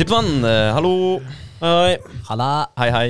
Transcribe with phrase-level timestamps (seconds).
[0.00, 1.20] Tippemann, eh, hallo.
[1.60, 1.98] Hei.
[2.24, 2.70] Halla.
[2.80, 3.08] Hei, hei.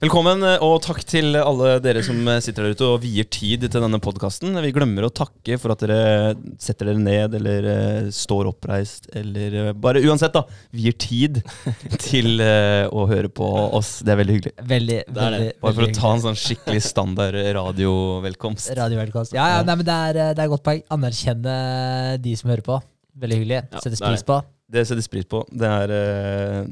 [0.00, 3.66] Velkommen, eh, og takk til alle dere som eh, sitter der ute og vier tid
[3.66, 4.56] til denne podkasten.
[4.64, 7.68] Vi glemmer å takke for at dere setter dere ned, eller
[8.08, 11.42] står oppreist, eller bare uansett, da, vier tid
[12.06, 13.98] til å høre på oss.
[14.00, 14.54] Det er veldig hyggelig.
[14.72, 15.42] Veldig, Det er det.
[15.42, 18.72] veldig Bare for å ta en sånn skikkelig standard radiovelkomst.
[18.80, 19.36] Radiovelkomst.
[19.36, 20.80] Ja, ja, nei, men det er, det er godt poeng.
[20.96, 21.60] Anerkjenne
[22.24, 22.80] de som hører på.
[23.12, 23.60] Veldig hyggelig.
[23.68, 24.40] Ja, Settes er pris på.
[24.72, 25.42] Det settes pris på.
[25.52, 26.66] Det er, eh,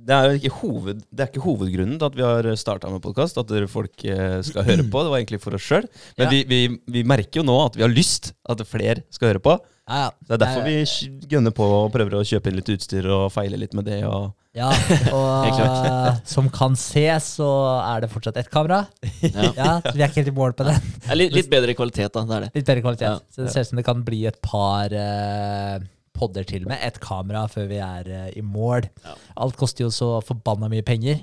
[0.00, 3.36] det er, ikke, hoved, det er ikke hovedgrunnen til at vi har starta med podkast,
[3.40, 5.02] at folk eh, skal høre på.
[5.04, 5.84] Det var egentlig for oss sjøl.
[6.18, 6.30] Men Ja.
[6.32, 6.60] vi, vi,
[7.00, 9.58] vi merker jo nå at vi har lyst at flere skal høre på.
[9.90, 10.10] Ja, ja.
[10.22, 13.58] Det er derfor vi gønner på og prøver å kjøpe inn litt utstyr og feile
[13.58, 14.02] litt med det.
[14.06, 14.68] Og Ja,
[15.14, 15.60] og
[16.34, 17.48] som kan se, så
[17.82, 18.84] er det fortsatt ett kamera.
[19.22, 19.52] Ja.
[19.56, 20.76] Ja, så Vi er ikke helt i mål på det.
[21.04, 22.24] Det er litt, litt bedre kvalitet, da.
[22.26, 22.52] Det er det.
[22.60, 23.08] Litt bedre kvalitet.
[23.08, 25.80] Ja, Så det ser ut som det kan bli et par eh,
[26.20, 26.80] podder til med.
[26.84, 28.88] Ett kamera før vi er uh, i mål.
[29.04, 29.16] Ja.
[29.44, 31.22] Alt koster jo så forbanna mye penger.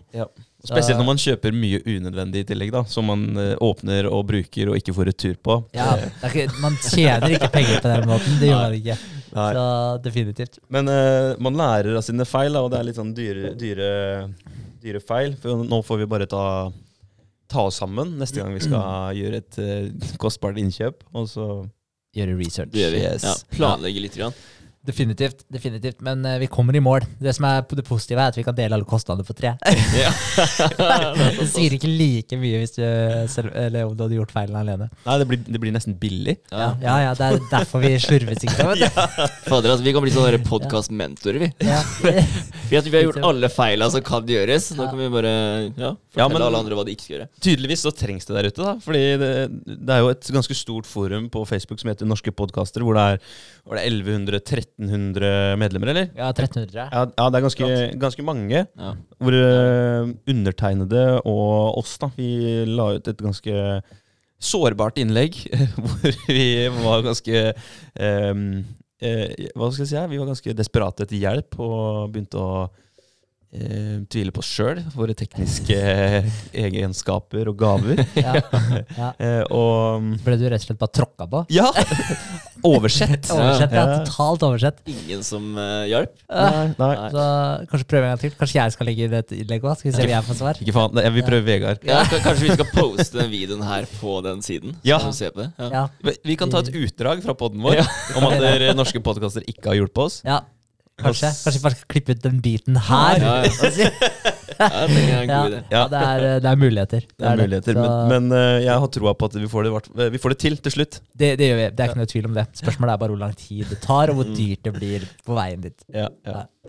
[0.65, 4.71] Spesielt når man kjøper mye unødvendig i tillegg, da som man uh, åpner og bruker
[4.71, 5.59] og ikke får retur på.
[5.77, 8.39] Ja, det er ikke, Man tjener ikke penger på den måten.
[8.41, 8.97] Det gjør man ikke.
[9.37, 9.47] Nei.
[9.53, 9.67] Så
[10.01, 10.59] definitivt.
[10.73, 13.93] Men uh, man lærer av sine feil, da, og det er litt sånn dyre, dyre,
[14.81, 15.37] dyre feil.
[15.43, 16.43] For nå får vi bare ta,
[17.51, 21.05] ta oss sammen neste gang vi skal gjøre et uh, kostbart innkjøp.
[21.13, 21.49] Og så
[22.17, 22.71] Gjøre research.
[22.73, 23.01] Det gjør vi.
[23.03, 23.25] Yes.
[23.27, 24.15] Ja, planlegge litt.
[24.17, 24.33] Grann.
[24.87, 25.43] Definitivt.
[25.51, 26.01] definitivt.
[26.01, 27.03] Men uh, vi kommer i mål.
[27.19, 29.55] Det som er det positive, er at vi kan dele alle kostnader på tre.
[31.37, 32.83] Det sier ikke like mye hvis du,
[33.31, 34.87] selv, eller om du hadde gjort feilen alene.
[35.05, 36.37] Nei, det blir, det blir nesten billig.
[36.51, 38.71] Ja, ja, ja Det er derfor vi slurver sikkert.
[38.71, 39.01] vet du.
[39.49, 41.51] Fader, altså, vi kan bli sånne podkast-mentorer, vi.
[41.67, 41.81] Ja.
[42.67, 44.65] Vi, har gjort alle feila som kan gjøres.
[44.75, 47.27] Nå kan vi bare ja, fortelle Ja, men- alle andre hva de ikke skal gjøre.
[47.39, 48.73] Tydeligvis så trengs det der ute, da.
[48.83, 49.29] Fordi det,
[49.63, 53.05] det er jo et ganske stort forum på Facebook som heter Norske podkaster, hvor det
[53.13, 53.21] er,
[53.63, 53.93] hvor det er
[54.77, 56.09] 1100-1300 medlemmer, eller?
[56.15, 56.75] ja, 1300.
[56.77, 58.63] Ja, ja det er ganske, ganske mange.
[58.65, 58.91] Ja.
[59.17, 63.55] Hvor uh, undertegnede og oss, da, vi la ut et ganske
[64.37, 65.39] sårbart innlegg.
[65.81, 67.45] hvor vi var ganske
[67.97, 68.43] um,
[69.01, 70.03] uh, Hva skal jeg si?
[70.13, 72.67] Vi var ganske desperate etter hjelp og begynte å
[73.53, 75.77] eh, tviler på oss sjøl, våre tekniske
[76.65, 78.03] egenskaper og gaver.
[78.17, 78.33] Ja.
[78.97, 79.11] Ja.
[79.27, 81.39] Eh, og Ble du rett og slett bare tråkka på?
[81.53, 81.69] Ja!
[82.65, 83.27] Oversett.
[83.31, 83.83] Oversett, ja.
[83.87, 83.97] Ja.
[84.05, 84.79] Totalt oversett.
[84.89, 86.13] Ingen som uh, hjalp.
[86.29, 86.89] Nei, nei.
[86.97, 87.09] Nei.
[87.13, 87.25] Så
[87.71, 88.33] kanskje prøve en gang til.
[88.39, 89.77] Kanskje jeg skal legge inn et innlegg òg?
[89.79, 90.61] Skal vi se om jeg får svar.
[90.65, 91.01] Ikke faen.
[91.05, 91.85] Jeg vil prøve Vegard.
[91.87, 94.75] Ja, kanskje vi skal poste den videoen her på den siden?
[94.81, 94.99] så Ja.
[95.03, 95.49] kan du se på det?
[95.61, 95.69] Ja.
[95.77, 96.13] Ja.
[96.25, 97.81] Vi- kan ta et utdrag fra poden vår
[98.17, 100.21] om at dere norske podkaster ikke har hjulpet oss.
[100.25, 100.41] ja.
[100.97, 101.29] Kanskje.
[101.29, 103.21] Kanskje vi bare skal klippe ut den biten her.
[103.21, 103.91] Ja, ja.
[104.57, 105.57] Ja, det er en god idé.
[105.69, 107.03] ja det, er, det er muligheter.
[107.13, 109.73] Det er muligheter, Så men, men eh, jeg har troa på at vi får det,
[109.75, 110.97] vart- eh, vi får det til til slutt.
[111.13, 111.67] det, det gjør vi.
[111.77, 112.45] Det er ikke noe tvil om det.
[112.57, 115.61] Spørsmålet er bare hvor lang tid det tar, og hvor dyrt det blir på veien
[115.67, 115.77] dit.
[115.93, 116.07] Ja,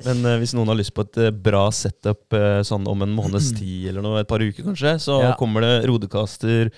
[0.04, 3.16] Men eh, hvis noen har lyst på et eh, bra setup eh, sånn om en
[3.16, 5.32] måneds tid eller noe, et par uker kanskje, så Ja.
[5.40, 6.76] kommer det Rodecaster eh,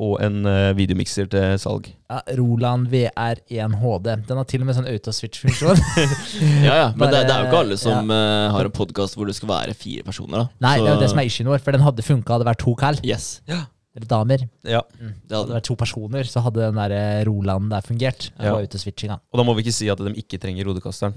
[0.00, 1.90] og en uh, videomikser til salg.
[2.08, 4.08] Ja, Roland VR1 HD.
[4.28, 5.82] Den har til og med sånn autoswitch-funksjon.
[6.66, 6.86] Ja, ja.
[6.96, 9.50] Men det, det er jo ikke alle som eh, har en podkast hvor det skal
[9.50, 10.46] være fire personer.
[10.46, 12.34] da Nei, Så- det er jo det som er issuen vår, for den hadde funka
[12.36, 13.00] hadde det vært to kall.
[13.06, 13.28] Yes.
[13.48, 14.46] Eller damer.
[14.64, 17.84] Ja, Det Hadde det hadde vært to personer, så hadde den der eh, Roland der
[17.84, 18.30] fungert.
[18.38, 18.54] Ja.
[18.56, 18.64] Og.
[18.64, 21.14] Og da må vi ikke si at de ikke trenger Rodekasteren.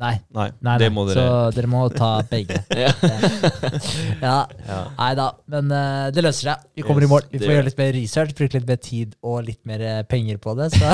[0.00, 0.14] Nei.
[0.32, 0.94] Nei, Nei, det nei.
[0.96, 2.62] må dere Så dere må ta begge.
[4.20, 4.38] Ja.
[4.66, 4.78] ja.
[4.96, 6.64] Nei da, men uh, det løser seg.
[6.76, 7.26] Vi kommer i mål.
[7.32, 10.40] Vi får gjøre litt mer research, bruke litt mer tid og litt mer eh, penger
[10.42, 10.92] på det, så,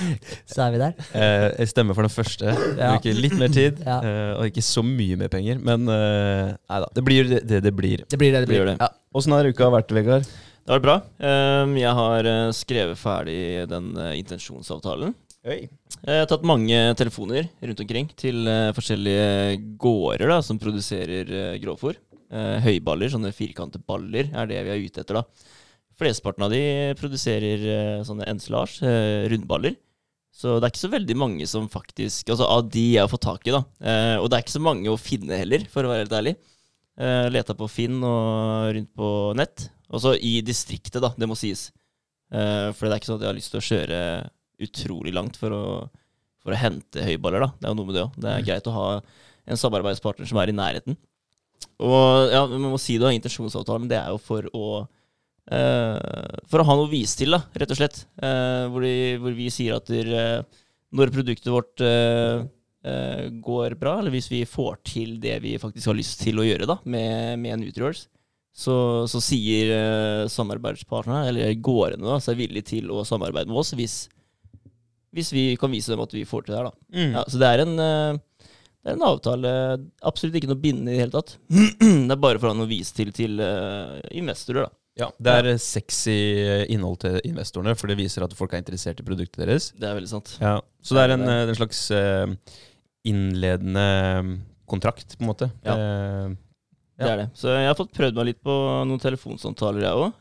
[0.52, 0.96] så er vi der.
[1.12, 2.52] Uh, jeg stemmer for den første.
[2.78, 2.94] Ja.
[2.96, 3.98] Bruker litt mer tid, Ja.
[4.04, 5.60] uh, og ikke så mye mer penger.
[5.64, 8.04] Men eh, nei da, det blir det det, det blir.
[8.08, 8.64] Det blir det det blir.
[8.64, 8.72] blir.
[8.74, 8.78] det.
[8.80, 8.90] Ja.
[9.16, 10.26] Åssen har uka vært, Vegard?
[10.66, 10.96] Det har vært bra.
[11.22, 12.26] Um, jeg har
[12.56, 13.38] skrevet ferdig
[13.70, 15.14] den intensjonsavtalen.
[15.46, 15.68] Oi.
[16.02, 21.30] Jeg har tatt mange telefoner rundt omkring til eh, forskjellige gårder da, som produserer
[21.62, 21.94] grovfòr.
[22.34, 25.20] Eh, høyballer, sånne firkantede baller, er det vi er ute etter.
[25.20, 25.52] da.
[25.96, 26.62] Flesteparten av de
[26.98, 28.90] produserer eh, sånne ensilage,
[29.30, 29.78] rundballer.
[30.34, 33.24] Så det er ikke så veldig mange som faktisk Altså av de jeg har fått
[33.24, 33.62] tak i, da.
[33.86, 36.36] Eh, og det er ikke så mange å finne heller, for å være helt ærlig.
[37.30, 39.68] Leta på Finn og rundt på nett.
[39.94, 41.68] Også i distriktet, da, det må sies.
[42.34, 43.98] Eh, for det er ikke sånn at jeg har lyst til å kjøre
[44.62, 45.64] utrolig langt for å,
[46.42, 47.52] for å hente høyballer, da.
[47.58, 48.18] Det er jo noe med det òg.
[48.22, 48.88] Det er greit å ha
[49.46, 50.98] en samarbeidspartner som er i nærheten.
[51.86, 54.66] Og ja, man må si det, intensjonsavtalen, det er jo for å
[55.52, 58.02] eh, For å ha noe å vise til, da, rett og slett.
[58.16, 60.60] Eh, hvor, de, hvor vi sier at der, eh,
[60.96, 62.44] når produktet vårt eh,
[62.86, 66.46] eh, går bra, eller hvis vi får til det vi faktisk har lyst til å
[66.46, 68.06] gjøre da, med, med Nutriors,
[68.56, 73.74] så, så sier eh, samarbeidspartnerne, eller gårdene, da, seg villige til å samarbeide med oss
[73.76, 74.06] hvis,
[75.14, 76.70] hvis vi kan vise dem at vi får til det her.
[76.70, 76.74] da.
[76.96, 77.12] Mm.
[77.14, 78.18] Ja, så det er en, eh,
[78.86, 79.52] Det er en avtale,
[80.06, 81.36] absolutt ikke noe bindende i det hele tatt.
[81.50, 84.70] Det er bare for han å vise til til eh, investorer, da.
[84.96, 86.14] Ja, Det er eh, sexy
[86.72, 89.72] innhold til investorene, for det viser at folk er interessert i produktet deres.
[89.76, 90.36] Det er veldig sant.
[90.40, 92.30] Ja, Så det er en, eh, en slags eh,
[93.04, 93.82] innledende
[94.20, 94.30] eh,
[94.70, 95.50] kontrakt, på en måte.
[95.66, 95.74] Ja.
[95.76, 96.36] Eh,
[96.96, 97.26] Det er det.
[97.36, 98.54] Så jeg har fått prøvd meg litt på
[98.88, 100.14] noen telefonsamtaler, jeg òg.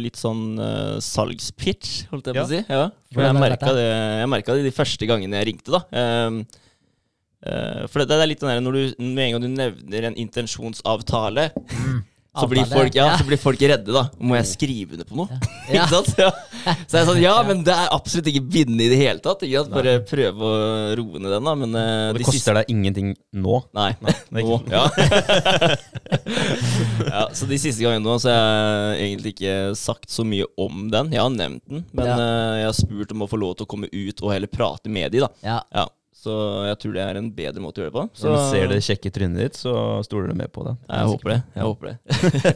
[0.00, 2.60] litt sånn uh, salgspitch, holdt jeg på å si.
[2.64, 2.86] Ja.
[3.12, 3.40] For jeg er
[4.32, 5.82] merka det, det de første gangene jeg ringte, da.
[6.00, 6.40] Ehm,
[7.44, 10.08] uh, for det, det er litt den der når du med en gang du nevner
[10.08, 11.50] en intensjonsavtale,
[12.30, 14.04] så blir, folk, ja, så blir folk redde, da.
[14.22, 15.26] Må jeg skrive under på noe?
[15.66, 15.72] Ja.
[15.82, 16.12] Ikke sant?
[16.20, 16.28] Ja.
[16.86, 19.42] Så jeg er sånn, ja, men det er absolutt ikke bindende i det hele tatt.
[19.46, 19.72] Ikke sant?
[19.74, 20.50] Bare prøve å
[21.00, 21.54] roe ned den, da.
[21.58, 21.82] Men uh,
[22.14, 23.56] det de koster siste deg ingenting nå.
[23.74, 23.88] Nei.
[23.98, 24.60] er nå.
[24.70, 24.84] Ja.
[27.10, 30.86] ja, så de siste gangene nå så har jeg egentlig ikke sagt så mye om
[30.92, 31.10] den.
[31.16, 32.14] Jeg har nevnt den, men Ja.
[32.14, 34.86] eh, jeg har spurt om å få lov til å komme ut og heller prate
[34.92, 35.30] med de, da.
[35.42, 35.58] Ja.
[36.20, 36.32] Så
[36.68, 38.02] jeg tror det er en bedre måte å gjøre det på.
[38.20, 39.72] Så når du ser det kjekke trynet ditt, så
[40.04, 40.74] stoler du med på det.
[40.84, 41.38] jeg håper det.
[41.56, 41.96] Jeg håper det.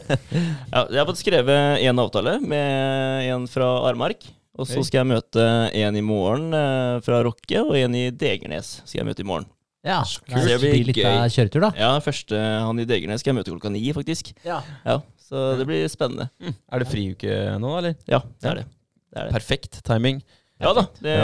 [0.75, 4.27] ja, jeg har fått skrevet en avtale med en fra Armark.
[4.55, 5.43] Og så skal jeg møte
[5.75, 9.49] en i morgen eh, fra Rokke, og en i Degernes skal jeg møte i morgen.
[9.83, 9.97] ja.
[10.29, 10.45] kult.
[10.47, 11.09] Det blir litt gøy.
[11.09, 11.71] av kjøretur, da.
[11.81, 14.31] Ja, første han i Degernes skal jeg møte klokka ni, faktisk.
[14.47, 14.61] Ja.
[14.85, 16.29] Ja, Så det blir spennende.
[16.71, 17.97] Er det friuke nå, eller?
[18.07, 18.65] Ja, det er det.
[18.69, 19.35] det, er det.
[19.35, 20.23] Perfekt timing.
[20.63, 21.15] Ja da, det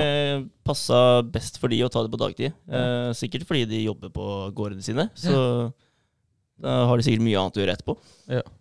[0.67, 2.51] passa best for de å ta det på dagtid.
[2.67, 4.25] Eh, sikkert fordi de jobber på
[4.57, 5.07] gårdene sine.
[5.15, 5.71] Så
[6.61, 7.95] da har de sikkert mye annet å gjøre etterpå.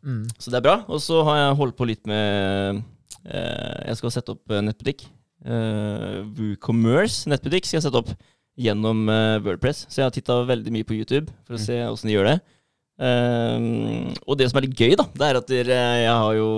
[0.06, 0.22] Mm.
[0.38, 0.76] Så det er bra.
[0.88, 2.81] Og så har jeg holdt på litt med
[3.26, 5.05] eh, Jeg skal sette opp eh, nettbutikk.
[5.44, 8.14] Eh, WooCommerce nettbutikk skal jeg sette opp
[8.61, 9.84] gjennom eh, Wordpress.
[9.90, 12.38] Så jeg har titta veldig mye på YouTube for å se åssen de gjør det.
[13.00, 13.69] Eh,
[14.25, 16.50] og det som er litt gøy, da, det er at jeg har jo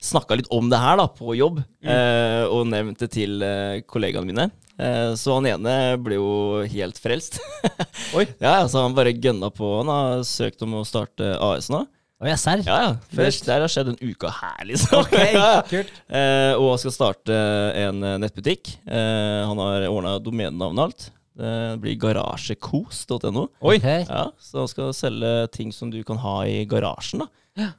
[0.00, 4.28] snakka litt om det her da, på jobb, eh, og nevnt det til eh, kollegaene
[4.30, 4.48] mine.
[4.80, 6.30] Eh, så han ene ble jo
[6.72, 7.38] helt frelst.
[8.16, 8.24] Oi.
[8.40, 9.74] Ja, så han bare gønna på.
[9.82, 11.84] Han har søkt om å starte AS nå.
[12.20, 12.60] Å ja, serr?
[12.66, 12.88] Ja, ja.
[13.08, 13.46] Det, Fett.
[13.46, 14.98] det har skjedd en uke her, liksom.
[15.00, 15.62] Ok, ja, ja.
[15.68, 15.92] kult.
[16.08, 17.38] Eh, og skal starte
[17.80, 18.74] en nettbutikk.
[18.84, 21.08] Eh, han har ordna domenenavn og alt.
[21.40, 23.46] Det blir garasjekos.no.
[23.64, 23.76] Oi!
[23.78, 23.86] Ok.
[23.88, 27.30] Ja, så han skal selge ting som du kan ha i garasjen, da.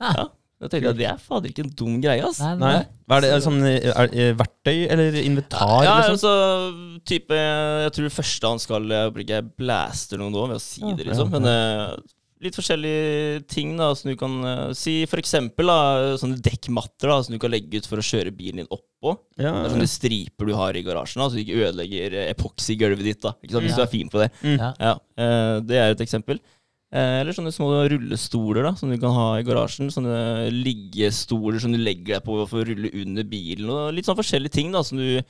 [0.01, 0.25] Ja.
[0.62, 2.40] Da tenkte jeg at det er fader ikke en dum greie, ass.
[2.44, 2.72] Nei, Nei.
[2.78, 2.86] nei.
[3.10, 3.31] Hva er det?
[3.42, 5.81] Sånn er, er, verktøy eller inventar?
[5.88, 6.18] Ja, liksom?
[6.19, 8.86] altså type Jeg tror første han skal
[9.25, 11.34] Jeg blaster noen nå ved å si det, liksom.
[11.34, 12.13] Ja, Men uh,
[12.46, 15.00] litt forskjellige ting da som du kan uh, si.
[15.10, 15.80] For eksempel da,
[16.22, 19.18] sånne dekkmatter da som du kan legge ut for å kjøre bilen din oppå.
[19.42, 23.06] ja, Det er sånne striper du har i garasjen, da, så du ikke ødelegger epoksygulvet
[23.12, 23.22] ditt.
[23.25, 23.66] da Ikke sant?
[23.66, 23.81] Hvis Ja.
[23.81, 24.31] du er fin på det.
[24.46, 24.58] Mm.
[24.58, 24.74] Ja.
[24.80, 26.42] Ja, eh, Det er et eksempel.
[26.91, 29.91] Eh, Eller sånne små rullestoler da som du kan ha i garasjen.
[29.93, 33.69] Sånne liggestoler som du legger deg på for å rulle under bilen.
[33.71, 35.21] Og litt sånn forskjellige ting da som du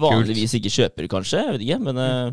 [0.00, 1.42] vanligvis ikke kjøper, kanskje.
[1.44, 2.32] Jeg vet ikke, men eh,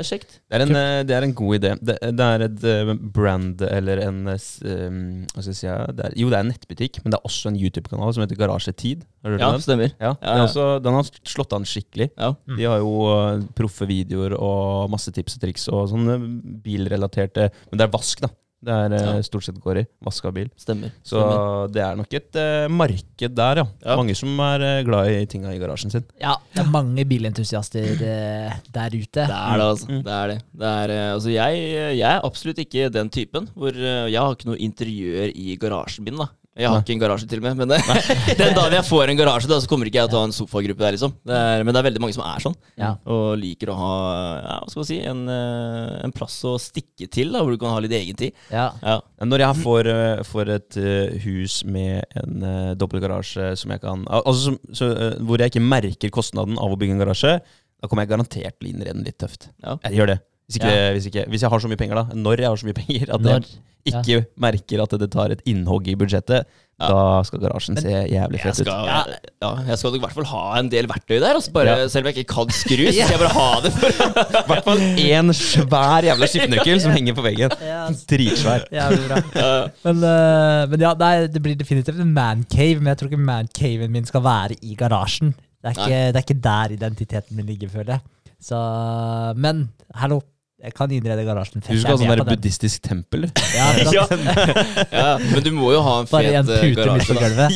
[0.00, 0.36] det er kjekt.
[0.48, 1.70] Det er, en, eh, det er en god idé.
[1.84, 6.14] Det, det er et eh, brand eller en um, Hva skal jeg si det er,
[6.16, 9.04] Jo, det er en nettbutikk, men det er også en YouTube-kanal som heter Garasjetid.
[9.20, 9.64] Har du hørt Ja, den?
[9.66, 9.92] stemmer.
[10.00, 10.46] Ja, Ja, det ja.
[10.48, 12.08] også, Den har slått an skikkelig.
[12.16, 12.32] Ja.
[12.56, 16.16] De har jo uh, proffe videoer og masse tips og triks og sånne
[16.64, 18.32] bilrelaterte Men det er vask, da.
[18.60, 19.22] Det er eh, Ja.
[19.24, 19.84] stort sett går i.
[20.04, 20.50] Vaska bil.
[20.60, 20.92] Stemmer.
[21.02, 21.70] Så stemmer.
[21.72, 23.66] det er nok et uh, marked der, ja.
[23.84, 23.96] Ja.
[23.96, 26.04] Mange som er uh, glad i tinga i garasjen sin.
[26.20, 29.24] Ja, det er mange bilentusiaster uh, der ute.
[29.24, 29.88] Det er det, altså.
[29.88, 30.02] Mm.
[30.04, 30.38] Det er det.
[30.60, 31.62] det er, altså jeg,
[31.96, 36.20] jeg er absolutt ikke den typen hvor jeg har ikke noe interiør i garasjen min.
[36.20, 36.28] da
[36.60, 36.82] Jeg har Nei.
[36.84, 39.58] ikke en garasje til og med, men eh, den dagen jeg får en garasje, da
[39.62, 40.96] så kommer ikke jeg til å ha en sofagruppe der.
[40.96, 42.90] liksom det er, Men det er veldig mange som er sånn, Ja.
[43.08, 43.92] og liker å ha
[44.40, 47.60] ja, hva skal man si, en, eh, en plass å stikke til, da hvor du
[47.62, 48.36] kan ha litt egen tid.
[48.52, 48.68] Ja.
[48.84, 50.80] Ja, Når jeg får, eh, får et
[51.24, 55.62] hus med en uh, dobbeltgarasje som jeg kan Altså som, så, uh, Hvor jeg ikke
[55.64, 57.32] merker kostnaden av å bygge en garasje,
[57.80, 59.48] da kommer jeg garantert til å innrede den litt tøft.
[59.64, 59.78] Ja.
[59.86, 60.18] Jeg gjør det.
[60.50, 60.92] Hvis, ikke, Ja.
[60.96, 62.16] hvis, ikke, hvis jeg har så mye penger, da.
[62.18, 63.44] Når jeg har så mye penger at Når,
[63.86, 66.42] jeg ikke merker at det tar et innhogg i budsjettet,
[66.80, 66.88] Ja.
[66.88, 68.66] da skal garasjen se jævlig fet ut.
[68.66, 68.86] skal,
[69.42, 71.34] ja, jeg skal i hvert fall ha en del verktøy der.
[71.36, 71.88] Altså bare, Ja.
[71.92, 73.72] Selv om jeg ikke kan skru, så skal jeg bare ha det.
[73.72, 73.88] For,
[74.40, 77.52] I hvert fall én svær jævla skiftenøkkel som henger på veggen.
[77.60, 78.64] Ja, Dritsvær.
[78.72, 79.20] Jævlig bra.
[79.84, 83.92] Men, uh, men ja, nei, det blir definitivt en mancave, men jeg tror ikke mancaven
[83.92, 85.34] min skal være i garasjen.
[85.60, 88.00] Det er ikke, det er ikke der identiteten min ligger, føler jeg.
[88.40, 88.56] Så,
[89.36, 90.22] men hallo,
[90.60, 91.72] jeg kan innrede garasjen fett.
[91.72, 93.22] Du skal ha sånn der buddhistisk tempel.
[93.56, 94.04] Ja, ja,
[94.92, 96.32] ja, men du må jo ha en fet garasje.
[96.36, 97.50] Bare en eh, pute midt på gulvet.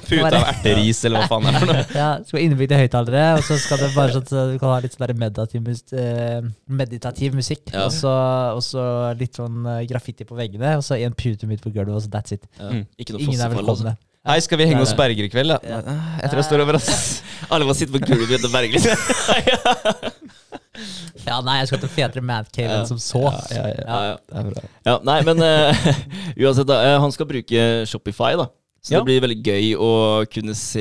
[0.10, 1.82] Pute av erteris, eller hva faen det er for noe.
[1.94, 4.94] Ja, skal innebygde høyttalere, og så skal det bare sånn at du kan ha litt
[4.96, 5.70] sånn meditativ,
[6.04, 6.40] eh,
[6.82, 7.64] meditativ musikk.
[7.74, 7.86] Ja.
[7.86, 8.14] Og, så,
[8.56, 8.84] og så
[9.18, 12.12] litt sånn eh, graffiti på veggene, og så en pute midt på gulvet, og så
[12.14, 12.46] that's it.
[12.58, 12.84] Ja, Mm.
[13.02, 13.96] ikke noe Ingen er velkomne.
[14.28, 14.92] Hei, skal vi henge hos.
[14.94, 15.56] Berger i kveld, da?
[15.64, 15.78] Ja.
[16.20, 17.22] Jeg tror jeg står over, ass.
[17.52, 20.36] Alle må sitte på gulvet og berge litt.
[21.26, 23.20] Ja, nei, jeg skal til fetere mancave enn som så.
[23.26, 23.82] Ja, ja, ja.
[23.84, 24.16] Ja, ja.
[24.30, 24.62] Det er bra.
[24.88, 25.92] Ja, nei, men uh,
[26.46, 26.80] uansett, da.
[26.88, 28.48] eh, han skal bruke Shopify, da.
[28.80, 29.00] Så Ja.
[29.02, 29.88] det blir veldig gøy å
[30.32, 30.80] kunne se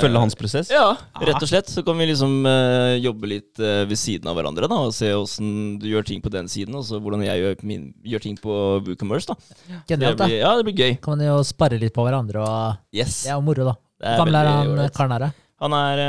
[0.00, 0.70] Følge hans prosess?
[0.72, 1.68] Ja, rett og slett.
[1.68, 4.78] Så kan vi liksom uh, jobbe litt uh, ved siden av hverandre, da.
[4.88, 7.90] Og se åssen du gjør ting på den siden, og så hvordan jeg gjør, min,
[8.00, 8.56] gjør ting på
[8.88, 9.36] WooCommerce, da.
[9.68, 10.30] Det Genialt, da.
[10.32, 10.96] ja, det blir gøy.
[11.04, 13.20] Kan man jo sparre litt på hverandre, og Yes.
[13.26, 13.76] det er jo moro, da.
[14.04, 15.32] Hvor gammel er han karen her, da?
[15.64, 16.00] Han er,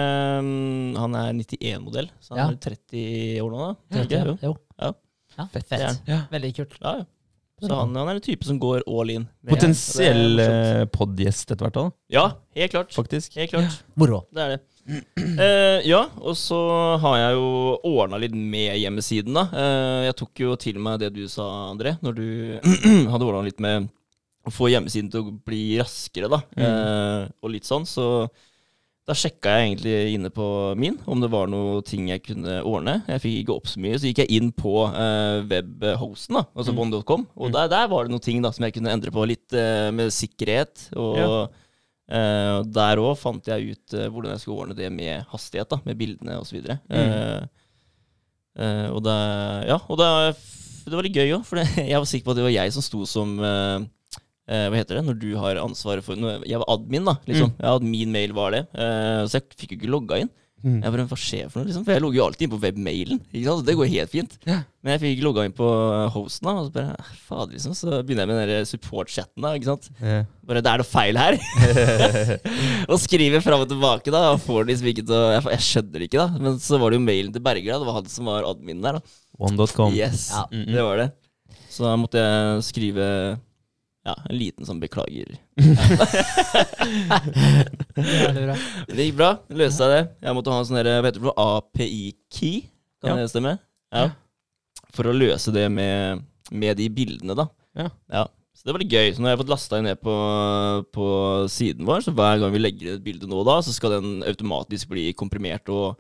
[1.00, 2.47] han er 91-modell, så han Ja.
[2.51, 3.74] er 30 år nå, da.
[3.95, 4.24] Er det ikke?
[4.27, 4.38] Jo.
[4.50, 4.53] Jo.
[4.83, 4.93] Ja.
[5.38, 5.69] Ja, Fett.
[5.69, 6.00] Det er han.
[6.07, 6.17] Ja.
[6.31, 6.75] Veldig kult.
[6.81, 7.05] Ja, ja.
[7.63, 9.25] Så han, han er en type som går all in.
[9.47, 10.81] Potensiell det er morsomt.
[10.81, 12.25] eh, podgjest etter hvert, da, Ja,
[12.59, 12.91] helt klart.
[12.93, 13.38] faktisk.
[13.39, 13.77] Helt klart.
[13.95, 14.25] Moro.
[14.35, 14.62] Det er det.
[15.41, 16.59] Eh, ja, og så
[17.01, 17.47] har jeg jo
[17.89, 19.45] ordna litt med hjemmesiden, da.
[19.55, 22.27] Eh, jeg tok jo til meg det du sa, André, når du
[23.12, 23.88] hadde ordna litt med
[24.45, 26.41] å få hjemmesiden til å bli raskere, da.
[26.53, 28.27] Eh, og litt sånn, så
[29.05, 30.45] da sjekka jeg egentlig inne på
[30.81, 32.95] min om det var noe ting jeg kunne ordne.
[33.05, 36.74] Jeg fikk ikke opp så mye, så gikk jeg inn på uh, webhosten, da, altså
[36.74, 36.79] Mm.
[36.88, 39.27] one.com, og der, der var det noen ting da som jeg kunne endre på.
[39.29, 41.27] Litt uh, med sikkerhet og Ja.
[41.45, 45.97] uh, der òg fant jeg ut hvordan jeg skulle ordne det med hastighet, da, med
[46.01, 46.57] bildene osv.
[46.57, 47.47] videre Mm.
[48.55, 49.15] Uh, og det,
[49.67, 50.09] ja, og det,
[50.88, 52.74] det var litt gøy òg, for det, jeg var sikker på at det var jeg
[52.74, 53.38] som sto som
[54.47, 57.15] eh, Hva heter det når du har ansvaret for når Jeg var admin, da.
[57.27, 57.61] liksom Mm.
[57.65, 58.67] hadde Min mail var det.
[58.73, 60.29] Eh, så jeg fikk jo ikke logga inn.
[60.65, 60.79] Mm.
[60.81, 61.67] Jeg bare, Hva skjer for noe?
[61.69, 63.19] liksom For jeg logger jo alltid inn på webmailen.
[63.31, 63.59] Ikke sant?
[63.61, 64.31] Så det går helt fint.
[64.49, 64.63] Ja.
[64.81, 66.47] Men jeg fikk ikke logga inn på eh, hosten.
[66.47, 69.41] da Og så bare, "Ah, fader liksom Så begynner jeg med den support-chatten.
[69.45, 70.23] da Ikke sant Ja.
[70.43, 71.37] bare, det er noe feil her.
[72.89, 74.31] og skriver fram og tilbake, da.
[74.33, 76.27] Og får liksom ikke til jeg, jeg skjønner det ikke, da.
[76.39, 77.79] Men så var det jo mailen til Berger, da.
[77.83, 79.01] Det var han som var admin der, da.
[79.37, 79.93] One.com.
[79.93, 80.45] Yes, Ja.
[80.51, 80.73] Mm, mm.
[80.73, 81.11] det var det.
[81.69, 83.39] Så da måtte jeg skrive
[84.05, 85.31] ja, en liten sånn beklager.
[87.95, 89.31] Det gikk bra.
[89.50, 90.01] Det løste seg, det.
[90.27, 92.55] Jeg måtte ha en sånn hva heter det API-key.
[93.03, 93.24] Kan Ja.
[93.24, 93.55] det stemme?
[93.93, 94.07] Ja.
[94.95, 97.47] For å løse det med, med de bildene, da.
[97.75, 98.25] Ja.
[98.55, 99.12] Så det var litt gøy.
[99.13, 100.15] Så nå har jeg fått lasta ned på,
[100.95, 101.05] på
[101.51, 104.88] siden vår, så hver gang vi legger et bilde nå da, så skal den automatisk
[104.93, 105.97] bli komprimert og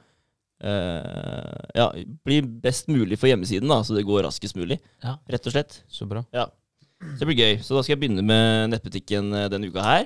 [0.63, 1.89] eh, ja,
[2.25, 4.79] bli best mulig for hjemmesiden, da, så det går raskest mulig.
[5.03, 5.17] Ja.
[5.27, 5.81] Rett og slett.
[5.91, 6.23] Så bra.
[7.01, 7.57] Så det blir gøy.
[7.61, 10.05] Så da skal jeg begynne med nettbutikken eh, denne uka her.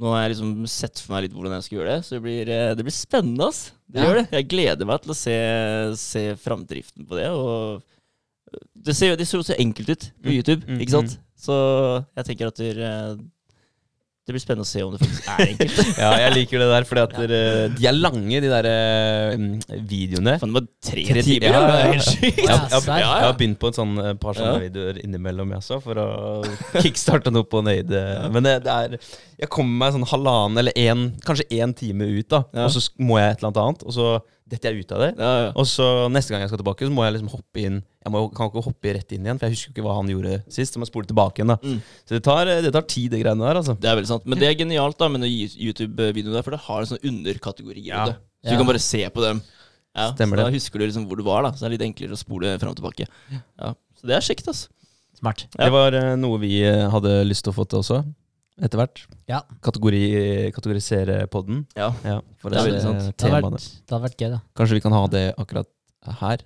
[0.00, 2.22] Nå har jeg liksom sett for meg litt hvordan jeg skal gjøre det, så det
[2.24, 3.48] blir, eh, det blir spennende.
[3.52, 3.72] ass.
[3.86, 4.06] Det Ja.
[4.08, 4.30] gjør det.
[4.32, 5.36] Jeg gleder meg til å se,
[6.00, 7.28] se framdriften på det.
[7.28, 7.82] Og
[8.82, 11.18] det ser, jo så enkelt ut på Mm, YouTube, mm, ikke sant?
[11.36, 11.54] Så
[12.16, 13.16] jeg tenker at det, eh,
[14.22, 15.78] det blir spennende å se om det faktisk er enkelt.
[16.02, 20.36] Ja, jeg liker det der, fordi at dere- de er lange, de der uh, videoene.
[20.38, 21.46] Fan, det var tre, Tre timer!
[21.46, 21.88] timer, ja, ja, ja.
[21.90, 22.38] helt sykt.
[22.38, 23.00] Ja, Jeg, jeg, serr?
[23.02, 24.62] jeg har begynt på et sånn, eh, par sånne Ja.
[24.62, 26.08] videoer innimellom, jeg også, for å
[26.84, 27.90] kickstarte noe på Nøyd.
[28.34, 28.94] Men det, det er
[29.42, 32.68] Jeg kommer meg sånn halvannen eller en, kanskje én time ut, da, Ja.
[32.68, 34.12] og så må jeg et eller annet annet, og så
[34.52, 35.08] detter jeg ut av det.
[35.16, 35.48] Ja, ja.
[35.58, 38.20] Og så neste gang jeg skal tilbake, så må jeg liksom hoppe inn Jeg må,
[38.34, 40.74] kan ikke hoppe rett inn igjen, for jeg husker jo ikke hva han gjorde sist.
[40.74, 41.58] Så må jeg spole tilbake igjen, da.
[41.62, 41.78] Mm.
[42.04, 43.76] Så det tar, det tar tid, det greiene der, altså.
[43.78, 44.26] Det er veldig sant.
[44.28, 47.84] Men det er genialt da med YouTube-videoen der, for det har en sånn underkategori.
[47.88, 48.06] Ja.
[48.10, 48.50] Så Ja.
[48.50, 49.42] du kan bare se på dem.
[49.94, 51.50] Ja, Stemmer så Da husker du liksom hvor du var, da.
[51.52, 53.06] Så det er litt enklere å spole fram og tilbake.
[53.60, 53.74] Ja.
[54.00, 54.68] Så det er kjekt, altså.
[55.20, 55.44] Smart.
[55.54, 55.66] Ja.
[55.68, 58.00] Det var eh, noe vi eh, hadde lyst til å få til også,
[58.60, 59.04] etter hvert.
[59.30, 59.40] Ja.
[59.64, 60.02] Kategori,
[60.52, 61.64] kategorisere podden.
[61.78, 61.92] Ja.
[62.04, 63.04] Ja, for Det er det er sant.
[63.16, 64.40] Det hadde vært, det hadde vært gøy, da.
[64.58, 65.68] Kanskje vi kan ha det akkurat
[66.20, 66.44] her?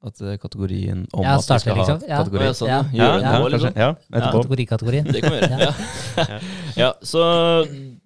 [0.00, 2.08] At eh, kategorien om Ja, at vi skal ha liksom.
[2.08, 2.44] ha kategori.
[2.46, 2.78] Ja, sånn, ja.
[2.88, 3.04] Ja.
[3.04, 3.50] Ja, ja, kanskje.
[3.52, 3.74] liksom.
[3.76, 4.38] Ja, etterpå.
[4.40, 5.10] Kategorikategorien.
[5.12, 5.58] Det kan vi gjøre.
[5.60, 5.74] Ja.
[6.16, 6.38] Ja.
[6.82, 7.24] ja, så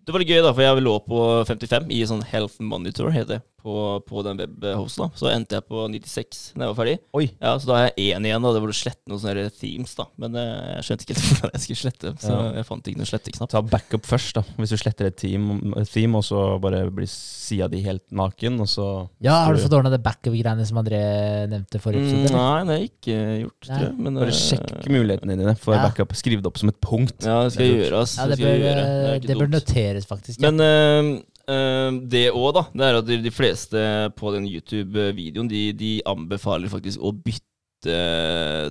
[0.04, 1.18] det var litt gøy, da, for jeg lå på
[1.48, 3.72] 55 i sånn Health Monitor, heter det, på,
[4.04, 5.06] på den webhosten.
[5.08, 5.16] da.
[5.16, 6.98] Så endte jeg på 96 da jeg var ferdig.
[7.16, 7.30] Oi.
[7.40, 8.50] Ja, Så da har jeg én igjen, da.
[8.52, 10.04] Det burde slette noen sånne themes, da.
[10.20, 12.50] Men eh, jeg skjønte ikke helt hvordan jeg skulle slette dem, så Ja.
[12.58, 13.50] jeg fant ikke noen sletteknapp.
[13.54, 14.42] Ta backup først, da.
[14.60, 15.46] Hvis du sletter et, team,
[15.80, 18.88] et theme, og så bare blir sida di helt naken, og så
[19.24, 21.00] Ja, har du fått ordna det backup-greiene som André
[21.48, 22.36] nevnte forrige Mm, episode?
[22.36, 22.44] eller?
[22.44, 23.78] nei, det har jeg ikke gjort, Nei.
[23.80, 23.96] tror jeg.
[24.04, 25.82] Men, Bare eh, sjekk mulighetene dine for Ja.
[25.88, 26.12] backup.
[26.20, 27.24] Skriv det opp som et punkt.
[27.24, 28.18] Ja, det skal jeg gjøre, ass.
[28.20, 28.84] Ja, det skal jeg bør, gjøre.
[28.84, 29.72] er eh, ikke det bør dumt.
[29.94, 30.40] Noteres, faktisk.
[30.40, 30.50] ja.
[30.50, 32.64] Men uh, uh, det òg, da.
[32.72, 33.84] Det er at de, de fleste
[34.18, 37.50] på den YouTube-videoen, de, de anbefaler faktisk å bytte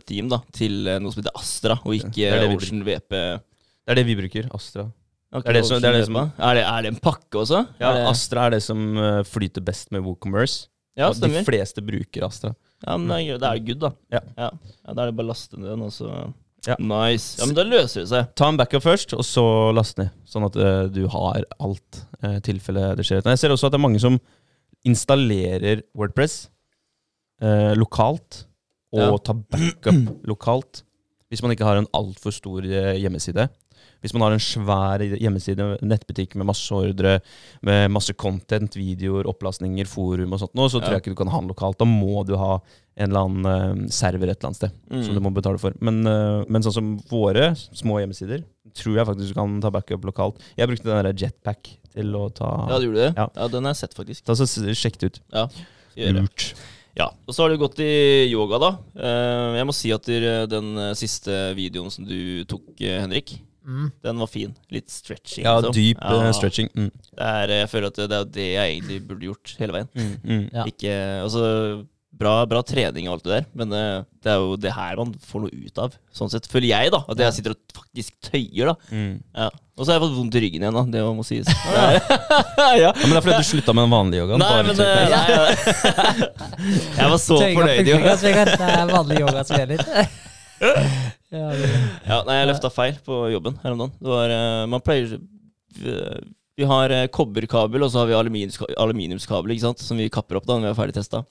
[0.09, 3.13] team da til noe som heter Astra, og ikke Det det Ocean VP.
[3.13, 4.47] Det er det vi bruker.
[4.57, 4.87] Astra.
[5.33, 7.63] Okay, er det som, det er det Ocean er, det, er det en pakke også?
[7.81, 10.67] Ja, det, Astra er det som eh, flyter best med WooCommerce.
[10.97, 11.41] ja stemmer.
[11.41, 12.55] de fleste bruker Astra.
[12.83, 13.91] Ja, men det er er good, da.
[14.13, 14.21] Ja.
[14.37, 16.09] Ja, ja, Da er det bare å laste ned den, og så
[16.67, 16.77] Ja.
[16.79, 17.41] Nice.
[17.41, 18.29] Ja, men da løser det seg.
[18.39, 19.43] Ta en backup først, og så
[19.75, 20.13] last ned.
[20.29, 23.19] Sånn at uh, du har alt uh, tilfelle det skjer.
[23.27, 24.15] Jeg ser også at det er mange som
[24.87, 26.47] installerer Wordpress
[27.43, 28.45] uh, lokalt,
[28.93, 29.17] og Ja.
[29.25, 30.83] tar backup lokalt.
[31.33, 33.47] Hvis man ikke har en altfor stor eh, hjemmeside.
[34.03, 37.21] Hvis man har en svær hjemmeside, nettbutikk med masse ordre,
[37.63, 41.31] med masse content, videoer, opplastninger, forum og sånt, nå, så tror jeg ikke du kan
[41.31, 41.79] handle lokalt.
[41.79, 42.57] Da må du ha
[42.99, 45.03] en eller annen eh, server et eller annet sted Mm.
[45.07, 45.73] som du må betale for.
[45.81, 48.43] Men, eh, men sånn som våre små hjemmesider,
[48.75, 50.37] tror jeg faktisk du kan ta backup lokalt.
[50.59, 53.13] Jeg brukte den der jetpack til å ta Ja, du gjorde det?
[53.17, 53.29] Ja.
[53.39, 54.25] Ja, den har jeg sett, faktisk.
[54.27, 54.45] Ta så
[54.75, 55.19] Sjekk det ut.
[55.33, 55.47] Ja.
[56.11, 56.53] Lurt.
[56.97, 58.69] Ja, og så har du gått i yoga, da.
[58.99, 63.87] Eh, Jeg må si at den siste videoen som du tok, Henrik, Mm.
[64.03, 64.53] den var fin.
[64.73, 65.45] Litt stretching.
[65.45, 65.73] Ja, liksom.
[65.77, 66.69] dyp Ja, eh, stretching.
[66.75, 66.91] Mm.
[66.91, 69.89] Det er, jeg føler at det, det er det jeg egentlig burde gjort hele veien.
[69.95, 70.13] Mm.
[70.23, 70.45] Mm.
[70.51, 70.65] Ja.
[70.69, 71.43] Ikke, altså,
[72.13, 75.13] bra, bra trening og alt det der, men eh, det er jo det her man
[75.27, 75.95] får noe ut av.
[76.15, 77.01] Sånn sett føler jeg, da.
[77.09, 78.75] At jeg sitter og faktisk tøyer, da.
[78.93, 79.15] Mm.
[79.33, 79.49] Ja.
[79.73, 80.83] Og så har jeg fått vondt i ryggen igjen, da.
[80.93, 81.49] Det må sies.
[81.49, 81.87] ja.
[82.83, 84.41] Ja, men det er fordi du slutta med den vanlige yogaen?
[84.41, 85.43] Nei, bare men det, eh, nei, ja.
[86.99, 87.97] Jeg var så fornøyd, jo.
[88.03, 88.39] pulking.
[88.53, 89.83] Det er vanlig yoga som gjelder.
[91.33, 91.49] ja,
[92.07, 93.93] Ja, nei, jeg løfta feil på jobben her om dagen.
[93.99, 95.17] Det var, eh, man pleier
[96.53, 98.17] vi, har eh, kobberkabel, og så har vi
[98.77, 99.81] aluminiumskabel ikke sant?
[99.81, 101.23] som vi kapper opp da når vi er ferdig testa.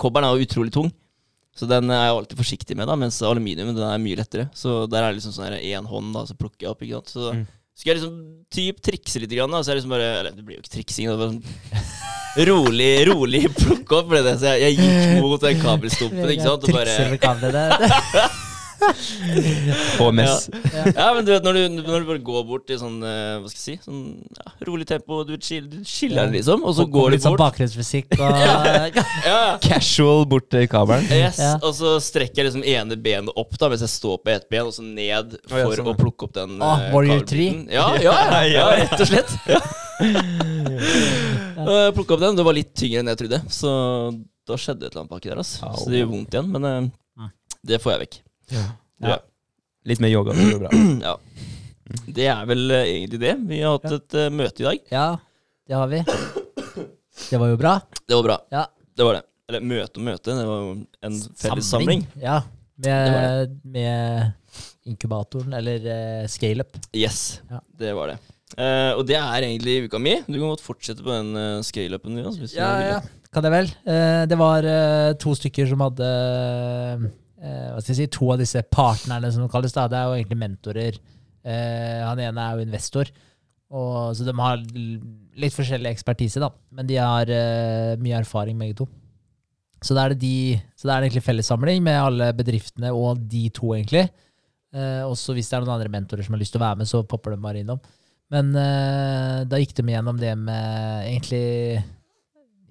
[0.00, 0.88] Kobberen er jo utrolig tung,
[1.56, 4.48] så den er jeg alltid forsiktig med, da, mens aluminium den er mye lettere.
[4.56, 6.82] Så der er det liksom sånn én hånd, da, så plukker jeg opp.
[6.84, 7.12] ikke sant?
[7.14, 7.46] Så Mm.
[7.76, 8.16] skal jeg liksom
[8.56, 11.08] typ trikse litt, grann, da, så jeg liksom bare Eller det blir jo ikke triksing.
[11.12, 14.08] Det var sånn rolig, rolig plukke opp.
[14.08, 16.64] Ble det, så jeg, jeg gikk mot den kabelstumpen, ikke sant.
[16.64, 16.96] Og bare.
[19.98, 20.48] HMS.
[20.96, 23.48] Ja, men du vet, når du, når du bare går bort i sånn eh, Hva
[23.50, 24.02] skal jeg si Sånn
[24.36, 27.24] ja, rolig tempo, du, chill, du chiller liksom, og så Og- og går du litt
[27.26, 31.08] sånn bakgrunnsfysikk bakgrunnsmusikk og Ja, Casual bort til kabelen.
[31.10, 31.54] yes, Ja.
[31.62, 34.68] Og så strekker jeg liksom ene benet opp da mens jeg står på ett ben,
[34.68, 37.66] og så ned for ja, sånn, å plukke opp den Å, eh, Warrior kabelbiten.
[37.72, 39.36] Ja, ja, ja, ja, rett og slett.
[39.50, 39.60] Ja.
[41.56, 42.36] Og jeg plukket opp den.
[42.38, 43.70] Det var litt tyngre enn jeg trodde, så
[44.46, 45.40] da skjedde et eller annet baki der.
[45.42, 45.70] Altså.
[45.80, 46.78] Så det gjør vondt igjen, men eh,
[47.16, 47.30] Mm.
[47.64, 48.16] det får jeg vekk.
[48.52, 49.18] Ja.
[49.86, 50.34] Litt mer yoga.
[50.36, 50.70] Det bra.
[51.06, 51.16] Ja.
[52.10, 53.32] Det er vel eh, egentlig det.
[53.46, 54.80] Vi har hatt et uh, møte i dag.
[54.90, 55.04] Ja,
[55.70, 56.00] det har vi.
[57.30, 57.74] Det var jo bra.
[58.02, 58.36] Det var bra.
[58.50, 58.64] Ja.
[58.96, 59.22] Det var det.
[59.46, 60.34] Eller møte og møte.
[60.34, 60.72] Det var jo
[61.06, 62.02] en fellessamling.
[62.18, 62.40] Ja.
[62.76, 63.60] Med, Det det.
[63.76, 64.32] med,
[64.90, 66.74] inkubatoren, eller uh, scaleup.
[66.94, 67.60] Yes, Ja.
[67.78, 68.18] det var det.
[68.58, 70.16] Uh, og det er egentlig uka mi.
[70.26, 72.26] Du kan godt fortsette på den uh, scale-upen din.
[72.26, 72.98] Altså, Ja, ja,
[73.34, 73.70] kan jeg vel.
[73.86, 74.66] Uh, det var
[75.22, 76.10] to stykker som hadde
[77.46, 79.74] Hva skal jeg si, to av disse partnerne, som det kalles.
[79.76, 81.00] da, Det er jo egentlig mentorer.
[81.46, 83.10] Eh, han ene er jo investor.
[83.74, 84.62] Og, så de har
[85.40, 86.52] litt forskjellig ekspertise, da.
[86.74, 88.88] Men de har eh, mye erfaring, begge to.
[89.82, 93.46] Så da er det de, så det er egentlig fellessamling med alle bedriftene og de
[93.54, 94.06] to, egentlig.
[94.74, 96.90] Eh, også hvis det er noen andre mentorer som har lyst til å være med,
[96.90, 97.82] så popper de bare innom.
[98.34, 101.82] Men eh, da gikk de gjennom det med egentlig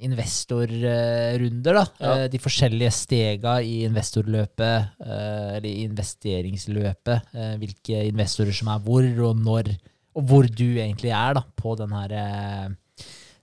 [0.04, 1.84] investorrunder, da.
[2.00, 2.14] Ja.
[2.24, 7.22] Eh, de forskjellige stega i investorløpet, eh, eller investeringsløpet.
[7.34, 9.70] eh, hvilke investorer som er hvor, og når,
[10.16, 12.76] og hvor du egentlig er da, på den her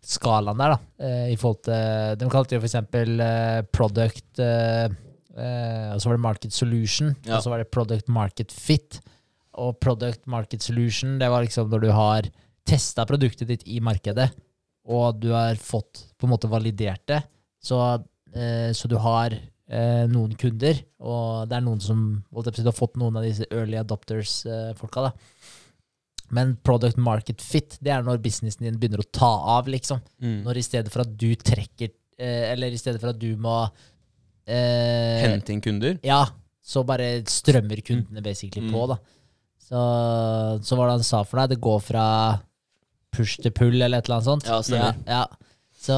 [0.03, 0.77] skalaen der.
[0.77, 0.79] da.
[1.31, 4.41] I forhold til De kalte det eh, product
[5.33, 7.37] Og så var det market solution, Ja.
[7.37, 9.01] og så var det product market fit.
[9.55, 12.23] Og product market solution, det var liksom når du har
[12.67, 14.31] testa produktet ditt i markedet,
[14.88, 17.23] og du har fått på en måte validert det,
[17.62, 17.79] så,
[18.35, 22.01] eh, så du har eh, noen kunder, og det er noen som
[22.33, 25.03] på Du har fått noen av disse early adopters-folka.
[25.07, 25.12] da.
[26.33, 30.01] Men product market fit, det er når businessen din begynner å ta av, liksom.
[30.23, 30.42] Mm.
[30.47, 33.57] Når i stedet for at du trekker eh, Eller i stedet for at du må
[34.47, 35.99] eh, Hente inn kunder.
[36.03, 36.25] ja,
[36.62, 38.88] så bare strømmer kundene basically på, Mm.
[38.88, 38.99] da.
[39.62, 39.83] Så,
[40.66, 42.07] så var det han sa for deg, det går fra
[43.12, 44.48] push til pull, eller et eller annet sånt.
[44.48, 45.01] Ja, stemmer.
[45.07, 45.51] Ja, ja.
[45.83, 45.94] Så,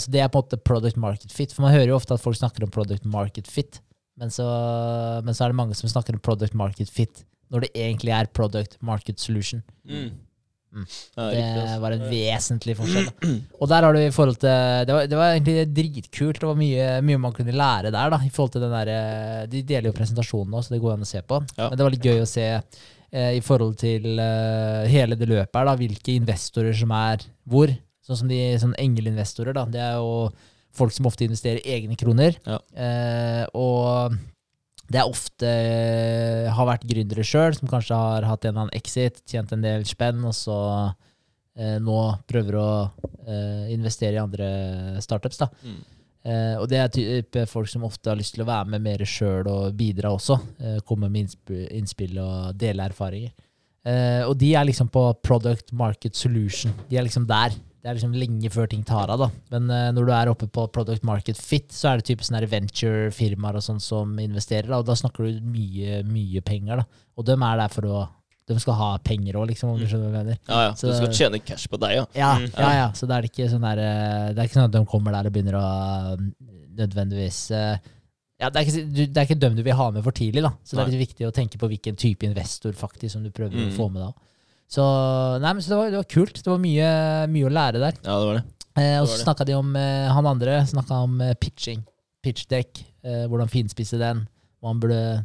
[0.00, 1.52] så det er på en måte product market fit.
[1.52, 3.82] For man hører jo ofte at folk snakker om product market fit,
[4.18, 4.46] men så,
[5.24, 8.30] men så er det mange som snakker om product market fit når det egentlig er
[8.36, 9.62] product market solution.
[9.88, 10.10] Mm.
[10.68, 10.84] Mm.
[11.16, 13.06] Det var en vesentlig forskjell.
[13.08, 13.30] Da.
[13.60, 16.40] Og der har du i forhold til Det var, det var egentlig dritkult.
[16.42, 18.12] Det var mye, mye man kunne lære der.
[18.12, 20.96] da I forhold til den der, eh, De deler jo presentasjonen nå, så det går
[20.96, 21.40] an å se på.
[21.56, 21.70] Ja.
[21.70, 22.46] Men det var litt gøy å se
[23.38, 27.72] i forhold til eh, hele det løpet her, da hvilke investorer som er hvor.
[28.04, 29.56] Sånn som de sånn engelinvestorer.
[29.56, 30.28] da Det er jo
[30.76, 32.36] folk som ofte investerer egne kroner.
[32.46, 32.58] Ja.
[32.72, 34.16] Eh, og
[34.88, 38.78] det er ofte eh, har vært gründere sjøl, som kanskje har hatt en eller annen
[38.78, 40.58] exit, tjent en del spenn, og så
[41.58, 41.98] eh, nå
[42.30, 42.70] prøver å
[43.28, 44.48] eh, investere i andre
[45.04, 45.42] startups.
[45.44, 45.50] da.
[45.60, 45.82] Mm.
[46.26, 49.04] Eh, og det er type folk som ofte har lyst til å være med mer
[49.06, 50.38] sjøl og bidra også.
[50.58, 53.32] Eh, komme med innsp innspill og dele erfaringer.
[53.88, 56.74] Eh, og de er liksom på product market solution.
[56.90, 57.54] De er liksom der.
[57.78, 59.22] Det er liksom lenge før ting tar av.
[59.22, 59.28] da.
[59.54, 63.60] Men når du er oppe på product market fit, så er det typisk sånne venture-firmaer
[63.60, 64.66] og sånn som investerer.
[64.66, 66.82] da, Og da snakker du mye, mye penger.
[66.82, 66.84] da.
[67.16, 68.08] Og de er der for å
[68.48, 70.38] De skal ha penger òg, liksom, om du skjønner hva jeg mener.
[70.48, 70.72] Ja, ja.
[70.74, 72.04] Så- de skal tjene cash på deg, ja.
[72.16, 72.50] Ja, Mm.
[72.56, 72.86] ja, ja.
[72.96, 75.26] Så det er ikke sånn der eh, Det er ikke sånn at de kommer der
[75.28, 75.64] og begynner å
[76.14, 76.26] eh,
[76.78, 77.78] nødvendigvis eh,
[78.40, 80.42] ja, det, er ikke, du, det er ikke dem du vil ha med for tidlig,
[80.46, 80.52] da.
[80.62, 83.56] Så det er litt viktig å tenke på hvilken type investor faktisk som du prøver
[83.58, 83.72] Mm.
[83.72, 84.12] å få med da.
[84.70, 84.84] Så,
[85.42, 86.34] nei, men så det, var, det var kult.
[86.44, 86.90] Det var mye,
[87.32, 87.96] mye å lære der.
[88.04, 88.44] Ja, det var det.
[88.78, 91.82] Eh, og så snakka de om eh, han andre snakka om eh, pitching.
[92.22, 92.84] Pitchdekk.
[93.02, 94.28] Eh, hvordan finspisse den.
[94.62, 95.24] Man burde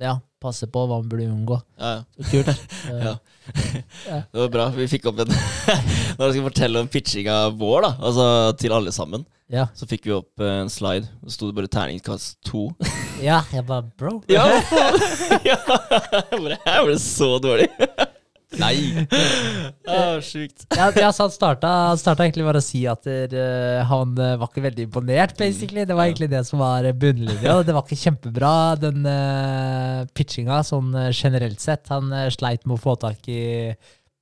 [0.00, 1.58] ja, passe på, hva man burde unngå.
[1.80, 2.04] Ja, ja.
[2.18, 2.52] Så kult.
[2.92, 3.16] Eh, Ja.
[4.32, 4.66] Det var bra.
[4.76, 5.30] Vi fikk opp en
[6.18, 8.26] Når jeg skal fortelle om pitchinga vår, da, altså
[8.60, 9.64] til alle sammen, ja.
[9.74, 11.08] så fikk vi opp eh, en slide.
[11.24, 12.66] Det sto det bare terningkast to.
[13.24, 14.18] ja, jeg bare bro.
[14.28, 14.44] Ja!
[15.44, 17.70] Jeg ble så dårlig.
[18.56, 18.78] Nei!
[19.88, 20.66] Ah, Sjukt.
[20.76, 24.34] ja, ja, så han starta, han starta egentlig bare å si at eh, han eh,
[24.36, 25.86] var ikke veldig imponert, basically.
[25.88, 27.54] Det var egentlig det som var bunnlinja.
[27.64, 31.88] Det var ikke kjempebra, den uh, pitchinga, sånn eh, generelt sett.
[31.92, 33.40] Han uh, sleit med å få tak i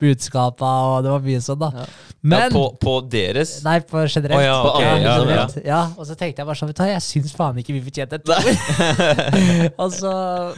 [0.02, 1.70] budskapa, og det var mye sånn, da.
[1.72, 1.84] Ja.
[2.26, 4.36] Men ja, på, på deres Nei, på generelt.
[4.40, 5.56] Oh, ja, ok, ja, ja, generelt.
[5.64, 8.18] ja, Og så tenkte jeg bare sånn, vet du jeg syns faen ikke vi fortjente
[8.18, 8.30] et
[9.82, 10.12] og så,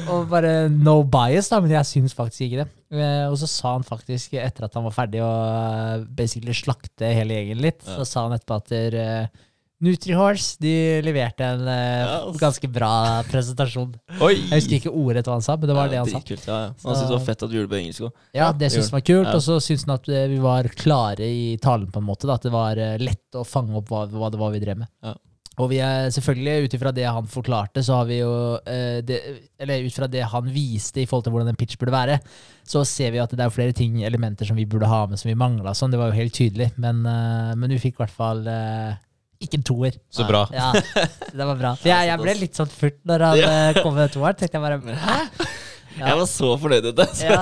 [0.09, 2.69] og bare no bias, da, men jeg syns faktisk ikke det.
[2.99, 7.13] Eh, og så sa han faktisk, etter at han var ferdig å eh, basically slakte
[7.13, 7.99] hele gjengen litt, Ja.
[8.01, 9.45] så sa han etterpå at der, uh,
[9.85, 10.73] Nutrihorse de
[11.07, 12.91] leverte en eh, Ja, ganske bra
[13.29, 13.93] presentasjon.
[14.19, 14.33] Oi!
[14.35, 16.19] Jeg husker ikke ordrett hva han sa, men det var det han sa.
[16.19, 16.73] Kult, ja, ja.
[16.83, 18.25] Han syntes det var fett at vi gjorde det på engelsk òg.
[18.41, 19.29] Ja, det syntes han var kult.
[19.29, 19.37] Ja.
[19.39, 22.27] Og så syntes han at eh, vi var klare i talen, på en måte.
[22.27, 24.83] Da, at det var eh, lett å fange opp hva, hva det var vi drev
[24.83, 24.91] med.
[25.07, 25.15] Ja.
[25.59, 29.19] Og vi er selvfølgelig, ut ifra det han forklarte, så har vi jo eh, det,
[29.59, 32.19] Eller ut fra det han viste i forhold til hvordan en pitch burde være,
[32.69, 35.31] så ser vi at det er flere ting, elementer som vi burde ha med, som
[35.31, 35.75] vi mangla.
[35.75, 35.91] Sånn.
[35.95, 36.71] Det var jo helt tydelig.
[36.79, 38.95] Men, eh, men vi fikk i hvert fall eh,
[39.39, 39.97] ikke en toer.
[40.11, 40.45] Så bra.
[40.55, 41.73] Ja, det var bra.
[41.79, 43.57] For jeg, jeg ble litt sånn furt når han ja.
[43.81, 44.39] kom med toeren.
[44.39, 45.19] Tenkte jeg bare Hæ?
[45.39, 45.51] Ja.
[45.99, 47.07] Jeg var så fornøyd med det.
[47.25, 47.39] Ja.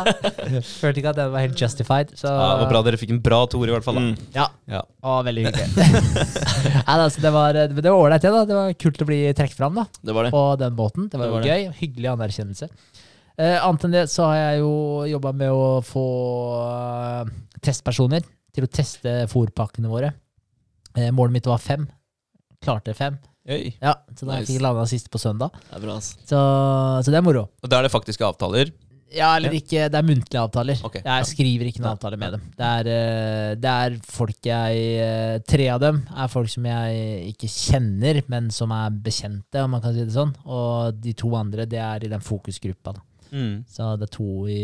[0.65, 2.13] Følte ikke at den var helt justified.
[2.17, 3.99] Så Ja, det var bra dere fikk en bra toer, i hvert fall.
[3.99, 4.05] Da.
[4.07, 4.29] Mm.
[4.37, 4.47] Ja.
[4.71, 4.83] Ja.
[5.05, 5.91] Å, veldig hyggelig.
[6.87, 8.33] Nei, altså, det var det ålreit, det.
[8.33, 10.33] da Det var kult å bli trukket fram da Det var det.
[10.35, 11.11] på den måten.
[11.13, 11.67] Det var, Det var gøy.
[11.83, 12.71] Hyggelig anerkjennelse.
[13.37, 14.73] Uh, annet enn det så har jeg jo
[15.11, 16.07] jobba med å få
[16.65, 18.25] uh, testpersoner
[18.57, 20.15] til å teste fôrpakkene våre.
[20.97, 21.87] Eh, målet mitt var fem.
[22.65, 23.19] Klarte fem.
[23.49, 23.77] Oi.
[23.79, 24.47] Ja, Så da Nice.
[24.49, 25.53] fikk jeg landa siste på søndag.
[25.69, 26.17] Det er bra, ass.
[26.27, 26.41] Så,
[27.05, 27.45] så det er moro.
[27.63, 28.73] Og da er det faktiske avtaler.
[29.15, 29.85] Ja, eller ikke.
[29.87, 30.81] Det er muntlige avtaler.
[30.85, 31.21] Ok, ja.
[31.21, 32.43] Jeg skriver ikke noen avtale med dem.
[32.59, 37.31] Det er, eh, det er folk jeg eh, Tre av dem er folk som jeg
[37.31, 40.35] ikke kjenner, men som er bekjente, om man kan si det sånn.
[40.45, 42.97] Og de to andre, det er i den fokusgruppa.
[42.99, 43.05] Da.
[43.31, 43.63] Mm.
[43.71, 44.61] Så det er to i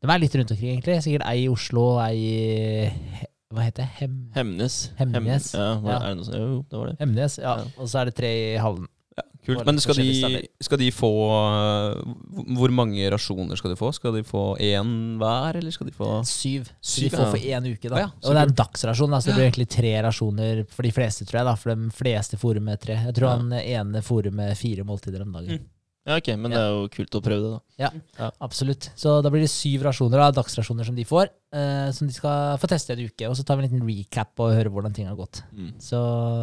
[0.00, 1.00] De er litt rundt omkring, egentlig.
[1.04, 3.90] Sikkert ei i Oslo, ei i Hva heter det?
[3.98, 4.74] Hem, Hemnes.
[4.96, 5.52] Hemnes.
[5.52, 5.98] Hem- Ja, var, Ja.
[5.98, 6.36] Er det noe sånt?
[6.38, 6.96] Jo, det var det.
[7.00, 7.38] Hemnes.
[7.38, 7.56] Ja.
[7.58, 7.64] Ja.
[7.82, 8.86] Og så er det tre i hallen.
[9.18, 9.66] Ja, kult.
[9.66, 12.14] Men skal de, skal de få uh,
[12.54, 13.90] Hvor mange rasjoner skal de få?
[13.92, 16.70] Skal de få én hver, eller skal de få Syv.
[16.80, 17.30] Så Syv, de får ja.
[17.32, 17.98] for én uke, da.
[18.04, 19.12] Ja, og det er en dagsrasjon.
[19.18, 21.50] Altså det blir egentlig tre rasjoner for de fleste, tror jeg.
[21.50, 23.00] da For de fleste fôrer med tre.
[23.10, 25.58] Jeg tror han ene fôrer med fire måltider om dagen.
[25.58, 25.68] Mm.
[26.10, 27.90] Ja, ok, men det er jo kult å prøve det, da.
[28.18, 28.88] Ja, Absolutt.
[28.98, 32.58] Så da blir det syv rasjoner, av dagsrasjoner som de får, eh, som de skal
[32.58, 33.28] få teste en uke.
[33.30, 35.44] Og så tar vi en liten recap og hører hvordan ting har gått.
[35.54, 35.76] Mm.
[35.78, 36.00] Så,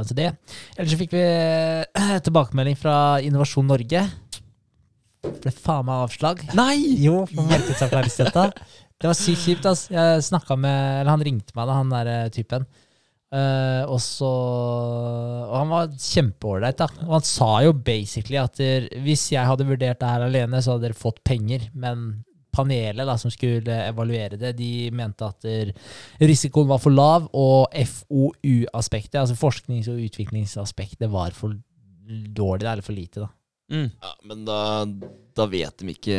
[0.07, 0.31] så det.
[0.77, 2.95] Ellers så fikk vi eh, tilbakemelding fra
[3.27, 4.05] Innovasjon Norge.
[5.27, 6.43] Ble faen meg avslag.
[6.55, 6.77] Nei!
[7.03, 8.49] Jo, for markedsavklaringsstøtta.
[8.97, 9.67] Det var sykt kjipt.
[9.69, 9.87] ass.
[9.91, 10.23] Jeg
[10.57, 12.65] med, eller Han ringte meg, da, han der eh, typen.
[13.27, 16.77] Eh, og så Og han var kjempeålreit.
[16.79, 16.87] da.
[17.07, 20.75] Og han sa jo basically at der, hvis jeg hadde vurdert det her alene, så
[20.75, 21.67] hadde dere fått penger.
[21.73, 22.23] Men
[22.57, 25.73] panelet da, som skulle evaluere det, de mente at der,
[26.23, 31.53] risikoen var for lav, og FoU-aspektet, altså forsknings- og utviklingsaspektet, var for
[32.07, 33.27] dårlig, eller for lite.
[33.27, 33.29] da.
[33.69, 33.91] Mm.
[34.01, 34.85] Ja, men da,
[35.35, 36.17] da vet de ikke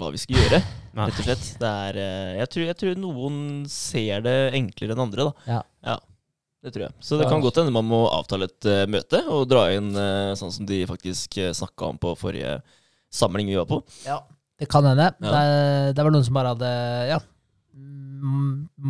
[0.00, 0.62] hva vi skal gjøre,
[0.96, 1.48] rett og slett.
[1.60, 3.38] Det er, eh, jeg, tror, jeg tror noen
[3.70, 5.58] ser det enklere enn andre, da.
[5.84, 5.98] Ja.
[6.64, 6.94] Det tror jeg.
[7.04, 10.34] Så det kan godt hende man må avtale et uh, møte og dra inn uh,
[10.38, 12.56] sånn som de faktisk uh, snakka om på forrige
[13.12, 13.80] samling vi var på.
[14.06, 14.22] Ja,
[14.58, 15.12] det kan hende.
[15.20, 15.32] Ja.
[15.32, 16.70] Det, det var noen som bare hadde
[17.12, 17.20] ja,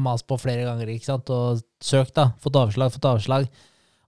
[0.07, 1.33] mast på flere ganger ikke sant?
[1.35, 2.14] og søkt.
[2.16, 3.50] da, Fått avslag, fått avslag.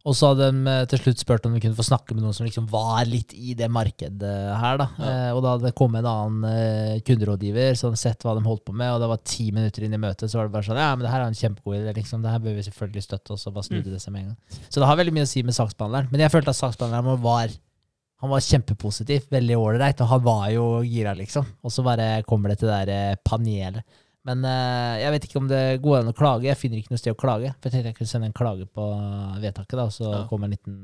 [0.08, 2.36] Og så hadde de eh, til slutt spurt om de kunne få snakke med noen
[2.36, 4.80] som liksom var litt i det markedet her.
[4.80, 4.88] da.
[4.96, 5.10] Ja.
[5.10, 8.44] Eh, og da hadde det kommet en annen eh, kunderådgiver som hadde sett hva de
[8.46, 10.68] holdt på med, og det var ti minutter inn i møtet, så var det bare
[10.70, 12.24] sånn Ja, men det her er en kjempegod idé, liksom.
[12.24, 14.60] Det her bør vi selvfølgelig støtte, oss, og bare snudde det seg med en gang.
[14.68, 16.12] Så det har veldig mye å si med saksbehandleren.
[16.14, 17.56] Men jeg følte at saksbehandleren var
[18.18, 21.46] han var kjempepositiv, veldig ålreit, og han var jo gira, liksom.
[21.62, 23.84] Og så bare kommer det til det der eh, panelet.
[24.28, 26.44] Men uh, jeg vet ikke om det går an å klage.
[26.50, 27.54] Jeg finner ikke noe sted å klage.
[27.56, 28.84] For jeg tenkte jeg kunne sende en klage på
[29.40, 30.24] vedtaket, da, og så Ja.
[30.28, 30.76] kommer en liten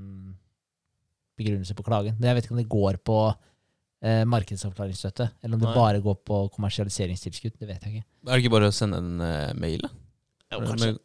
[1.37, 2.17] begrunnelse på klagen.
[2.19, 5.27] Men jeg vet ikke om det går på uh, markedsavklaringsstøtte.
[5.43, 5.75] Eller om det Nei.
[5.77, 7.59] bare går på kommersialiseringstilskudd.
[7.61, 8.07] Det vet jeg ikke.
[8.29, 9.93] Er det ikke bare å sende en uh, mail, da?
[10.55, 11.03] Jo, Med-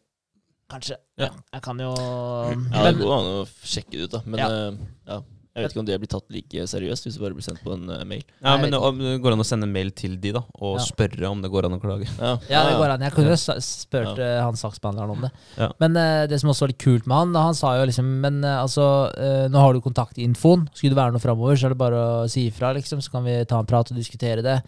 [0.70, 0.94] Kanskje.
[1.18, 1.26] Ja.
[1.26, 1.30] Ja.
[1.56, 4.20] Jeg kan jo Ja, det går an å sjekke det ut, da.
[4.24, 4.46] Men Ja.
[4.48, 4.76] eh,
[5.10, 5.16] ja.
[5.60, 7.74] Jeg vet ikke om det blir tatt like seriøst hvis det bare blir sendt på
[7.76, 8.24] en eh, mail.
[8.40, 10.86] Ja, men om det går an å sende en mail til de, da, og Ja.
[10.88, 12.08] spørre om det går an å klage.
[12.18, 13.06] Ja, Ja, det går an.
[13.06, 15.32] Jeg kunne jo spurt eh, han saksbehandleren om det.
[15.60, 15.70] Ja.
[15.82, 18.08] Men uh, det som også var litt kult med han, da, han sa jo liksom
[18.20, 20.68] Men uh, altså, uh, nå har du kontaktinfoen.
[20.74, 23.02] Skulle det være noe framover, så er det bare å si ifra, liksom.
[23.04, 24.60] Så kan vi ta en prat og diskutere det.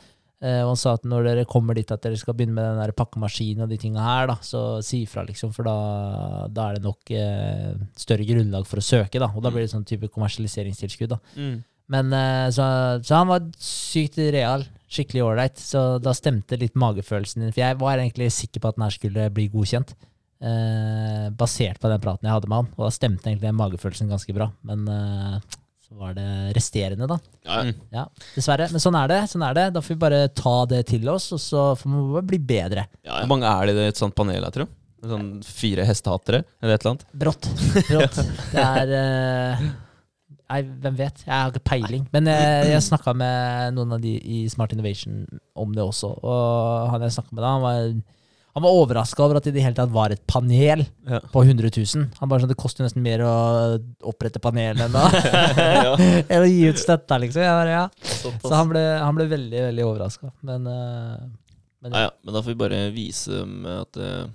[0.42, 2.80] Eh, og han sa at når dere kommer dit at dere skal begynne med den
[2.82, 5.52] der pakkemaskinen og de tinga her, da, så si ifra, liksom.
[5.54, 5.76] For da,
[6.50, 9.30] da er det nok eh, større grunnlag for å søke, da.
[9.30, 11.20] Og da blir det sånn type kommersialiseringstilskudd, da.
[11.92, 12.66] Men eh, så,
[13.04, 14.66] så han var sykt real.
[14.92, 15.60] Skikkelig ålreit.
[15.60, 17.52] Så da stemte litt magefølelsen din.
[17.54, 19.94] For jeg var egentlig sikker på at den her skulle bli godkjent.
[20.42, 22.70] Eh, basert på den praten jeg hadde med han.
[22.76, 24.50] Og da stemte egentlig den magefølelsen ganske bra.
[24.68, 25.58] Men eh,
[25.98, 26.26] var det
[26.56, 27.18] resterende, da.
[27.44, 27.62] Ja, ja.
[27.68, 27.80] Mm.
[27.94, 28.04] Ja,
[28.36, 28.68] Dessverre.
[28.72, 29.20] Men sånn er det.
[29.32, 29.66] sånn er det.
[29.76, 32.86] Da får vi bare ta det til oss, og så får vi bare bli bedre.
[33.04, 34.70] ja, Hvor mange er det i et sånt panel, jeg tror?
[35.02, 37.06] Sånn fire hestehatere, eller et eller annet?
[37.24, 37.48] Brått.
[37.88, 38.20] Brått.
[38.52, 39.64] Det er uh,
[40.52, 41.22] Nei, hvem vet?
[41.24, 42.02] Jeg har ikke peiling.
[42.12, 45.22] Men eh, jeg snakka med noen av de i Smart Innovation
[45.56, 46.10] om det også.
[46.20, 48.18] Og han jeg snakket med da, han var,
[48.52, 51.20] han var overraska over at det i det hele tatt var et panel Ja.
[51.32, 52.02] på 100 000.
[52.20, 53.32] Han bare sånn, Det koster nesten mer å
[54.10, 55.06] opprette panel enn da.
[55.88, 55.94] ja.
[55.96, 57.40] Å gi ut støtta, liksom.
[57.46, 57.86] Jeg bare, ja.
[58.42, 60.32] Så han ble, han ble veldig, veldig overraska.
[60.44, 61.26] Men, eh,
[61.82, 62.14] men Ja, ja.
[62.22, 64.26] Men da får vi bare vise dem at eh,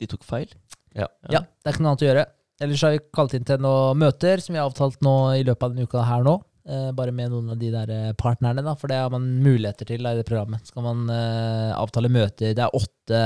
[0.00, 0.48] de tok feil.
[0.96, 2.24] Ja, det er ikke noe annet å gjøre.
[2.64, 5.62] Ellers har vi kalt inn til noen møter som vi har avtalt nå i løpet
[5.68, 6.34] av denne uka her nå.
[6.70, 10.02] Eh, bare med noen av de der partnerne, da, for det har man muligheter til
[10.04, 10.64] da, i det programmet.
[10.68, 13.22] Skal man eh, avtale møter Det er åtte,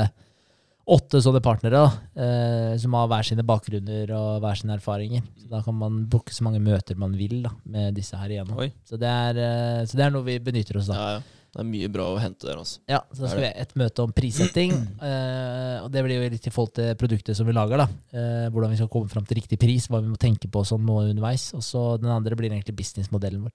[0.85, 5.25] åtte sånne partnere da, eh, som har hver sine bakgrunner og hver sine erfaringer.
[5.41, 8.61] Så da kan man booke så mange møter man vil da, med disse her igjennom.
[8.85, 11.01] Så det, er, eh, så det er noe vi benytter oss av.
[11.01, 11.41] Ja, ja.
[11.55, 12.81] Det er mye bra å hente der, altså.
[12.91, 14.73] Ja, så da skal vi ha et møte om prissetting.
[15.09, 17.85] eh, og det blir jo litt i forhold til produktet som vi lager.
[17.85, 17.87] da.
[18.11, 20.83] Eh, hvordan vi skal komme fram til riktig pris, hva vi må tenke på sånn
[20.83, 21.53] nå underveis.
[21.55, 23.55] Og så den andre blir egentlig businessmodellen vår.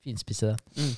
[0.00, 0.80] Finspisse det.
[0.80, 0.96] Mm.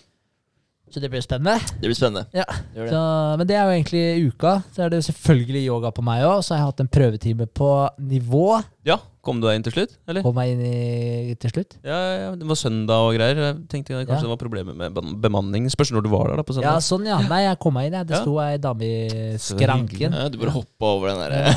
[0.92, 1.57] Så det blir spennende.
[1.81, 2.26] Det blir spennende.
[2.37, 2.44] Ja.
[2.44, 2.92] Det gjør det.
[2.92, 3.05] Så,
[3.40, 4.02] men det er jo egentlig
[4.33, 4.50] uka.
[4.76, 6.42] Så er det selvfølgelig yoga på meg òg.
[6.44, 8.61] Så har jeg hatt en prøvetime på nivå.
[8.85, 10.24] Ja, Kom du deg inn til slutt, eller?
[10.26, 11.76] Kom meg inn i, til slutt.
[11.87, 13.38] Ja, ja, Det var søndag og greier.
[13.38, 14.22] Jeg tenkte kanskje Ja.
[14.26, 15.68] det var problemer med bemanning.
[15.70, 16.72] Spørs når du var der da på søndag.
[16.74, 17.20] Ja, sånn, ja.
[17.31, 17.94] Nei, jeg kom meg inn.
[18.00, 18.09] Jeg.
[18.09, 18.22] Det Ja.
[18.24, 20.12] sto ei dame i skranken.
[20.18, 21.55] Ja, du bare hoppa over den derre.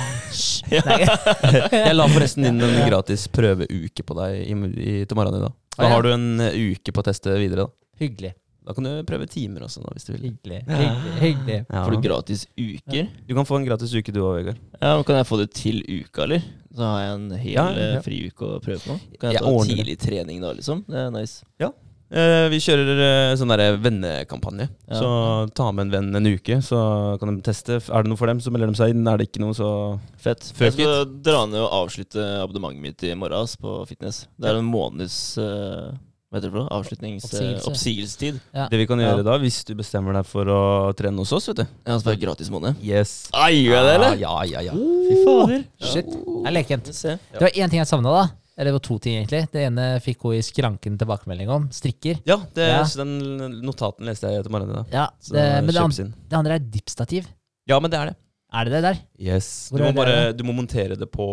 [0.69, 5.53] Jeg la forresten inn en gratis prøveuke på deg i, i, til morgenen i dag.
[5.75, 7.65] Da har du en uke på å teste videre.
[7.65, 7.71] da
[8.05, 8.33] Hyggelig.
[8.65, 10.23] Da kan du prøve timer også, da, hvis du vil.
[10.31, 10.61] Hyggelig.
[10.65, 11.15] Hyggelig.
[11.21, 11.57] hyggelig.
[11.69, 11.83] Ja.
[11.85, 13.09] Får du gratis uker?
[13.27, 14.61] Du kan få en gratis uke du òg, Vegard.
[14.79, 16.45] Ja, men Kan jeg få det til uka, eller?
[16.75, 17.89] Så har jeg en hel Ja, ja.
[17.95, 18.99] eh, friuke å prøve på.
[19.21, 20.81] Kan jeg Jeg ta tidlig trening da, liksom?
[20.89, 21.43] Det er nice.
[22.15, 24.67] Eh, vi kjører eh, sånn derre vennekampanje.
[24.85, 24.99] Ja.
[24.99, 25.07] Så
[25.57, 26.79] ta med en venn en uke, så
[27.19, 27.79] kan de teste.
[27.81, 29.07] Er det noe for dem, så melder de seg inn.
[29.09, 29.69] Er det ikke noe, så
[30.21, 30.45] Fett.
[30.53, 34.25] Fuck jeg skal dra ned og avslutte abonnementet mitt i morgen på fitness.
[34.37, 35.95] Det er en måneds eh,
[36.35, 36.71] Hva heter det for noe?
[36.75, 37.23] Avslutnings...
[37.23, 37.69] eh, Oppsigelse.
[37.71, 38.39] oppsigelsestid.
[38.51, 38.65] Ja.
[38.67, 39.23] Det vi kan gjøre Ja.
[39.23, 40.61] da, hvis du bestemmer deg for å
[40.99, 42.75] trene hos oss, vet du Ja, så får jeg gratis måned.
[42.83, 43.13] Yes.
[43.31, 44.17] Ai, gjør jeg det, eller?
[44.19, 44.73] Ja, ja, ja.
[44.75, 45.63] Fy fader.
[45.79, 46.11] Shit.
[46.11, 46.91] Det er lekent.
[46.91, 48.25] Det var én ting jeg savna, da.
[48.57, 49.41] Eller det var to ting, egentlig.
[49.55, 51.69] Det ene fikk hun i skranken tilbakemelding om.
[51.71, 52.19] Strikker.
[52.27, 52.83] Ja, det, Ja.
[52.83, 53.15] så den
[53.63, 54.93] notaten leste jeg etter morgenen i dag.
[54.95, 56.13] Ja, det, men det, andre, inn.
[56.29, 57.27] det andre er dipstativ.
[57.67, 58.15] Ja, men det er det.
[58.55, 58.97] Er det det der?
[59.19, 59.69] Yes.
[59.71, 60.31] Du må, bare, da?
[60.35, 61.25] du må montere det på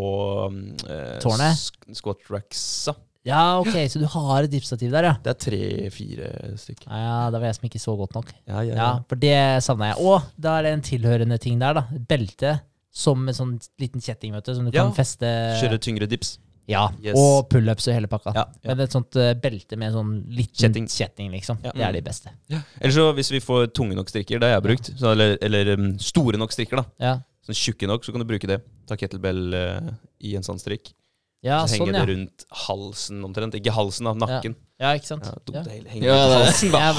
[0.48, 0.56] um,
[0.88, 1.58] eh, Tårnet?
[1.94, 2.94] squat racksa.
[3.24, 5.12] Ja, ok, så du har et dipstativ der, ja.
[5.22, 6.88] Det er tre-fire stykker.
[6.90, 8.32] Ja, ja, Det var jeg som ikke så godt nok.
[8.48, 9.98] Ja, ja, Ja, For det savna jeg.
[10.02, 11.84] Og da er det en tilhørende ting der, da.
[12.08, 12.60] Belte.
[12.92, 14.82] Som en sånn liten kjetting, vet du, som du Ja.
[14.84, 15.24] kan feste
[15.62, 16.38] Kjøre tyngre dips.
[16.68, 17.14] Ja, Yes.
[17.16, 18.32] og pullups og hele pakka.
[18.34, 18.68] Ja, ja.
[18.74, 20.86] Men et sånt uh, belte med en sånn liten Kjetting.
[20.86, 21.58] kjetting, liksom.
[21.64, 21.72] Ja.
[21.72, 22.30] Det er de beste.
[22.50, 25.72] Eller så hvis vi får tunge nok strikker, det har jeg brukt, så, eller, eller
[25.74, 26.84] um, store nok strikker, da.
[27.00, 28.60] Ja, Sånn tjukke nok, så kan du bruke det.
[28.86, 29.90] Ta kettlebell uh,
[30.22, 30.92] i en sånn strikk.
[31.42, 32.02] Ja så sånn, henger ja.
[32.04, 33.56] det rundt halsen omtrent.
[33.58, 34.12] Ikke halsen, da.
[34.22, 34.54] Nakken.
[34.82, 35.26] Ja, ikke sant?
[35.26, 35.62] Ja, dumt, Ja.
[35.62, 36.78] det henger Ja, det- halsen, da.
[36.82, 36.92] Ja,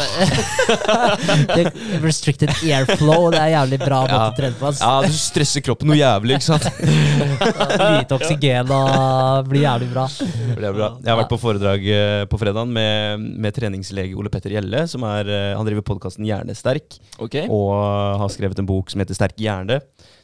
[1.56, 1.70] men,
[2.08, 4.68] restricted airflow, det er jævlig bra måte å trene på.
[4.68, 4.80] ass.
[4.84, 6.68] Ja, du stresser kroppen noe jævlig, ikke sant?
[7.98, 10.06] Lite oksygen og blir jævlig bra.
[10.12, 10.90] Det er bra.
[11.00, 14.86] Jeg har vært på foredrag eh, på fredagen med, med treningslege Ole Petter Gjelle.
[14.92, 17.48] Som er, eh, han driver podkasten Hjernesterk okay.
[17.52, 17.76] og
[18.24, 19.82] har skrevet en bok som heter Sterk hjerne.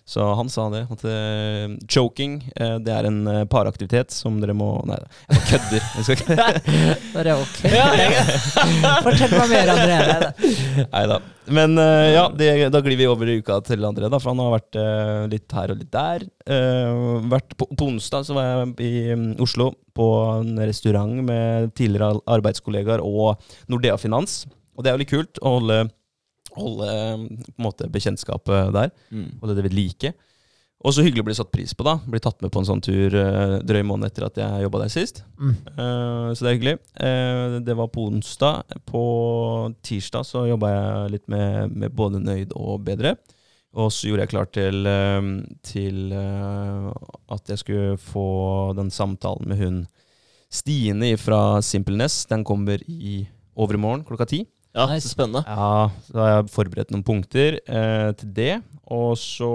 [0.10, 0.88] Så han sa det.
[0.90, 4.98] At uh, choking uh, det er en uh, paraktivitet som dere må Nei,
[5.30, 5.84] jeg kødder.
[6.00, 6.40] Jeg
[7.16, 7.60] Bare ok.
[9.06, 10.48] Fortell meg mer, André.
[10.88, 11.20] Nei da.
[11.50, 14.52] Men ja, det, da glir vi over i uka til André, da, for han har
[14.54, 14.78] vært
[15.32, 16.26] litt her og litt der.
[17.34, 22.22] Vært på, på onsdag så var jeg i um, Oslo på en restaurant med tidligere
[22.38, 24.44] arbeidskollegaer og Nordea Finans.
[24.78, 25.80] og det er jo litt kult å holde,
[26.62, 26.90] holde
[27.46, 28.92] på en måte bekjentskapet der.
[29.12, 29.38] Mm.
[29.40, 30.14] og det ved like.
[30.80, 31.98] Og så hyggelig å bli satt pris på, da.
[32.08, 34.94] Bli tatt med på en sånn tur uh, drøy måned etter at jeg jobba der
[34.94, 35.26] sist.
[35.36, 35.58] Mm.
[35.76, 36.76] Uh, så det er hyggelig.
[36.96, 38.78] Uh, det var på onsdag.
[38.88, 39.02] På
[39.84, 43.18] tirsdag så jobba jeg litt med, med både Nøyd og Bedre.
[43.78, 45.28] Og så gjorde jeg klart til, eh,
[45.62, 46.90] til eh,
[47.30, 49.88] at jeg skulle få den samtalen med hun
[50.50, 52.26] Stine fra Simpleness.
[52.26, 54.48] Den kommer i overmorgen klokka ti.
[54.76, 55.08] Ja, Nice.
[55.08, 55.42] så spennende.
[55.48, 58.52] Ja, så har jeg forberedt noen punkter eh, til det.
[58.94, 59.50] Og så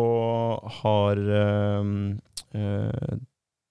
[0.81, 1.93] har eh,
[2.59, 3.15] eh,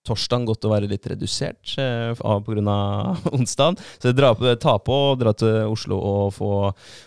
[0.07, 2.77] torsdagen gått å være litt redusert eh, av pga.
[3.35, 3.77] onsdagen.
[3.99, 6.49] Så jeg drar på, tar på å dra til Oslo og få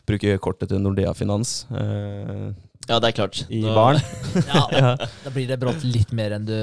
[0.09, 2.49] bruke kortet til Nordea Finans eh,
[2.89, 3.41] Ja, det er klart.
[3.51, 4.01] i Da- baren.
[4.47, 4.91] Ja, ja,
[5.25, 6.55] da blir det brått litt mer enn du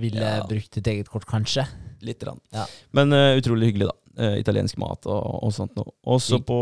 [0.00, 0.44] ville Ja.
[0.48, 1.64] brukt ditt eget kort, kanskje.
[2.02, 2.22] litt.
[2.26, 2.40] Rann.
[2.52, 2.64] Ja.
[2.92, 3.96] Men uh, utrolig hyggelig, da.
[4.18, 5.92] Uh, italiensk mat og, og sånt noe.
[6.04, 6.56] Og så på,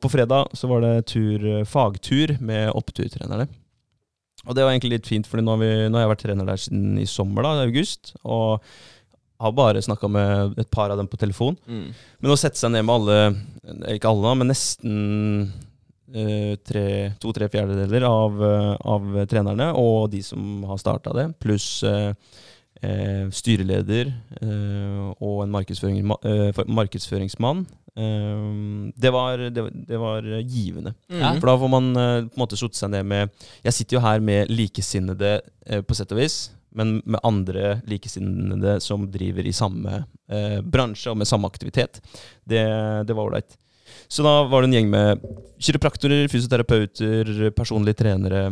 [0.00, 3.46] på fredag så var det tur, eh, fagtur med oppturtrenerne.
[4.48, 6.46] Og det var egentlig litt fint, for nå, har vi- nå har jeg vært trener
[6.48, 8.14] der siden i sommer, da, i august.
[8.24, 8.62] Og
[9.38, 11.54] har bare snakka med et par av dem på telefon.
[11.68, 11.92] Mm.
[12.20, 13.18] Men å sette seg ned med alle,
[13.94, 15.52] ikke alle, men nesten
[16.64, 22.12] tre, to-tre fjerdedeler av, eh, av trenerne, og de som har starta det, pluss eh,
[22.82, 27.66] eh, styreleder eh, og en markedsføring, eh, markedsføringsmann.
[27.98, 30.94] Eh, det, var, det, det var givende.
[31.10, 31.40] Mm.
[31.40, 34.04] For da får man eh, på en måte satt seg ned med Jeg sitter jo
[34.04, 36.40] her med likesinnede, eh, på sett og vis,
[36.78, 42.00] men med andre likesinnede som driver i samme eh, bransje og med samme aktivitet.
[42.44, 42.62] Det,
[43.08, 43.56] det var ålreit.
[44.08, 45.24] Så da var det en gjeng med
[45.60, 48.44] kiropraktorer, fysioterapeuter, personlige trenere,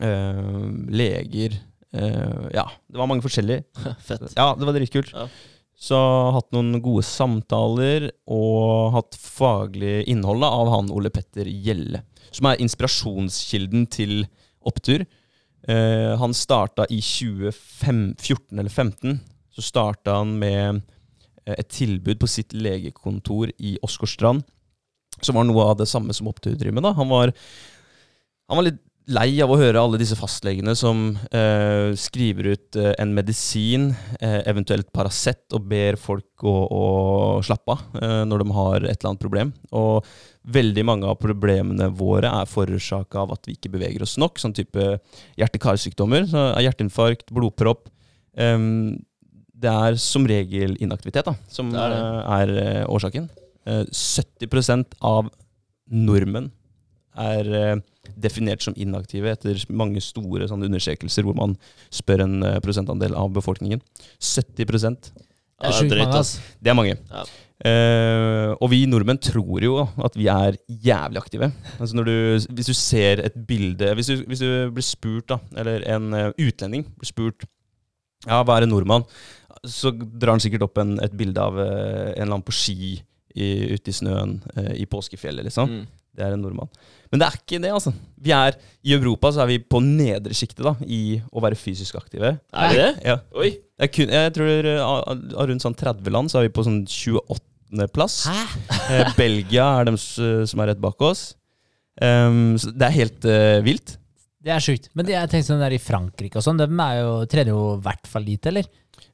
[0.00, 1.58] øh, leger
[1.94, 3.64] øh, Ja, det var mange forskjellige.
[4.08, 4.30] Fett.
[4.36, 5.12] Ja, det var dritkult.
[5.12, 5.28] Ja.
[5.74, 5.98] Så
[6.32, 12.62] hatt noen gode samtaler og hatt faglig innhold av han Ole Petter Gjelle, som er
[12.62, 14.22] inspirasjonskilden til
[14.64, 15.04] opptur.
[15.68, 19.18] Uh, han starta i 2014 eller 2015.
[19.54, 20.82] Så starta han med
[21.46, 24.44] et tilbud på sitt legekontor i Åsgårdstrand,
[25.20, 26.94] som var noe av det samme som opptur driver med.
[26.96, 27.32] Han var,
[28.48, 32.92] han var litt lei av å høre alle disse fastlegene som eh, skriver ut eh,
[33.02, 36.84] en medisin, eh, eventuelt Paracet, og ber folk å, å
[37.44, 39.52] slappe av eh, når de har et eller annet problem.
[39.76, 40.08] Og
[40.56, 44.40] veldig mange av problemene våre er forårsaka av at vi ikke beveger oss nok.
[44.40, 44.94] Sånn type
[45.40, 46.28] hjerte-karsykdommer.
[46.30, 47.90] Så er hjerteinfarkt, blodpropp.
[48.40, 48.96] Em,
[49.64, 52.02] det er som regel inaktivitet da, som Det er det.
[52.04, 53.30] eh, er eh, årsaken.
[53.64, 55.30] Eh, 70% av
[55.90, 56.50] nordmenn
[57.24, 57.76] er eh,
[58.20, 61.54] definert som inaktive etter mange store sånne undersøkelser hvor man
[61.94, 63.80] spør en eh, prosentandel av befolkningen.
[64.20, 66.36] 70 Det er sjukt drøyt, mange, ass.
[66.36, 66.56] ass.
[66.60, 66.96] Det er mange.
[67.10, 67.24] Ja.
[67.64, 71.48] Uh, og vi nordmenn tror jo at vi er jævlig aktive.
[71.78, 72.14] Altså når du,
[72.58, 76.32] hvis du ser et bilde Hvis du, hvis du blir spurt, da, eller en eh,
[76.44, 77.46] utlending blir spurt
[78.26, 79.06] Ja, hva er en nordmann?
[79.70, 82.94] Så drar han sikkert opp en, et bilde av eh, en eller annen på ski
[83.34, 85.70] i, ute i snøen eh, i påskefjellet, liksom.
[85.70, 85.84] Mm.
[86.14, 86.70] Det er en nordmann.
[87.10, 87.90] Men det er ikke det, altså.
[88.22, 88.54] Vi er,
[88.86, 92.36] I Europa så er vi på nedre sjiktet da, i å være fysisk aktive.
[92.54, 92.92] Er det det?
[93.10, 93.16] Ja.
[93.34, 93.50] Oi.
[93.82, 96.84] Jeg, kun, jeg tror eh, av, rundt sånn 30 land så er vi på sånn
[96.86, 97.88] 28.
[97.94, 98.20] plass.
[98.30, 98.44] Hæ?
[98.84, 101.32] Eh, Belgia er dem som er rett bak oss.
[101.94, 103.94] Um, så det er helt uh, vilt.
[104.44, 104.90] Det er sjukt.
[104.98, 107.62] Men det, jeg tenkte sånn der i Frankrike og sånn, de er jo, trener jo
[107.76, 108.66] i hvert fall lite, eller?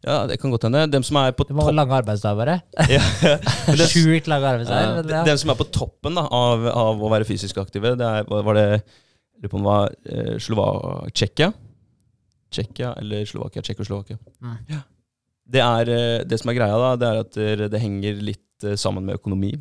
[0.06, 0.86] Ja, det kan godt hende.
[0.88, 2.60] Dem som er på Det var lange arbeidsdager, bare.
[2.88, 3.02] ja,
[3.68, 5.02] men det, Sjukt lange arbeidsdager.
[5.02, 5.18] Ja.
[5.18, 5.24] ja.
[5.28, 8.56] Dem som er på toppen da, av, av å være fysisk aktive, det er, var
[8.56, 8.68] det
[9.40, 11.10] lurer på om det var eh, Slovakia?
[11.12, 11.50] Tsjekkia?
[12.50, 13.62] Tsjekkia eller Slovakia?
[13.62, 14.18] Tsjekkoslovakia.
[14.40, 14.56] Mm.
[14.68, 14.80] Ja.
[15.50, 18.66] Det, er, eh, det som er greia, da, det er at det, det henger litt
[18.66, 19.54] eh, sammen med økonomi.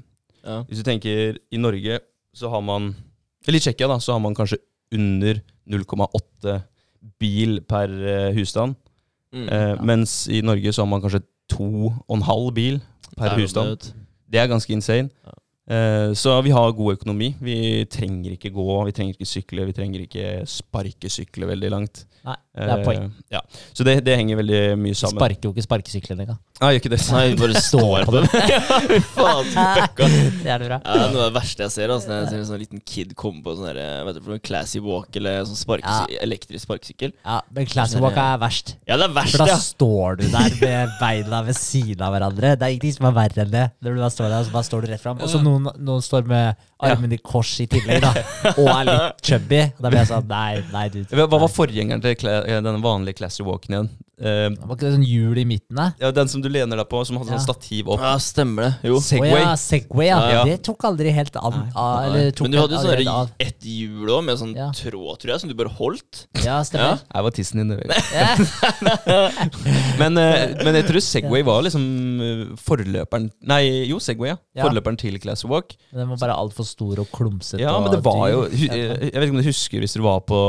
[0.43, 0.61] Ja.
[0.69, 1.99] Hvis du tenker i Norge,
[2.35, 2.93] så har man
[3.47, 4.59] Eller i Tsjekkia, da, så har man kanskje
[4.93, 6.59] under 0,8
[7.21, 8.75] bil per eh, husstand.
[9.33, 9.47] Mm.
[9.49, 11.67] Eh, Mens i Norge så har man kanskje to
[12.07, 12.79] og en halv bil
[13.17, 13.77] per Det husstand.
[13.79, 13.93] det.
[14.31, 15.09] Det er ganske insane.
[15.25, 15.35] Ja.
[15.69, 17.35] Eh, så vi har god økonomi.
[17.41, 22.05] Vi trenger ikke gå, vi trenger ikke sykle, vi trenger ikke sparkesykle veldig langt.
[22.25, 23.05] Nei, det er poeng.
[23.07, 23.41] Eh, ja.
[23.77, 25.19] Så det, det henger veldig mye sammen.
[25.19, 26.39] sparker jo ikke sparkesyklene engang.
[26.59, 26.99] Nei, gjør ikke det.
[27.15, 28.27] Nei, bare står på dem.
[28.89, 30.09] Fy faen, fucka.
[30.43, 30.77] Det er det bra.
[30.83, 31.93] Ja, det er noe av det verste jeg ser.
[31.93, 34.81] Altså, når jeg ser en sånn liten kid komme på sånn der, vet du, classy
[34.83, 37.13] walk eller sånn sparkesy elektrisk sparkesykkel.
[37.23, 38.75] Ja, men classy walk er verst.
[38.89, 39.59] Ja, det er verst, For da ja.
[39.63, 42.55] står du der med beina ved siden av hverandre.
[42.59, 43.65] Det er ingenting som er verre enn det.
[43.79, 45.21] Når du bare står der, så bare står du rett fram.
[45.23, 48.11] Og så noen, noen står med armen i kors i tillegg, da.
[48.55, 49.61] Og er litt chubby.
[49.79, 51.01] Da blir jeg sånn Nei, nei, du.
[51.11, 53.89] Hva var forgjengeren til eh, denne vanlige classy walken igjen?
[54.19, 55.91] Eh, Var ikke det sånn hjul i midten der?
[55.99, 57.37] ja, Den som du lener deg på, som hadde Ja.
[57.37, 57.99] sånn stativ opp.
[58.03, 58.73] Ja, stemmer det.
[58.89, 58.99] Jo.
[58.99, 59.29] Segway.
[59.29, 59.41] Segway.
[59.41, 60.19] ja, Segway, ja.
[60.31, 60.43] Ja.
[60.45, 61.71] Det tok aldri helt an.
[61.75, 64.71] Av- eller tok Men du hadde jo sånn ett hjul òg, med sånn Ja.
[64.71, 66.27] tråd, tror jeg, som du bare holdt.
[66.43, 66.99] Ja, stemmer.
[67.13, 67.79] Jeg var tissen din.
[69.99, 71.83] Men, eh, men jeg tror Segway var liksom
[72.23, 74.37] eh, forløperen Nei, jo, Segway, ja.
[74.55, 74.63] Ja.
[74.67, 75.69] Forløperen til Class Walk.
[75.91, 77.61] Men Den var bare altfor stor og klumsete.
[77.61, 80.39] Ja, men det var jo Jeg vet ikke om du husker hvis du var på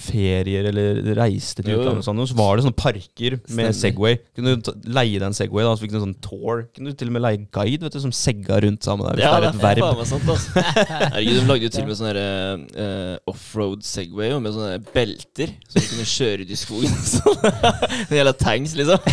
[0.00, 3.76] ferier eller reiste til utlandet, sånn, så var det sånne parker med Stemmer.
[3.80, 4.18] Segway.
[4.36, 6.64] Kunne du leie deg en Segway, da, så fikk du en sånn tour.
[6.76, 9.18] Kunne du til og med leie guide vet du, som segga rundt sammen der.
[9.18, 10.00] Hvis Ja, det er et det er faen verb.
[10.00, 10.64] meg sant, altså.
[11.14, 14.78] Herregud, de lagde jo til og med sånne uh, eh, offroad Segway og med sånne
[14.94, 16.98] belter, så du kunne kjøre ut i skogen.
[17.14, 19.10] Sånn jævla tanks, liksom.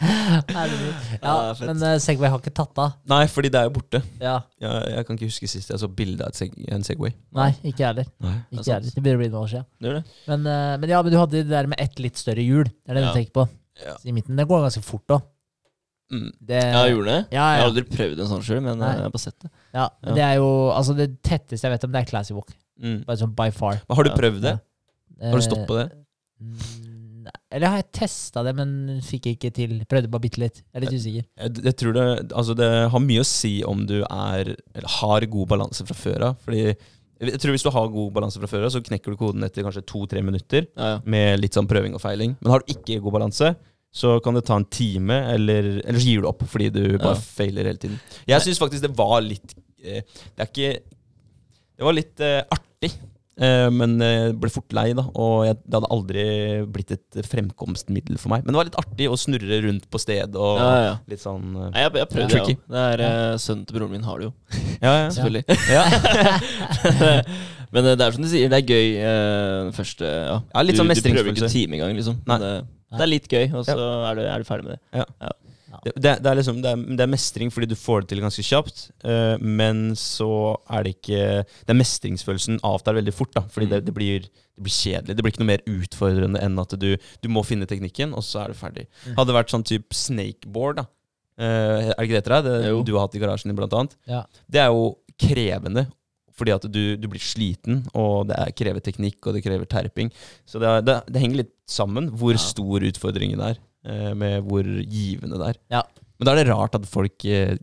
[0.00, 0.94] Herregud.
[1.26, 2.96] Ja, Ja, men uh, Segway har ikke tatt av.
[3.08, 4.02] Nei, fordi det er jo borte.
[4.20, 4.38] Ja.
[4.62, 7.14] Jeg, jeg kan ikke huske sist jeg så bilde av seg en Segway.
[7.36, 8.10] Nei, ikke jeg heller.
[8.24, 8.34] Nei.
[8.52, 8.90] Ikke heller.
[8.92, 9.66] Det begynner å bli noen år siden.
[9.82, 10.02] Det det.
[10.30, 12.65] Men, uh, men ja, men du hadde det der med ett litt større hjul.
[12.70, 13.12] Det er det Ja.
[13.12, 13.48] du tenker på.
[13.84, 13.94] Ja.
[14.04, 14.36] I midten.
[14.36, 15.22] Det går ganske fort òg.
[16.12, 16.28] Mm.
[16.48, 17.22] Ja, jeg gjorde det.
[17.34, 18.86] Ja, Jeg har aldri prøvd en sånn sjøl, men Nei.
[18.92, 19.50] eh, jeg har bare sett det.
[19.74, 20.14] ja, Ja.
[20.14, 22.52] det er jo Altså, det tetteste jeg vet om, det er Classy Walk.
[22.80, 23.04] Mm.
[23.04, 23.80] Bare sånn by far.
[23.88, 24.60] Men har du prøvd det?
[25.20, 25.30] Ja.
[25.30, 25.90] Har du stått på det?
[26.40, 27.32] Mm, nei.
[27.50, 29.80] Eller har jeg testa det, men fikk ikke til.
[29.88, 30.62] Prøvde bare bitte litt.
[30.72, 31.24] Jeg er litt usikker.
[31.40, 35.26] Jeg, jeg tror det, altså det har mye å si om du er, eller har
[35.26, 36.36] god balanse fra før av.
[36.44, 36.76] Fordi
[37.20, 39.84] jeg tror Hvis du har god balanse fra før så knekker du koden etter kanskje
[39.88, 40.66] to-tre minutter.
[40.76, 40.98] Ja, ja.
[41.04, 42.36] Med litt sånn prøving og feiling.
[42.42, 43.54] Men har du ikke god balanse,
[43.96, 47.14] så kan det ta en time, eller, eller så gir du opp fordi du bare
[47.16, 47.22] Ja.
[47.38, 48.00] feiler hele tiden.
[48.28, 50.72] Jeg syns faktisk det var litt eh, Det er ikke
[51.76, 52.92] Det var litt uh, artig.
[53.40, 55.06] Eh, men jeg ble fort lei, da.
[55.14, 56.24] Og jeg, det hadde aldri
[56.72, 58.46] blitt et fremkomstmiddel for meg.
[58.46, 60.94] Men det var litt artig å snurre rundt på sted og Ja, ja.
[61.10, 62.56] litt sånn uh, Nei, jeg, jeg prøvde det.
[62.66, 64.32] Det er uh, Sønnen til broren min har det jo,
[64.86, 65.12] Ja, ja.
[65.16, 65.44] selvfølgelig.
[65.72, 65.84] ja.
[67.74, 70.36] Men eh, det er som du sier, det er gøy eh, den første ja.
[70.38, 72.20] Ja, litt sånn Du prøver ikke time engang, liksom.
[72.26, 72.52] Det,
[72.96, 75.04] det er litt gøy, og så er, du, er du ferdig med det.
[75.20, 75.32] Det,
[75.94, 78.44] det, det, er liksom, det, er, det er mestring fordi du får det til ganske
[78.46, 80.28] kjapt, uh, men så
[80.72, 84.66] er det ikke Det er mestringsfølelsen avtar veldig fort, da, fordi det, det, blir, det
[84.66, 85.16] blir kjedelig.
[85.16, 88.44] Det blir ikke noe mer utfordrende enn at du, du må finne teknikken, og så
[88.44, 88.86] er du ferdig.
[89.12, 90.88] Hadde det vært sånn type snakeboard, da.
[91.36, 92.48] Uh, er det ikke det etter deg?
[92.48, 93.98] Det du har hatt i garasjen din, blant annet.
[94.08, 94.24] Ja.
[94.48, 95.86] Det er jo krevende.
[96.36, 100.10] Fordi at du, du blir sliten, og det er, krever teknikk og det krever terping.
[100.44, 102.42] Så det, er, det, det henger litt sammen hvor Ja.
[102.42, 103.56] stor utfordringen er,
[103.86, 105.58] med hvor givende det er.
[105.78, 105.82] Ja.
[106.16, 107.56] Men da er det rart at folk eh,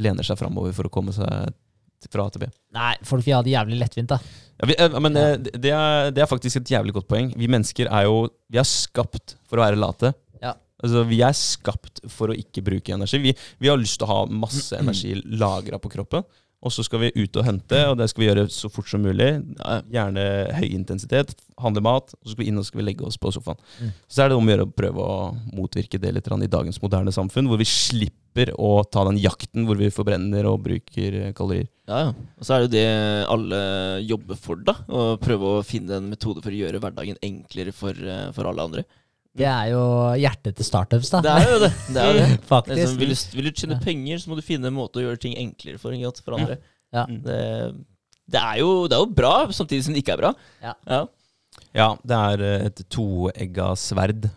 [0.00, 1.54] lener seg framover for å komme seg
[2.12, 2.48] fra A til B.
[2.76, 4.18] Nei, folk vil ha det jævlig lettvint, da.
[4.60, 7.32] Ja, vi, eh, men eh, det, er, det er faktisk et jævlig godt poeng.
[7.38, 10.12] Vi mennesker er jo Vi er skapt for å være late.
[10.42, 10.52] Ja.
[10.84, 13.22] Altså, Vi er skapt for å ikke bruke energi.
[13.24, 16.26] Vi, vi har lyst til å ha masse energi lagra på kroppen.
[16.64, 19.04] Og så skal vi ut og hente, og det skal vi gjøre så fort som
[19.04, 19.28] mulig.
[19.92, 20.24] Gjerne
[20.56, 23.32] høy intensitet, handle mat, og så skal vi inn og skal vi legge oss på
[23.34, 23.60] sofaen.
[23.78, 23.92] Mm.
[24.08, 25.18] Så er det om å gjøre å prøve å
[25.52, 29.78] motvirke det litt i dagens moderne samfunn, hvor vi slipper å ta den jakten hvor
[29.78, 31.68] vi forbrenner og bruker eh, kalorier.
[31.86, 32.14] Ja, ja.
[32.40, 33.60] Og så er det jo det alle
[34.08, 34.78] jobber for, da.
[34.88, 38.70] Å prøve å finne en metode for å gjøre hverdagen enklere for, eh, for alle
[38.70, 38.86] andre.
[39.34, 39.80] Det er jo
[40.20, 41.20] hjertet til startups, da.
[41.24, 41.70] Det er jo det.
[41.88, 42.26] det, er det.
[42.28, 42.84] Det er Faktisk.
[42.84, 45.20] sånn, vil, du, vil du tjene penger, så må du finne en måte å gjøre
[45.24, 46.60] ting enklere for, ikke for andre.
[46.94, 47.02] Ja.
[47.10, 47.40] Det,
[48.30, 50.32] det, er jo, det er jo bra, samtidig som det ikke er bra.
[50.62, 50.76] Ja.
[50.86, 51.02] Ja.
[51.74, 54.28] Ja, det er eh, et toegga sverd.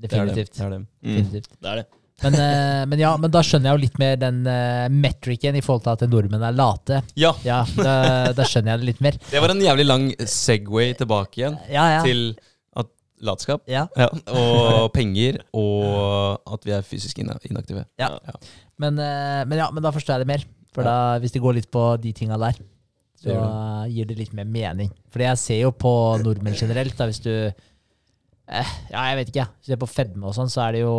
[0.00, 0.34] Det er det.
[0.34, 0.52] Definitivt.
[0.58, 0.82] Det er det.
[0.82, 1.50] Mm, Definitivt.
[1.60, 1.86] det er det.
[2.20, 5.62] Men, eh, men ja, men da skjønner jeg jo litt mer den uh, metricen i
[5.64, 6.98] forhold til at nordmenn er late.
[7.16, 7.94] Ja, Ja, da,
[8.36, 9.16] da skjønner jeg det litt mer.
[9.30, 12.02] det var en jævlig lang Segway tilbake igjen Ja, ja.
[12.04, 12.34] til
[13.24, 13.62] latskap.
[13.68, 13.86] ja.
[13.96, 14.08] Ja,
[14.40, 17.84] og penger, og at vi er fysisk inaktive.
[18.00, 18.14] Ja.
[18.80, 20.46] Men, eh, men ja, men da forstår jeg det mer.
[20.74, 22.60] For da, hvis det går litt på de tinga der,
[23.20, 23.34] så
[23.90, 24.92] gir det litt mer mening.
[25.12, 25.92] Fordi jeg ser jo på
[26.22, 29.48] nordmenn generelt, da, hvis du eh, Ja, jeg vet ikke.
[29.58, 30.94] Hvis du ser på fedme og sånn, så er det jo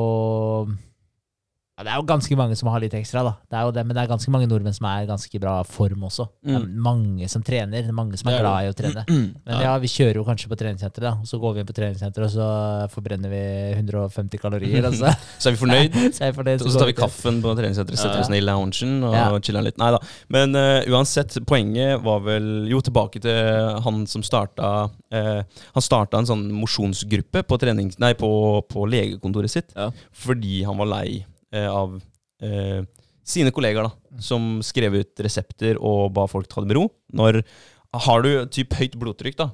[1.77, 3.31] ja, Det er jo ganske mange som har litt ekstra, da.
[3.49, 5.53] Det er jo det, men det er ganske mange nordmenn som er i ganske bra
[5.65, 6.27] form også.
[6.43, 6.75] Det er Mm.
[6.83, 9.03] mange som trener, det er mange som er glad i å trene.
[9.47, 11.13] Men ja, vi kjører jo kanskje på treningssenteret, da.
[11.17, 13.41] Og så går vi inn på treningssenteret, og så forbrenner vi
[13.79, 14.85] 150 kalorier.
[14.85, 15.09] Altså.
[15.09, 15.97] så, Så er vi fornøyd.
[16.19, 19.03] så er fornøyd, Og så tar vi kaffen på treningssenteret, setter oss ned i loungen
[19.07, 19.25] og Ja.
[19.41, 19.77] chiller litt.
[19.81, 19.99] Nei da.
[20.29, 25.41] Men uh, uansett, poenget var vel Jo, tilbake til han som starta uh,
[25.73, 28.31] Han starta en sånn mosjonsgruppe på, på,
[28.69, 29.89] på legekontoret sitt Ja.
[30.13, 31.25] fordi han var lei
[31.59, 31.97] av
[32.43, 32.81] eh,
[33.27, 36.87] sine kollegaer, da, som skrev ut resepter og ba folk ta det med ro.
[37.13, 37.43] Når
[37.91, 39.49] Har du typ høyt blodtrykk, da,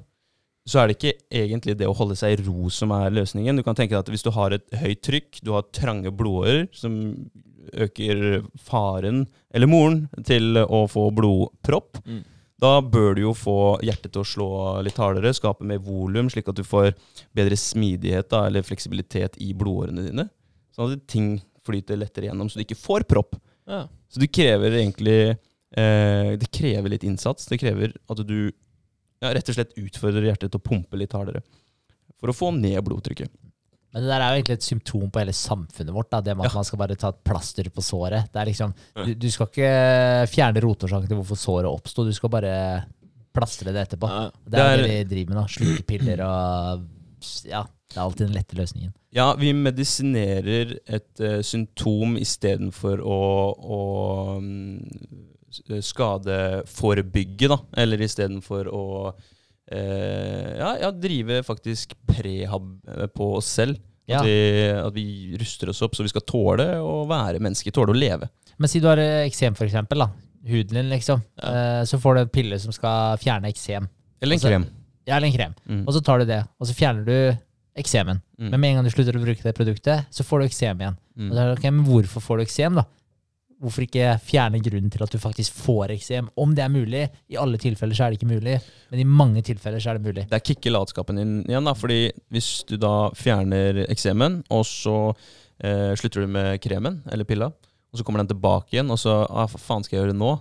[0.67, 3.57] så er det ikke egentlig det å holde seg i ro som er løsningen.
[3.57, 6.67] Du kan tenke deg at hvis du har et høyt trykk, du har trange blodårer
[6.75, 6.99] som
[7.73, 12.23] øker faren, eller moren, til å få blodpropp, Mm.
[12.57, 14.49] Da bør du jo få hjertet til å slå
[14.85, 16.95] litt hardere, skape mer volum, slik at du får
[17.37, 20.25] bedre smidighet da, eller fleksibilitet i blodårene dine.
[20.73, 21.35] Sånn at ting
[21.67, 23.35] flyter lettere gjennom, så du ikke får propp.
[23.67, 23.83] Ja.
[24.09, 25.19] Så det krever egentlig
[25.75, 27.45] eh, Det krever litt innsats.
[27.51, 28.37] Det krever at du
[29.19, 31.41] ja, rett og slett utfordrer hjertet til å pumpe litt hardere.
[32.21, 33.29] For å få ned blodtrykket.
[33.93, 36.09] Men det der er jo egentlig et symptom på hele samfunnet vårt.
[36.11, 36.19] Da.
[36.21, 36.57] Det med at Ja.
[36.59, 38.27] man skal bare ta et plaster på såret.
[38.33, 38.73] Det er liksom,
[39.05, 39.71] du, du skal ikke
[40.29, 42.53] fjerne rotårsaken til hvorfor såret oppsto, du skal bare
[43.33, 44.09] plastre det etterpå.
[44.11, 44.27] Ja.
[44.45, 45.47] Det er Det det vi driver med nå.
[45.55, 46.85] Sluke piller og
[47.49, 48.91] Ja, det er alltid den lette løsningen.
[49.15, 53.19] Ja, vi medisinerer et uh, symptom istedenfor å,
[53.55, 53.79] å
[54.37, 54.83] um,
[55.81, 57.57] skadeforebygge, da.
[57.79, 63.79] Eller istedenfor å uh, ja, ja, drive faktisk prehab eh, på oss selv.
[64.07, 64.21] Ja.
[64.21, 64.37] At, vi,
[64.79, 65.07] at vi
[65.39, 68.29] ruster oss opp så vi skal tåle å være mennesker, tåle å leve.
[68.59, 70.03] Men si du har eksem, for eksempel.
[70.03, 70.11] Da.
[70.47, 71.23] Huden din, liksom.
[71.41, 71.83] Ja.
[71.87, 73.89] Så får du en pille som skal fjerne eksem.
[74.23, 74.69] Eller en krem.
[75.07, 75.57] Ja, eller en krem.
[75.67, 75.83] Mm.
[75.85, 77.43] Og så tar du det, og så fjerner du
[77.77, 78.21] eksemen.
[78.39, 78.51] Mm.
[78.51, 80.97] Men med en gang du slutter å bruke det produktet, så får du eksem igjen.
[81.17, 81.27] Mm.
[81.29, 82.85] Og da er det, ok, men hvorfor får du eksem, da?
[83.57, 86.27] Hvorfor ikke fjerne grunnen til at du faktisk får eksem?
[86.37, 87.05] Om det er mulig.
[87.33, 88.59] I alle tilfeller så er det ikke mulig,
[88.91, 90.27] men i mange tilfeller så er det mulig.
[90.29, 91.73] Der kicker latskapen din igjen, da.
[91.77, 97.49] Fordi hvis du da fjerner eksemen, og så eh, slutter du med kremen eller pilla,
[97.49, 100.35] og så kommer den tilbake igjen, og så ah, faen skal jeg gjøre nå?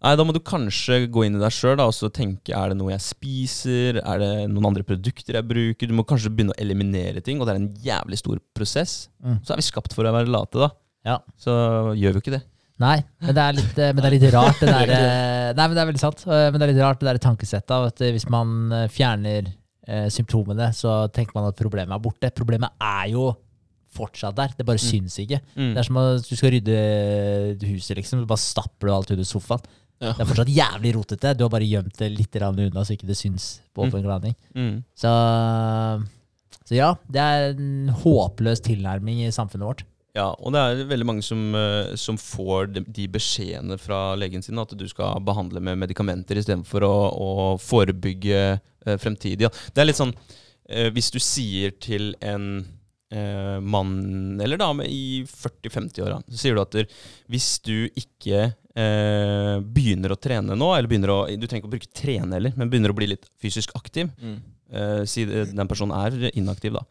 [0.00, 2.78] Nei, Da må du kanskje gå inn i deg sjøl og så tenke er det
[2.80, 5.90] noe jeg spiser, er det noen andre produkter jeg bruker?
[5.90, 8.94] Du må kanskje begynne å eliminere ting, og det er en jævlig stor prosess.
[9.20, 9.42] Mm.
[9.44, 10.70] Så er vi skapt for å være late, da.
[11.04, 11.18] Ja.
[11.40, 11.52] Så
[11.98, 12.42] gjør vi jo ikke det.
[12.80, 15.66] Nei, men det er litt, eh, men det er litt rart, det der eh, Nei,
[15.66, 16.22] men det er veldig sant.
[16.24, 18.54] eh, Men det er litt rart det der tankesettet av at hvis man
[18.88, 19.50] fjerner
[19.84, 22.32] eh, symptomene, så tenker man at problemet er borte.
[22.40, 23.26] Problemet er jo
[23.92, 24.54] fortsatt der.
[24.56, 25.42] Det bare syns ikke.
[25.58, 25.74] Mm.
[25.74, 26.80] Det er som at du skal rydde
[27.68, 28.22] huset, liksom.
[28.24, 29.68] Så bare stapper du alt under sofaen.
[30.00, 30.14] Ja.
[30.16, 31.34] Det er fortsatt jævlig rotete.
[31.36, 33.88] Du har bare gjemt det litt unna, så ikke det syns på Mm.
[33.90, 34.34] åpen landing.
[34.56, 34.84] Mm.
[34.96, 35.10] Så,
[36.64, 39.84] så ja, det er en håpløs tilnærming i samfunnet vårt.
[40.16, 44.42] Ja, og det er veldig mange som, eh, som får de, de beskjedene fra legen
[44.42, 47.30] sin at du skal behandle med medikamenter istedenfor å, å
[47.62, 49.46] forebygge eh, fremtidig.
[49.70, 50.14] Det er litt sånn
[50.68, 52.64] eh, Hvis du sier til en
[53.10, 56.86] eh, mann eller dame i 40-50-åra, så sier du at der,
[57.30, 58.46] hvis du ikke
[58.76, 62.54] eh, begynner å trene nå, eller begynner å Du trenger ikke å bruke trene heller,
[62.56, 64.38] men begynner å bli litt fysisk aktiv, Mm.
[64.72, 66.84] eh, si den personen er inaktiv, da.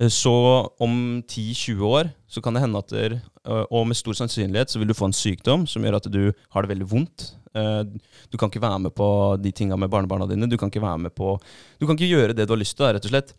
[0.00, 0.32] Eh, Så
[0.80, 3.12] om 10-20 år så kan det hende at der,
[3.46, 6.32] eh, Og med stor sannsynlighet så vil du få en sykdom som gjør at du
[6.50, 7.32] har det veldig vondt.
[7.54, 7.84] Eh,
[8.32, 10.48] Du kan ikke være med på de tinga med barnebarna dine.
[10.50, 11.40] Du kan ikke være med på
[11.78, 13.32] Du kan ikke gjøre det du har lyst til, rett og slett.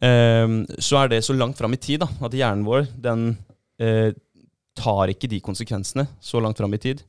[0.00, 0.46] Eh,
[0.78, 3.34] Så er det så langt fram i tid da, at hjernen vår den
[3.80, 4.12] eh,
[4.76, 7.02] tar ikke de konsekvensene så langt fram i tid.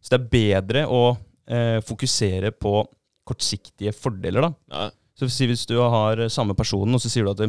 [0.00, 1.02] Så det er bedre å
[1.50, 2.80] eh, fokusere på
[3.28, 4.54] kortsiktige fordeler, da.
[4.72, 4.88] Ja.
[5.20, 7.42] Så hvis du har samme personen, og så sier du at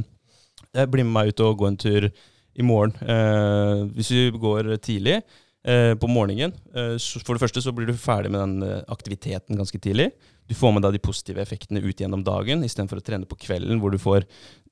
[0.76, 2.92] jeg blir med meg ut og gå en tur i morgen.
[3.00, 7.88] Eh, hvis vi går tidlig eh, på morgenen, eh, så for det første så blir
[7.88, 10.10] du ferdig med den eh, aktiviteten ganske tidlig.
[10.52, 13.80] Du får med deg de positive effektene ut gjennom dagen, istedenfor å trene på kvelden,
[13.80, 14.28] hvor du får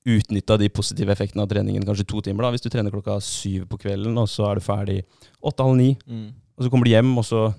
[0.07, 2.43] utnytta de positive effektene av treningen kanskje to timer.
[2.43, 5.03] da, Hvis du trener klokka syv på kvelden, og så er du ferdig
[5.43, 6.33] åtte-halv ni, Mm.
[6.57, 7.53] og så kommer du hjem, og så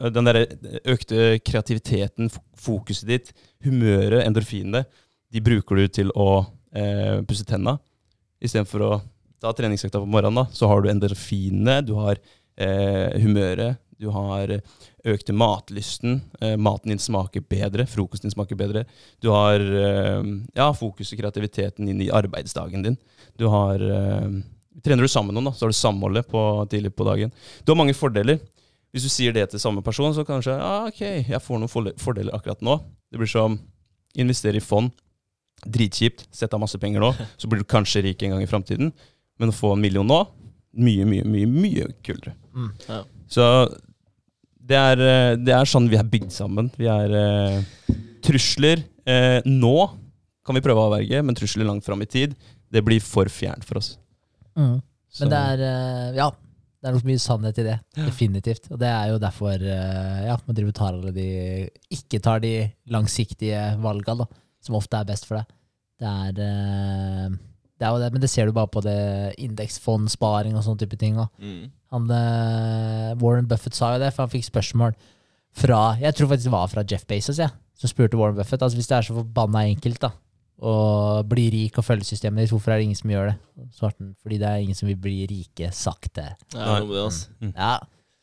[0.00, 0.46] eh, den der
[0.86, 3.32] økte kreativiteten, fokuset ditt,
[3.64, 4.84] humøret, endorfinene,
[5.32, 7.78] de bruker du til å eh, pusse tenna.
[8.42, 9.02] Istedenfor å
[9.40, 12.16] ta treningsøkta på morgenen, da, så har du endorfinene, du har
[12.56, 14.50] eh, humøret, du har
[15.04, 16.20] økte matlysten.
[16.40, 18.84] Eh, maten din smaker bedre, frokosten din smaker bedre.
[19.22, 20.22] Du har eh,
[20.56, 22.98] ja, fokus og kreativiteten inn i arbeidsdagen din.
[23.38, 24.42] Du har eh,
[24.82, 26.40] Trener du sammen med noen, da, så har du samholdet på,
[26.72, 27.32] tidlig på dagen.
[27.60, 28.38] Du har mange fordeler.
[28.92, 32.32] Hvis du sier det til samme person, så kanskje ah, ok, jeg får noen fordeler
[32.32, 32.78] akkurat nå.
[33.12, 33.58] Det blir som
[34.16, 34.88] investere i fond.
[35.62, 36.24] Dritkjipt.
[36.32, 38.94] Sett av masse penger nå, så blir du kanskje rik en gang i framtiden.
[39.40, 40.22] Men å få en million nå,
[40.80, 42.32] mye, mye, mye mye kulere.
[42.56, 42.70] Mm.
[42.88, 43.02] Ja.
[43.32, 43.46] Så
[44.62, 46.70] det er, eh, det er sånn vi er bygd sammen.
[46.78, 47.90] Vi er eh,
[48.24, 49.76] trusler eh, nå
[50.42, 52.34] kan vi prøve å avverge, men trusler langt fram i tid,
[52.72, 53.94] det blir for fjernt for oss.
[54.58, 54.80] Mm.
[55.20, 56.28] Men det er eh, Ja,
[56.82, 57.78] det er nok mye sannhet i det.
[57.94, 58.66] Definitivt.
[58.72, 61.28] Og det er jo derfor eh, ja, man driver tar alle de
[61.94, 62.54] Ikke tar de
[62.90, 64.28] langsiktige valga, da,
[64.64, 65.56] som ofte er best for deg.
[66.02, 67.36] Det er
[67.82, 68.98] det er jo det, men det ser du bare på det
[69.42, 71.16] indeksfondsparing og sånne type ting.
[71.42, 71.64] Mm.
[71.90, 74.94] Han, eh, Warren Buffett sa jo det, for han fikk spørsmål
[75.52, 78.62] fra Jeg tror faktisk det var fra Jeff Bezos, ja, som spurte Warren Buffett.
[78.62, 80.12] Altså Hvis det er så forbanna enkelt da
[80.62, 83.36] å bli rik og følge systemet ditt, hvorfor er det ingen som gjør det?
[83.74, 86.28] Svarten, fordi det er ingen som vil bli rike sakte.
[86.54, 87.50] Ja, Det er noe med det, altså.
[87.50, 87.72] Ja,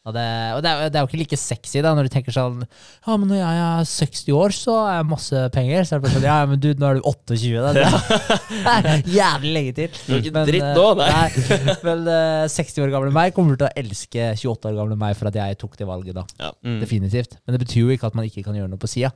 [0.10, 2.34] Og, det, og det, er, det er jo ikke like sexy da, når du tenker
[2.34, 5.86] sånn Ja, men når jeg er 60 år, så har jeg masse penger.
[5.86, 7.74] Så er det bare sånn Ja, men du, nå er du 28.
[7.80, 7.91] Da.
[8.49, 9.93] Det er jævlig lenge til.
[9.93, 11.74] Det er ikke Men, dritt eh, nå, nei.
[11.88, 15.32] Men eh, 60 år gamle meg kommer til å elske 28 år gamle meg for
[15.32, 16.26] at jeg tok det valget, da.
[16.41, 16.53] Ja.
[16.66, 16.80] Mm.
[16.84, 17.38] Definitivt.
[17.43, 19.14] Men det betyr jo ikke at man ikke kan gjøre noe på sida.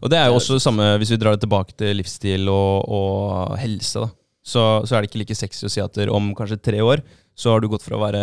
[0.00, 2.88] Og det er jo også det samme hvis vi drar det tilbake til livsstil og,
[2.90, 4.02] og helse.
[4.02, 4.10] da.
[4.40, 7.02] Så, så er det ikke like sexy å si at om kanskje tre år
[7.40, 8.20] så har du gått fra å være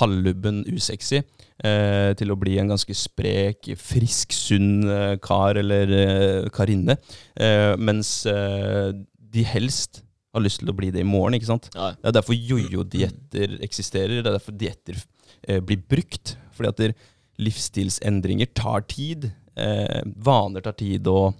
[0.00, 6.48] halvlubben usexy eh, til å bli en ganske sprek, frisk, sunn eh, kar eller eh,
[6.54, 6.96] karinne.
[7.38, 8.90] Eh, mens eh,
[9.30, 10.02] de helst
[10.34, 11.38] har lyst til å bli det i morgen.
[11.38, 11.70] ikke sant?
[11.74, 11.92] Ja.
[11.94, 14.18] Det er derfor jojo-dietter eksisterer.
[14.18, 16.36] Det er derfor dietter eh, blir brukt.
[16.56, 16.96] Fordi at der,
[17.40, 19.30] livsstilsendringer tar tid.
[19.58, 21.32] Eh, vaner tar tid å,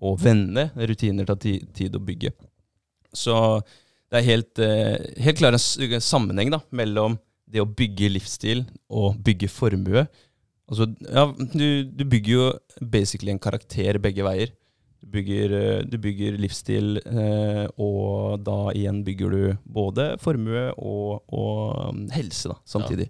[0.00, 0.68] å vende.
[0.76, 2.32] Rutiner tar ti, tid å bygge.
[3.16, 3.34] Så
[4.08, 9.18] det er helt, eh, helt klar en sammenheng da, mellom det å bygge livsstil og
[9.24, 10.06] bygge formue.
[10.68, 12.46] Altså, ja, du, du bygger jo
[12.80, 14.52] basically en karakter begge veier.
[14.98, 21.22] Du bygger, eh, du bygger livsstil, eh, og da igjen bygger du både formue og,
[21.28, 23.08] og um, helse da, samtidig.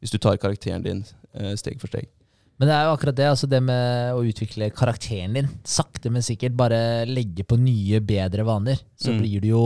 [0.00, 1.04] Hvis du tar karakteren din
[1.34, 2.10] eh, steg for steg.
[2.58, 5.48] Men det er jo akkurat det, altså det med å utvikle karakteren din.
[5.66, 6.78] Sakte, men sikkert bare
[7.08, 8.78] legge på nye, bedre vaner.
[8.94, 9.18] Så Mm.
[9.20, 9.64] blir du jo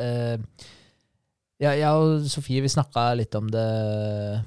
[0.00, 0.38] eh,
[1.60, 3.66] ja, Jeg og Sofie vi snakka litt om det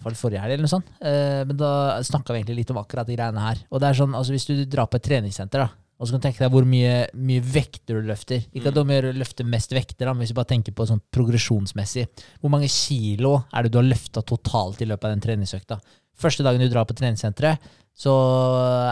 [0.01, 0.89] det forrige helg, eller noe sånt.
[1.03, 3.61] Eh, men da snakka vi egentlig litt om akkurat de greiene her.
[3.69, 6.21] Og det er sånn, altså Hvis du drar på et treningssenter, da, og så kan
[6.21, 8.41] du tenke deg hvor mye, mye vekter du løfter.
[8.55, 11.01] Ikke at du må løfte mest vekter, da, men hvis du bare tenker på sånn
[11.13, 12.07] progresjonsmessig.
[12.41, 15.77] Hvor mange kilo er det du har løfta totalt i løpet av den treningsøkta?
[16.21, 18.13] Første dagen du drar på treningssenteret, så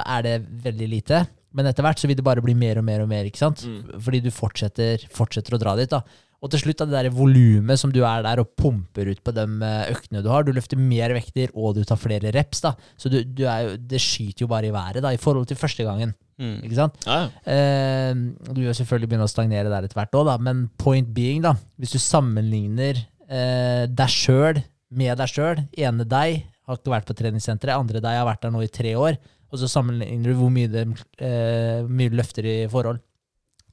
[0.03, 1.25] er det veldig lite.
[1.55, 3.63] Men etter hvert så vil det bare bli mer og mer og mer, ikke sant?
[3.65, 4.01] Mm.
[4.05, 5.89] Fordi du fortsetter, fortsetter å dra dit.
[5.89, 6.03] da.
[6.39, 9.43] Og til slutt av det volumet som du er der og pumper ut på de
[9.65, 10.45] eh, øktene du har.
[10.45, 12.61] Du løfter mer vekter, og du tar flere reps.
[12.63, 12.73] da.
[12.99, 15.59] Så du, du er jo, det skyter jo bare i været da, i forhold til
[15.59, 16.13] første gangen.
[16.39, 16.61] Mm.
[16.63, 16.95] ikke sant?
[17.03, 17.29] Ja, ja.
[17.51, 18.13] Eh,
[18.47, 21.97] du vil selvfølgelig begynne å stagnere der etter hvert òg, men point being, da, hvis
[21.97, 26.39] du sammenligner eh, deg sjøl med deg sjøl Ene deg
[26.69, 29.17] har ikke vært på treningssenteret, andre deg har vært der nå i tre år,
[29.49, 30.85] og så sammenligner du hvor mye, det,
[31.25, 33.01] eh, mye løfter i forhold.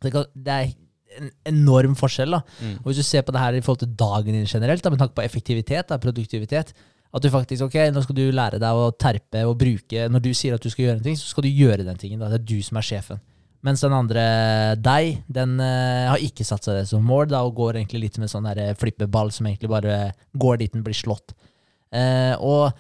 [0.03, 0.75] Det, kan, det er
[1.21, 2.37] en enorm forskjell.
[2.37, 2.43] da.
[2.61, 2.77] Mm.
[2.81, 5.01] Og Hvis du ser på det her i forhold til dagen din generelt, da, med
[5.03, 6.75] tanke på effektivitet, da, produktivitet
[7.15, 10.35] At du faktisk, ok, nå skal du lære deg å terpe og bruke Når du
[10.35, 12.21] sier at du skal gjøre en ting, så skal du gjøre den tingen.
[12.21, 13.23] da, Det er du som er sjefen.
[13.65, 14.25] Mens den andre
[14.79, 18.19] deg, den uh, har ikke satt seg det som mål, da, og går egentlig litt
[18.23, 21.35] med sånn der flippeball som egentlig bare går dit den blir slått.
[21.91, 22.77] Uh, og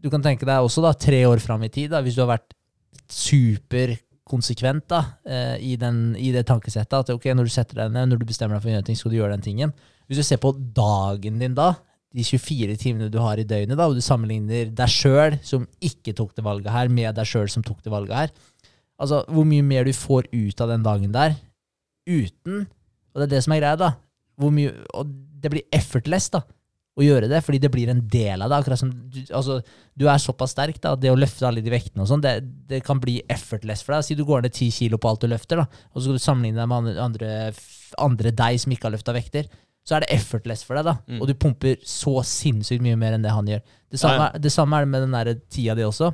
[0.00, 2.32] du kan tenke deg også da, tre år fram i tid, da, hvis du har
[2.32, 2.54] vært
[3.10, 8.20] superkonsekvent da, eh, i, i det tankesettet, at ok, når du setter deg ned, når
[8.20, 9.74] du bestemmer deg for å gjøre en ting, skal du gjøre den tingen.
[10.08, 11.72] Hvis du ser på dagen din da,
[12.10, 16.14] de 24 timene du har i døgnet, da, og du sammenligner deg sjøl, som ikke
[16.18, 18.32] tok det valget her, med deg sjøl som tok det valget her,
[19.00, 21.38] altså hvor mye mer du får ut av den dagen der,
[22.10, 22.64] uten
[23.10, 23.88] Og det er det som er greia, da.
[24.54, 25.08] Mye, og
[25.42, 26.44] det blir effortless, da
[26.98, 28.58] å gjøre det, fordi det blir en del av det.
[28.58, 29.60] akkurat som Du, altså,
[29.94, 32.40] du er såpass sterk da, at det å løfte alle de vektene og sånn, det,
[32.70, 34.06] det kan bli effortless for deg.
[34.06, 36.24] Si du går ned ti kilo på alt du løfter, da, og så skal du
[36.24, 37.34] sammenligne deg med andre,
[37.98, 39.50] andre, deg som ikke har løfta vekter.
[39.86, 40.98] Så er det effortless for deg, da.
[41.08, 41.20] Mm.
[41.22, 43.62] Og du pumper så sinnssykt mye mer enn det han gjør.
[43.90, 46.10] Det samme, det samme er det med den der tida di også.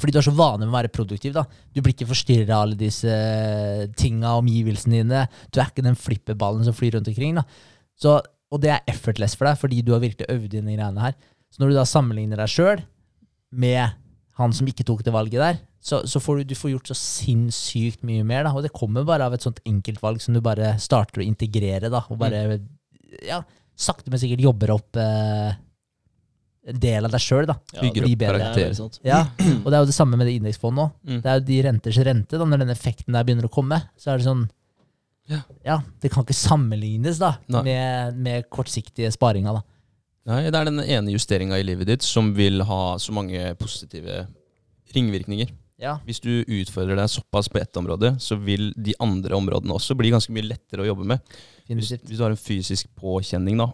[0.00, 1.34] Fordi du er så vane med å være produktiv.
[1.36, 1.44] da.
[1.70, 5.26] Du blir ikke forstyrra av alle disse eh, tinga, omgivelsene dine.
[5.54, 7.36] Du er ikke den flipperballen som flyr rundt omkring.
[7.38, 7.44] da.
[8.00, 8.16] Så,
[8.54, 11.16] og det er effortless for deg, fordi du har virkelig øvd inn i greiene her.
[11.50, 12.82] Så når du da sammenligner deg sjøl
[13.54, 13.96] med
[14.38, 16.96] han som ikke tok det valget der, så, så får du, du får gjort så
[16.96, 18.46] sinnssykt mye mer.
[18.46, 21.90] da, Og det kommer bare av et sånt enkeltvalg som du bare starter å integrere.
[21.92, 22.60] da, Og bare
[23.26, 23.42] ja,
[23.76, 25.52] sakte, men sikkert jobber opp eh,
[26.72, 27.44] en del av deg sjøl.
[27.50, 28.40] Ja, Bygger opp bedre.
[28.40, 28.98] er karakter.
[29.04, 29.20] Ja,
[29.60, 30.94] og det er jo det samme med det indeksfondet òg.
[31.04, 31.20] Mm.
[31.20, 32.40] Det er jo de renters rente.
[32.40, 34.46] da, Når den effekten der begynner å komme, så er det sånn
[35.30, 35.40] Ja.
[35.64, 39.54] Ja, det kan ikke sammenlignes da med, med kortsiktige sparinga.
[39.56, 39.62] da.
[40.28, 44.24] Nei, det er den ene justeringa i livet ditt som vil ha så mange positive
[44.94, 45.52] ringvirkninger.
[45.82, 49.96] Ja, Hvis du utfordrer deg såpass på ett område, så vil de andre områdene også
[49.98, 51.34] bli ganske mye lettere å jobbe med.
[51.66, 53.66] Hvis, hvis du har en fysisk påkjenning da,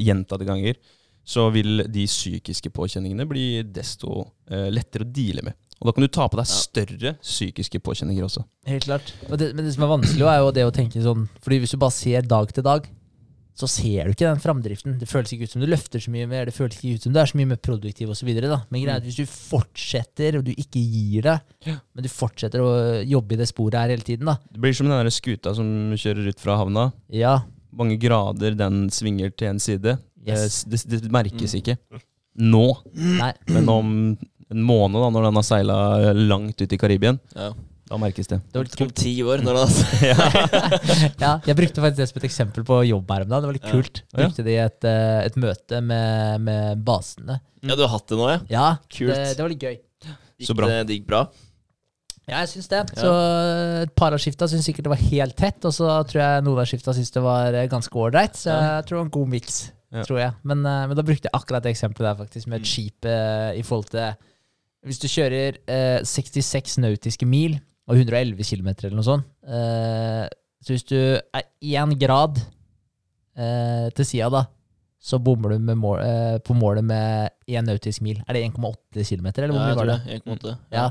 [0.00, 0.78] gjentatte ganger,
[1.24, 5.58] så vil de psykiske påkjenningene bli desto eh, lettere å deale med.
[5.82, 8.44] Og da kan du ta på deg større psykiske påkjenninger også.
[8.70, 9.12] Helt klart.
[9.28, 11.72] Og det, men det som er vanskelig, er jo det å tenke sånn Fordi hvis
[11.74, 12.86] du bare ser dag til dag,
[13.58, 14.94] så ser du ikke den framdriften.
[15.00, 17.12] Det føles ikke ut som du løfter så mye mer, det føles ikke ut som
[17.12, 18.30] du er så mye mer produktiv osv.
[18.32, 21.74] Men greia er at hvis du fortsetter, og du ikke gir deg, Ja.
[21.94, 22.70] men du fortsetter å
[23.04, 24.38] jobbe i det sporet her hele tiden, da.
[24.50, 25.66] Det blir som den der skuta som
[26.00, 26.92] kjører ut fra havna.
[27.12, 29.98] Ja, Mange grader den svinger til en side.
[30.26, 30.62] Yes.
[30.64, 31.60] Det, det, det merkes Mm.
[31.60, 31.76] ikke.
[32.36, 32.64] nå,
[32.94, 33.32] Nei.
[33.48, 33.88] men om
[34.52, 35.76] en måned, da, når den har seila
[36.16, 37.50] langt ut i Karibien, Ja.
[37.92, 38.38] da merkes det.
[38.52, 38.94] Det var litt Om kult.
[39.02, 39.68] ti år, når han
[41.24, 43.42] Ja, jeg brukte faktisk det som et eksempel på jobb her om dagen.
[43.42, 43.74] Det var litt Ja.
[43.76, 44.02] kult.
[44.16, 47.40] Brukte det i et, eh, et møte med, med basene.
[47.62, 48.38] Ja, du har hatt det nå, ja?
[48.50, 49.14] Ja, Kult.
[49.14, 49.76] Det, det var litt gøy.
[50.40, 50.66] Gikk Så bra.
[50.66, 51.26] Det, det gikk bra?
[52.28, 52.80] Ja, jeg syns det.
[52.96, 53.02] Ja.
[53.02, 53.12] Så
[53.82, 56.60] et par av skifta syns sikkert det var helt tett, og så tror jeg noen
[56.62, 58.34] av skifta syns det var eh, ganske ålreit.
[58.38, 59.60] Så jeg tror det var en god miks,
[59.92, 60.02] Ja.
[60.06, 60.32] tror jeg.
[60.48, 62.70] Men, eh, men da brukte jeg akkurat det eksempelet der, faktisk, med et Mm.
[62.72, 64.14] skip eh, i forhold til
[64.86, 67.58] Hvis du kjører eh, 66 nautiske mil
[67.90, 70.24] og 111 km eller noe sånt, eh,
[70.62, 72.38] så hvis du er én grad
[73.36, 74.42] eh, til sida, da,
[75.02, 78.20] så bommer du med mål, eh, på målet med én nautisk mil.
[78.28, 79.98] Er det 1,8 km, eller hvor mye var det?
[80.06, 80.20] det.
[80.26, 80.56] 1,8.
[80.74, 80.90] Ja.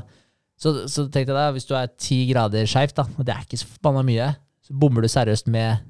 [0.62, 3.46] Så, så tenk deg da, hvis du er ti grader skeivt, da, og det er
[3.46, 4.28] ikke så forbanna mye,
[4.62, 5.80] så bommer du seriøst med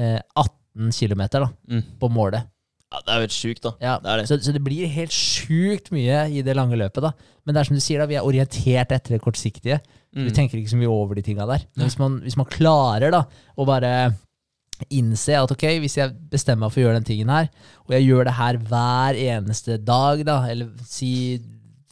[0.00, 1.84] eh, 18 km da, Mm.
[2.00, 2.48] på målet.
[2.90, 3.70] Ja, det er jo helt sjukt, da.
[3.80, 3.98] Ja.
[4.02, 4.26] Det det.
[4.28, 7.04] Så, så det blir helt sjukt mye i det lange løpet.
[7.04, 7.12] da.
[7.46, 9.78] Men det er som du sier, da, vi er orientert etter det kortsiktige.
[10.16, 10.24] Mm.
[10.26, 11.62] Vi tenker ikke så mye over de tinga der.
[11.76, 13.22] Men hvis man, hvis man klarer da,
[13.54, 13.92] å bare
[14.90, 17.48] innse at ok, hvis jeg bestemmer meg for å gjøre den tingen her,
[17.86, 21.12] og jeg gjør det her hver eneste dag, da, eller si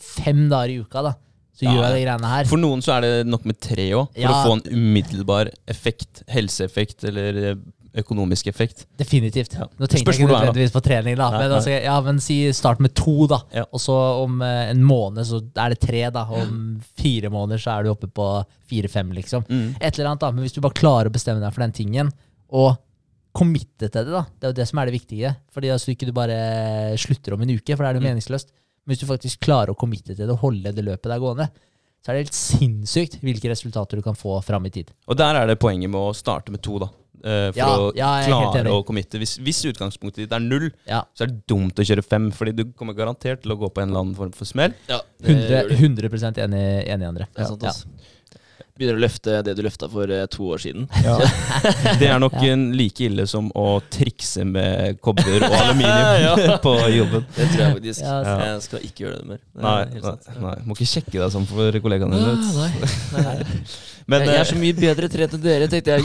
[0.00, 1.14] fem dager i uka, da,
[1.58, 2.48] så Ja, gjør jeg de greiene her.
[2.48, 4.30] For noen så er det nok med tre òg, for Ja.
[4.34, 7.58] å få en umiddelbar effekt, helseeffekt eller
[7.96, 8.86] økonomisk effekt.
[9.00, 9.54] Definitivt.
[9.54, 9.66] Ja.
[9.78, 11.30] Nå tenkte Spørs jeg ikke nødvendigvis på trening, da.
[11.32, 13.38] Nei, men, altså, ja, men si start med to, da.
[13.54, 13.64] Ja.
[13.72, 16.26] Og så om eh, en måned så er det tre, da.
[16.28, 16.58] Og Om
[17.00, 18.26] fire måneder så er du oppe på
[18.68, 19.44] fire-fem, liksom.
[19.48, 19.76] Mm.
[19.80, 20.30] Et eller annet, da.
[20.30, 22.12] Men hvis du bare klarer å bestemme deg for den tingen,
[22.48, 22.76] og
[23.38, 24.24] committe til det, da.
[24.38, 25.34] Det er jo det som er det viktige.
[25.54, 26.38] Fordi da så ikke du bare
[26.98, 28.10] slutter om en uke, for da er det jo Mm.
[28.16, 28.48] meningsløst.
[28.86, 31.48] Men hvis du faktisk klarer å committe til det og holde det løpet der gående,
[32.04, 34.92] så er det helt sinnssykt hvilke resultater du kan få fram i tid.
[35.08, 36.88] Og der er det poenget med å starte med to, da.
[37.18, 39.18] Eh, for Ja, å ja, klare å committe.
[39.18, 41.02] Hvis, hvis utgangspunktet ditt er null, Ja.
[41.18, 43.82] så er det dumt å kjøre fem, fordi du kommer garantert til å gå på
[43.82, 44.74] en eller annen form for smell.
[44.88, 45.74] Ja, 100, gjør du.
[45.74, 47.26] 100 enig, enig Andre.
[47.34, 47.72] Det er sant, Ja.
[48.78, 50.86] Begynner å løfte det du løfta for eh, to år siden.
[52.00, 52.54] Det er nok ja.
[52.54, 56.56] like ille som å trikse med kobber og aluminium Ja.
[56.66, 57.26] på jobben.
[57.34, 58.04] Det tror jeg faktisk.
[58.06, 59.42] Ja, Jeg skal ikke gjøre det mer.
[59.42, 63.58] Det er Nei, nei, nei, må ikke sjekke deg sånn for kollegaene dine.
[64.08, 66.04] Men jeg, jeg er eh, så mye bedre trent enn dere, tenkte jeg.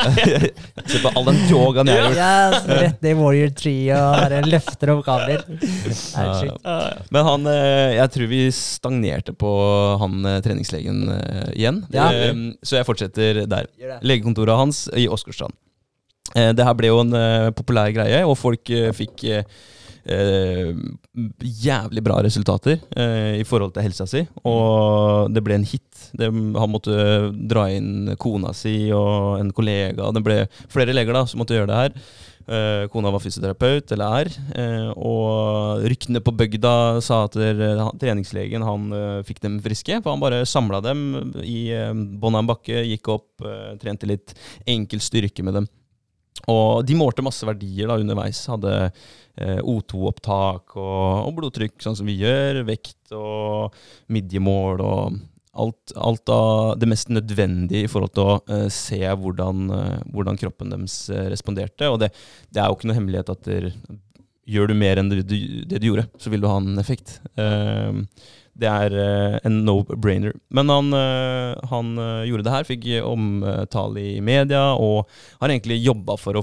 [0.90, 2.20] se på all den yogaen jeg har gjort.
[2.20, 5.42] Yes, rett ned i Warrior Tree og bare løfter opp kabler.
[6.22, 7.00] Er.
[7.10, 9.50] Men han, eh, jeg tror vi stagnerte på
[10.04, 11.02] han eh, treningslegen
[11.56, 11.82] igjen.
[11.94, 12.06] Ja.
[12.62, 13.66] Så jeg fortsetter der.
[14.06, 15.56] Legekontoret hans i Åsgårdstrand.
[16.36, 17.18] Eh, Det her ble jo en
[17.58, 19.26] populær greie, og folk fikk
[20.08, 20.74] eh,
[21.40, 24.22] jævlig bra resultater eh, i forhold til helsa si.
[24.48, 25.86] Og det ble en hit.
[26.16, 26.96] Det, han måtte
[27.30, 30.10] dra inn kona si og en kollega.
[30.16, 30.42] Det ble
[30.72, 31.96] flere leger da som måtte gjøre det her.
[32.50, 34.30] Eh, kona var fysioterapeut, eller er.
[34.58, 40.00] eh, og ryktene på bygda sa at der, treningslegen han eh, fikk dem friske.
[40.02, 41.04] For han bare samla dem
[41.44, 44.34] i uh, bånn av en bakke, gikk opp, eh, trente litt
[44.66, 45.68] enkel styrke med dem.
[46.48, 48.42] Og de målte masse verdier da underveis.
[48.50, 52.64] Hadde eh, O2-opptak og, og blodtrykk, sånn som vi gjør.
[52.68, 53.76] Vekt og
[54.10, 55.20] midjemål og
[55.52, 60.38] alt, alt av det mest nødvendige i forhold til å uh, se hvordan, uh, hvordan
[60.40, 61.88] kroppen deres eh, responderte.
[61.90, 62.12] Og det,
[62.50, 63.70] det er jo ikke noe hemmelighet at der,
[64.50, 65.36] gjør du mer enn det du,
[65.68, 67.18] det du gjorde, så vil du ha en effekt.
[67.38, 68.06] Uh,
[68.60, 68.92] det er
[69.46, 70.34] en no-brainer.
[70.52, 70.90] Men han,
[71.70, 71.92] han
[72.28, 75.08] gjorde det her, fikk omtale i media, og
[75.40, 76.36] har egentlig jobba for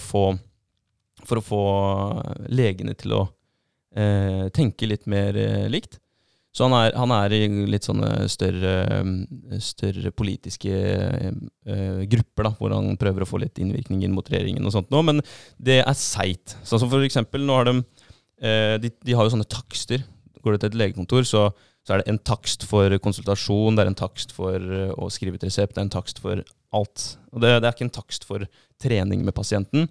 [1.27, 1.61] for å få
[2.47, 3.21] legene til å
[4.55, 5.37] tenke litt mer
[5.69, 5.99] likt.
[6.57, 8.71] Så han er, han er i litt sånne større,
[9.61, 14.65] større politiske eh, grupper, da, hvor han prøver å få litt innvirkning inn mot regjeringen
[14.65, 15.21] og sånt nå, men
[15.61, 16.55] det er seigt.
[16.65, 17.75] Sånn som for eksempel, nå har de,
[18.41, 20.01] eh, de De har jo sånne takster.
[20.41, 21.41] Går du til et legekontor, så,
[21.85, 25.37] så er det en takst for konsultasjon, det er en takst for eh, å skrive
[25.37, 26.35] ut resept, det er en takst for
[26.73, 26.99] alt.
[27.33, 28.39] Og det, det er ikke en takst for
[28.81, 29.81] trening med pasienten,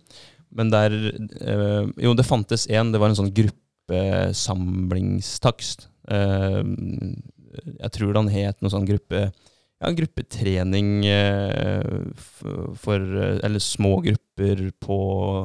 [0.51, 5.95] men der eh, Jo, det fantes en, det var en sånn gruppesamlingstakst.
[6.09, 6.63] Eh,
[7.81, 9.29] jeg tror han het noe sånn gruppe
[9.77, 11.97] ja, gruppetrening eh,
[12.81, 13.01] for
[13.45, 14.99] Eller små grupper på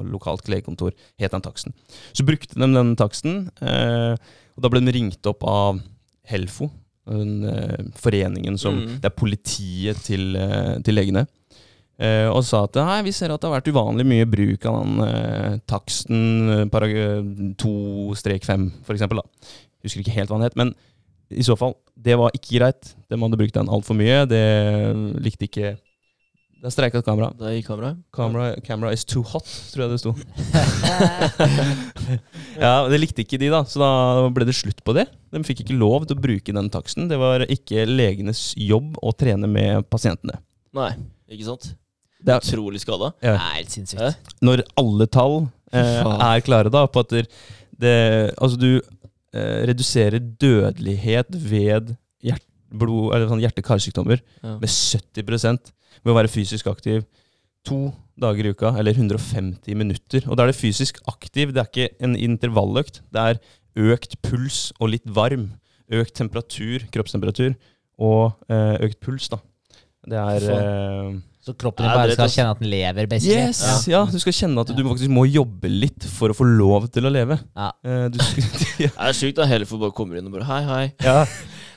[0.07, 1.76] lokalt legekontor, het den taksten.
[2.16, 4.16] Så brukte de den taksten, eh,
[4.55, 5.82] og da ble den ringt opp av
[6.32, 6.70] Helfo,
[7.09, 8.99] den foreningen som Mm.
[9.01, 10.38] Det er politiet til,
[10.84, 11.26] til legene.
[12.32, 15.59] Og sa at nei, vi ser at det har vært uvanlig mye bruk av den
[15.70, 16.66] taksten eh,
[17.62, 19.22] 2-5, for eksempel.
[19.22, 19.49] Da.
[19.86, 20.74] Husker ikke helt hva han het, men
[21.32, 22.92] i så fall, det var ikke greit.
[23.08, 24.26] De hadde brukt den altfor mye.
[24.28, 24.44] Det
[25.24, 25.78] likte ikke
[26.62, 27.32] det streika streiket kamera.
[27.34, 27.96] Det gikk kamera.
[28.14, 30.12] Camera, camera is too hot, tror jeg det sto.
[32.62, 35.08] ja, Det likte ikke de, da, så da ble det slutt på det.
[35.34, 37.10] De fikk ikke lov til å bruke den taksten.
[37.10, 40.38] Det var ikke legenes jobb å trene med pasientene.
[40.78, 40.92] Nei,
[41.34, 41.72] ikke sant?
[42.22, 43.10] Det er, Utrolig skada.
[43.26, 43.34] ja.
[43.34, 44.32] Det er helt sinnssykt.
[44.46, 45.40] Når alle tall
[45.74, 47.26] eh, er klare da på at det,
[47.82, 47.96] det
[48.38, 49.01] Altså, du
[49.34, 54.58] eh, reduserer dødelighet ved hjert, blod, eller sånn hjerte-karsykdommer Ja.
[54.60, 55.72] med 70%
[56.04, 57.04] ved å være fysisk aktiv
[57.68, 60.24] to dager i uka, eller 150 minutter.
[60.30, 63.02] Og da er det fysisk aktiv, det er ikke en intervalløkt.
[63.12, 63.40] Det er
[63.92, 65.52] økt puls og litt varm.
[65.92, 67.56] Økt temperatur, kroppstemperatur,
[68.00, 69.38] og eh, økt puls, da.
[70.08, 73.48] Det er Så kroppen din bare skal kjenne at den lever, basically.
[73.50, 73.88] Yes!
[73.89, 74.04] Ja.
[74.06, 77.12] du skal kjenne at du faktisk må jobbe litt for å få lov til å
[77.14, 77.39] leve.
[77.58, 77.72] Ja.
[77.82, 78.46] Eh, du skal,
[78.86, 78.92] ja.
[79.00, 80.84] Det er sjukt at Hellefoot bare kommer inn og bare Hei, hei.
[81.02, 81.24] ja.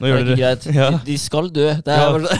[0.00, 0.68] Nå Det er ikke greit.
[0.80, 0.90] Ja.
[0.90, 1.68] De, de skal dø.
[1.84, 2.12] Det er Ja.
[2.12, 2.38] bare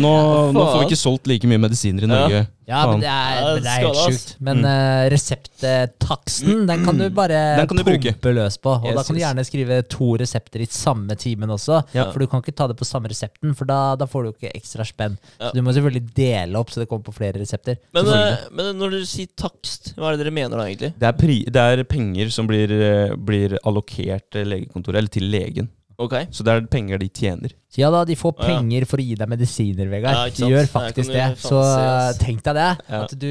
[0.00, 0.12] Nå,
[0.56, 2.46] nå får vi ikke solgt like mye medisiner i Norge.
[2.68, 4.30] Ja, men det er, Ja, men det er helt sjukt.
[4.44, 4.64] Men Mm.
[4.68, 8.12] uh, resepttaksten, den kan du bare Den kan du bruke.
[8.34, 8.70] løs på.
[8.80, 11.82] Og Yes, da kan du gjerne skrive to resepter i samme timen også.
[11.96, 12.08] Ja.
[12.12, 14.34] For du kan ikke ta det på samme resepten, for da, da får du jo
[14.36, 15.16] ikke ekstra spenn.
[15.40, 15.48] Ja.
[15.50, 17.78] Så du må selvfølgelig dele opp så det kommer på flere resepter.
[17.94, 20.92] men, eh, men når du sier takst, hva er det dere mener da, egentlig?
[20.98, 25.28] Det er, pri, det er penger som blir, eh, blir allokert til legekontoret, eller til
[25.32, 25.68] legen.
[25.98, 26.14] Ok.
[26.30, 27.52] Så det er penger de tjener.
[27.72, 30.14] Så ja da, de får penger for å gi deg medisiner, Vegard.
[30.14, 31.24] Ja, de gjør faktisk det.
[31.42, 32.20] Så se, ass.
[32.22, 32.68] tenk deg det.
[32.86, 33.00] Ja.
[33.02, 33.26] At du,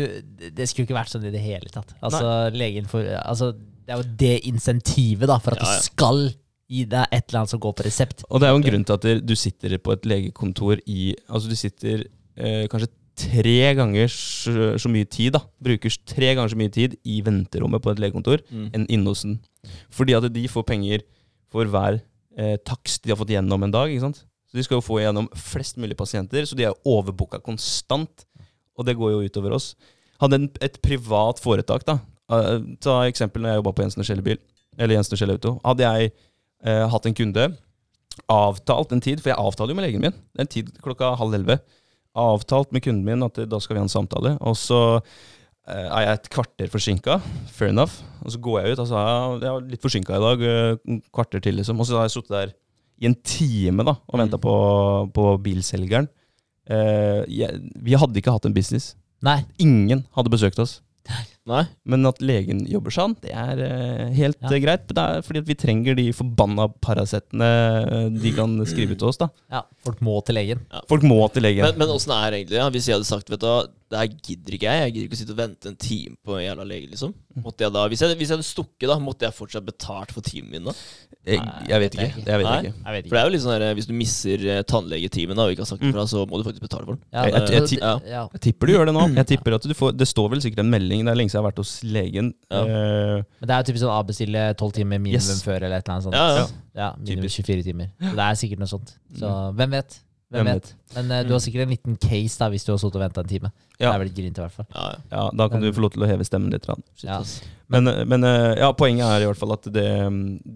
[0.57, 1.93] det skulle ikke vært sånn i det hele tatt.
[2.03, 3.53] Altså, legen for, Altså,
[3.87, 5.79] det er jo det insentivet, da, for at Ja, ja.
[5.79, 6.21] du skal
[6.67, 8.25] gi deg et eller annet som går på resept.
[8.27, 11.47] Og det er jo en grunn til at du sitter på et legekontor i Altså
[11.47, 12.03] du sitter
[12.35, 15.41] eh, kanskje tre ganger så, så mye tid, da.
[15.63, 18.67] Bruker tre ganger så mye tid i venterommet på et legekontor Mm.
[18.75, 19.39] enn inne hos den.
[19.89, 21.07] Fordi at de får penger
[21.49, 22.01] for hver
[22.37, 23.91] eh, takst de har fått gjennom en dag.
[23.91, 24.23] ikke sant?
[24.47, 28.25] Så De skal jo få gjennom flest mulig pasienter, så de er overbooka konstant.
[28.77, 29.73] Og det går jo utover oss.
[30.21, 31.99] Hadde en, et privat foretak, da.
[32.31, 34.39] eh, ta eksempel når jeg jobba på Jensen og Skjellebil,
[34.77, 35.55] eller Jensen og Schelle Auto.
[35.65, 36.11] Hadde jeg
[36.63, 37.47] eh, hatt en kunde,
[38.33, 41.59] avtalt en tid, for jeg avtaler jo med legen min, en tid klokka halv elleve.
[42.17, 44.37] Avtalt med kunden min at eh, da skal vi ha en samtale.
[44.41, 44.79] Og så
[45.67, 47.17] er jeg et kvarter forsinka.
[47.51, 47.97] Fair enough.
[48.23, 49.09] Og så går jeg ut og så er
[49.43, 50.45] jeg, er litt forsinka i dag.
[50.47, 51.79] eh, Kvarter til, liksom.
[51.79, 52.53] Og så har jeg sittet der
[52.97, 54.53] i en time da og venta på,
[55.13, 56.07] på bilselgeren.
[56.67, 58.95] Eh, jeg, vi hadde ikke hatt en business.
[59.23, 59.41] Nei.
[59.63, 60.79] Ingen hadde besøkt oss.
[61.47, 61.61] Nei?
[61.87, 64.49] Men at legen jobber sånn, det er uh, helt Ja.
[64.51, 64.89] uh, greit.
[64.91, 69.07] Det er fordi at vi trenger de forbanna Paracetene eh, de kan skrive ut til
[69.07, 69.19] oss.
[69.21, 69.29] da.
[69.53, 70.65] Ja, folk må til legen.
[70.91, 71.63] Folk må til legen.
[71.63, 72.59] Men, men åssen er det egentlig?
[72.59, 72.67] Ja?
[72.75, 74.79] Hvis jeg hadde sagt vet du, det her gidder ikke jeg.
[74.83, 76.89] Jeg gidder ikke å sitte og vente en time på en jævla lege.
[76.91, 80.11] liksom Måtte jeg da, Hvis jeg, hvis jeg hadde stukket, da måtte jeg fortsatt betalt
[80.11, 80.63] for timen min?
[80.65, 80.73] da?
[81.27, 81.37] jeg,
[81.69, 82.23] jeg vet ikke.
[82.25, 82.57] Jeg vet Nei.
[82.63, 82.73] ikke.
[82.83, 85.43] Jeg vet For det er jo litt sånn her, Hvis du misser eh, tannlegetimen da,
[85.45, 85.89] og ikke har sagt Mm.
[85.93, 87.03] ifra, så må du faktisk betale for den.
[87.13, 87.99] Ja, Jeg- jeg- jeg ti- ja.
[88.07, 88.27] ja.
[88.33, 89.05] Jeg tipper du gjør det nå.
[89.21, 91.05] Jeg tipper at du får, Det står vel sikkert en melding.
[91.05, 92.33] Det er lenge siden jeg har vært hos legen.
[92.51, 92.61] Ja.
[92.63, 95.43] Eh, Men det er jo typisk sånn avbestille tolv timer minimum Yes.
[95.43, 96.15] før, eller et eller annet sånt.
[96.15, 96.47] Ja, ja.
[96.75, 97.45] Ja, minimum Typisk.
[97.45, 97.87] 24 timer.
[98.01, 98.97] Så det er sikkert noe sånt.
[99.17, 99.99] Så hvem vet?
[100.27, 100.73] Hvem, Hvem vet?
[100.97, 103.23] Men uh, du har sikkert en liten case da hvis du har sittet og venta
[103.23, 103.51] en time.
[103.77, 103.85] Ja.
[103.85, 104.67] Det er vel grint i hvert fall.
[104.73, 104.97] Ja, ja.
[105.13, 106.67] ja, Da kan du få lov til å heve stemmen litt.
[107.05, 107.21] Ja.
[107.71, 109.87] Men, men eh, ja, poenget er i hvert fall at det,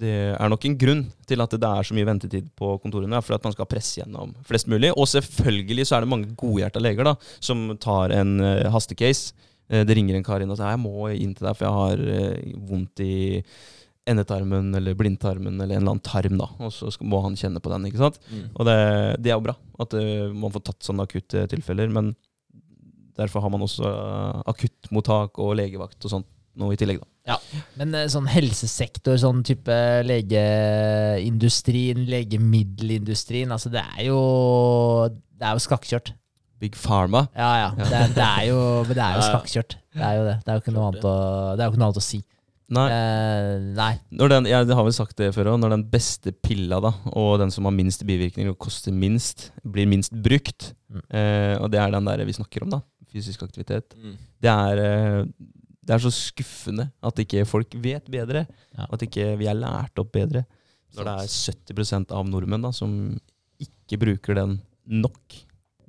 [0.01, 3.22] det er nok en grunn til at det er så mye ventetid på kontorene.
[3.24, 4.91] For at man skal presse gjennom flest mulig.
[4.91, 9.38] Og selvfølgelig så er det mange godhjerta leger da, som tar en eh, hastecase.
[9.72, 11.78] Eh, det ringer en kar inn og sier jeg må inn til deg, for jeg
[11.80, 13.13] har vondt i
[14.12, 16.38] endetarmen eller blindtarmen eller en eller annen tarm.
[16.41, 17.88] da, Og så skal, må han kjenne på den.
[17.89, 18.20] ikke sant?
[18.32, 18.43] Mm.
[18.55, 18.78] Og det,
[19.24, 21.89] det er jo bra at eh, man får tatt sånne akutte tilfeller.
[21.89, 22.14] Men
[23.18, 26.99] derfor har man også eh, akuttmottak og legevakt og sånt noe i tillegg.
[27.26, 27.38] da.
[27.80, 29.72] Men eh, sånn helsesektor, sånn type
[30.07, 34.18] legeindustrien, legemiddelindustrien, altså det er jo
[35.12, 36.12] Det er jo skakkjørt.
[36.62, 37.24] Big Pharma.
[37.34, 37.70] Ja, ja.
[37.80, 39.30] Det, er- det er jo, det er jo Ja, ja.
[39.32, 39.78] skakkjørt.
[39.95, 40.36] Det er jo det.
[40.45, 41.14] Det er jo ikke noe annet å,
[41.57, 42.20] det er jo ikke noe annet å si.
[42.72, 43.99] Nei, Eh, nei.
[44.15, 47.39] når den, jeg har vel sagt det før òg, når den beste pilla da, og
[47.41, 51.01] den som har minst bivirkninger og koster minst, blir minst brukt, Mm.
[51.11, 54.15] eh, og det er den der vi snakker om, da, fysisk aktivitet, Mm.
[54.41, 55.26] det er, eh,
[55.84, 58.47] det er så skuffende at ikke folk vet bedre,
[58.78, 58.88] Ja.
[58.91, 60.45] at ikke vi er lært opp bedre.
[60.95, 63.19] Når det er 70% av nordmenn da, som
[63.59, 65.19] ikke bruker den nok,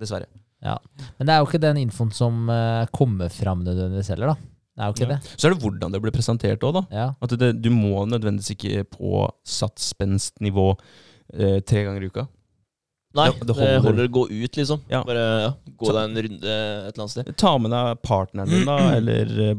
[0.01, 0.27] dessverre.
[0.63, 0.79] Ja.
[1.19, 4.37] Men det er jo ikke den infoen som eh, kommer fram nødvendigvis heller, da.
[4.73, 5.17] Det er jo ikke Ja.
[5.19, 5.35] det.
[5.37, 6.83] Så er det hvordan det blir presentert òg, da.
[6.91, 7.15] Ja.
[7.21, 10.79] At det, du må nødvendigvis ikke på satt spenstnivå
[11.35, 12.29] eh, tre ganger i uka.
[13.15, 13.81] Nei, Det- det det holder.
[13.83, 14.09] holder.
[14.09, 14.81] å gå ut, liksom.
[14.89, 15.03] Ja.
[15.05, 17.37] Bare ja, gå deg en runde et eller annet sted.
[17.37, 19.57] Ta med deg partneren din, da, eller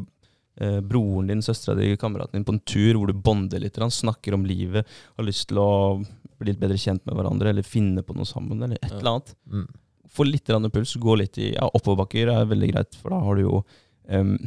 [0.57, 3.89] eh, broren din, søstera di, kameraten din på en tur hvor du bonder litt, eller,
[3.93, 4.85] snakker om livet,
[5.17, 6.03] har lyst til å
[6.39, 8.97] bli litt bedre kjent med hverandre, eller finne på noe sammen, eller et Ja.
[8.97, 9.35] eller annet.
[9.51, 9.67] Mm.
[10.13, 10.95] få litt puls.
[10.97, 13.65] Gå litt i ja, oppoverbakker er veldig greit, for da har du jo
[14.09, 14.37] em,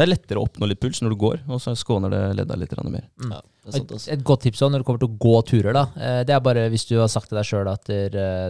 [0.00, 2.56] Det er lettere å oppnå litt puls når du går, og så skåner det ledda
[2.56, 3.04] litt mer.
[3.20, 3.34] Mm.
[3.36, 5.84] Ja, det Et, et godt tips også når det kommer til å gå turer, da.
[6.00, 7.90] eh, Det er bare hvis du har sagt til deg sjøl at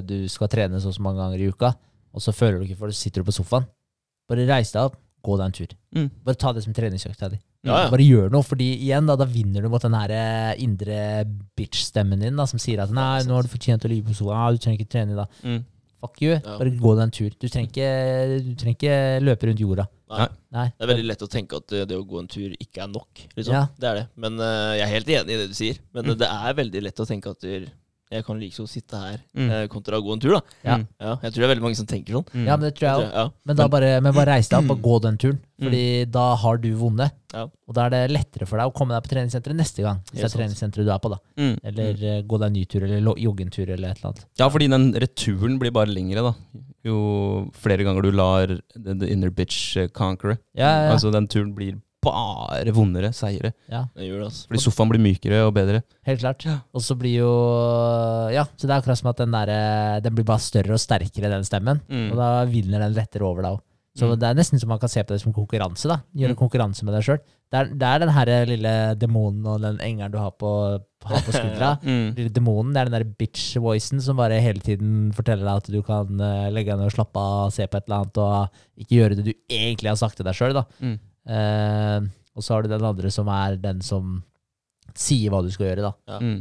[0.07, 1.74] du skal trene så og så mange ganger i uka,
[2.14, 3.66] og så føler du ikke for det, så sitter du på sofaen.
[4.30, 4.96] Bare reis deg opp,
[5.26, 5.74] gå deg en tur.
[5.98, 6.09] Mm.
[6.24, 7.38] Bare ta det som treningsøkta di.
[7.66, 7.88] Ja, ja.
[7.92, 11.26] Bare gjør noe, fordi igjen da, da vinner du mot den her eh, indre
[11.59, 14.38] bitch-stemmen din da, som sier at nei, nå har du fortjent å ligge på sofaen,
[14.40, 15.34] ah, du trenger ikke trene i dag.
[15.44, 15.61] Mm.
[16.01, 16.57] Fuck you, Ja.
[16.57, 17.30] bare gå deg en tur.
[17.36, 17.88] Du trenger ikke,
[18.46, 18.94] du trenger ikke
[19.26, 19.84] løpe rundt jorda.
[20.11, 20.26] Nei.
[20.50, 20.64] Nei.
[20.74, 22.88] Det er veldig lett å tenke at det, det å gå en tur ikke er
[22.90, 23.20] nok.
[23.36, 23.54] Liksom.
[23.54, 23.66] Ja.
[23.78, 24.06] Det er det.
[24.16, 25.78] Men uh, jeg er helt enig i det du sier.
[25.94, 26.16] Men Mm.
[26.18, 27.68] det er veldig lett å tenke at du-
[28.11, 29.50] jeg kan like så sitte her Mm.
[29.50, 30.32] eh, kontra å gå en tur.
[30.34, 30.76] da Ja.
[30.78, 30.86] Mm.
[31.00, 32.26] ja, Jeg tror det er veldig mange som tenker sånn.
[32.34, 32.46] Mm.
[32.46, 33.12] Ja, men det tror jeg også.
[33.14, 33.30] Ja.
[33.44, 36.56] Men, da bare, men bare reis deg opp og gå den turen, fordi da har
[36.58, 37.12] du vunnet.
[37.32, 37.44] Ja.
[37.68, 40.00] Og da er det lettere for deg å komme deg på treningssenteret neste gang.
[40.11, 40.40] Hvis det er sant.
[40.40, 41.18] treningssenteret du er på, da.
[41.38, 41.56] Mm.
[41.62, 42.26] Eller mm.
[42.26, 44.26] gå deg en ny tur, eller joggentur, jogge en tur, eller et eller annet.
[44.38, 46.34] Ja, fordi den returen blir bare lengre, da.
[46.82, 50.38] Jo flere ganger du lar the, inner bitch eh, conquer.
[50.56, 50.92] Ja, ja, ja.
[50.94, 53.53] Altså, den turen blir bare vondere, seire.
[53.68, 54.46] ja Det gjør det, altså.
[54.48, 55.82] Fordi sofaen blir mykere og bedre.
[56.07, 56.46] helt klart.
[56.74, 57.32] Og så blir jo
[58.32, 61.30] Ja, så det er akkurat som at den der, den blir bare større og sterkere,
[61.32, 61.80] den stemmen.
[61.90, 62.12] Mm.
[62.12, 63.61] Og da vinner den lettere over deg òg.
[63.98, 64.18] Så Mm.
[64.20, 65.88] det er nesten som man kan se på det som konkurranse.
[65.88, 66.38] da Gjøre Mm.
[66.38, 67.18] konkurranse med deg sjøl.
[67.51, 71.32] Det, det er den her lille demonen og den engelen du har på, har på
[71.34, 71.78] skuldra.
[71.82, 72.14] Mm.
[72.16, 75.82] lille demonen, det er den der bitch-voicen som bare hele tiden forteller deg at du
[75.82, 78.96] kan eh, legge deg ned og slappe av, se på et eller annet, og ikke
[79.01, 80.64] gjøre det du egentlig har sagt til deg sjøl.
[80.80, 80.98] Mm.
[81.29, 84.21] Eh, og så har du den andre som er den som
[84.97, 85.93] sier hva du skal gjøre, da.
[86.14, 86.18] Ja.
[86.23, 86.41] Mm.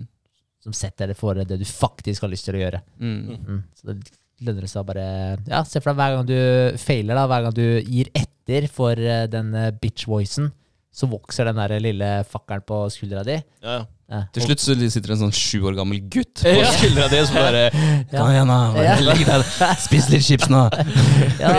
[0.64, 2.82] Som setter deg for det du faktisk har lyst til å gjøre.
[3.00, 3.20] Mm.
[3.48, 3.62] Mm.
[3.78, 4.12] Så det
[4.46, 5.06] lønner det seg å bare
[5.50, 9.00] Ja, se for deg hver gang du feiler, da, hver gang du gir etter for
[9.00, 10.52] eh, den eh, bitch-voicen,
[10.92, 13.38] så vokser den der lille fakkelen på skuldra di.
[13.64, 13.86] Ja, ja.
[14.10, 14.24] Ja.
[14.34, 16.72] Til slutt så sitter det en sånn sju år gammel gutt på Ja.
[16.74, 17.60] skuldra di som bare
[18.10, 18.24] Ja.
[18.24, 18.56] Kom igjen, da.
[18.82, 18.96] Ja.
[19.06, 19.44] Legg deg.
[19.84, 20.64] Spis litt chips nå.
[21.44, 21.52] Ja,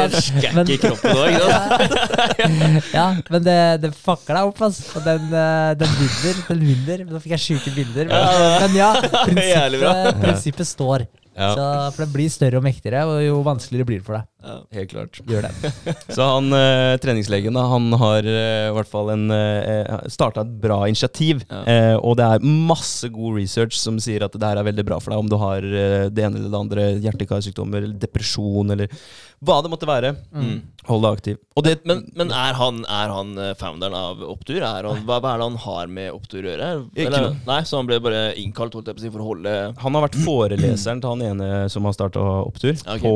[0.56, 2.90] men- i kroppen òg, ikke sant?
[2.90, 4.98] ja, men det, det fucker deg opp, altså.
[4.98, 6.42] Og den, eh, den vinner.
[6.50, 7.04] Den vinner.
[7.14, 8.10] Nå fikk jeg sjuke bilder.
[8.10, 11.06] Men, men ja, prinsippet, prinsippet står.
[11.40, 11.66] Ja, Så,
[11.96, 14.26] for det blir større og mektigere, og jo vanskeligere blir det for deg.
[14.40, 14.54] Ja.
[14.72, 15.18] helt klart.
[15.28, 15.70] Gjør det.
[16.16, 20.52] Så han eh, treningslegen da, han har eh, i hvert fall en eh, starta et
[20.62, 21.42] bra initiativ.
[21.50, 21.60] Ja.
[21.68, 25.00] Eh, og det er masse god research som sier at det her er veldig bra
[25.00, 28.92] for deg om du har eh, det ene eller det andre, hjerte-karsykdommer, eller depresjon, eller
[29.40, 30.10] hva det måtte være.
[30.36, 30.56] Mm.
[30.88, 31.36] Hold deg aktiv.
[31.56, 34.58] Og det, Men, men er han, er han eh, founderen av Opptur?
[34.60, 36.68] Er han, hva, hva er det han har med Opptur å gjøre?
[37.04, 39.54] Eller- Nei, Så han ble bare innkalt holdt jeg på å si, for å holde
[39.80, 43.00] han har vært foreleseren til han ene som har starta Opptur, okay.
[43.00, 43.14] på,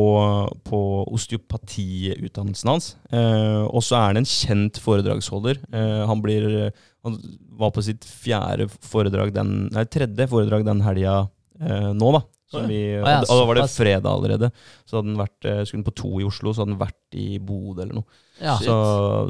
[0.68, 0.81] på
[1.18, 2.91] osteopatiutdannelsen hans.
[3.12, 5.61] Eh, og så er han en kjent foredragsholder.
[5.72, 6.72] Eh, han blir
[7.05, 7.18] Han
[7.59, 11.29] var på sitt fjerde foredrag den Nei, tredje foredrag den helga
[11.61, 12.22] eh, nå, da.
[12.53, 14.51] Vi, ja, og da var det fredag allerede.
[14.86, 17.18] Så hadde han vært, eh, skulle den på to i Oslo, så hadde han vært
[17.18, 18.20] i Bodø eller noe.
[18.38, 18.57] Ja.
[18.62, 18.74] Så,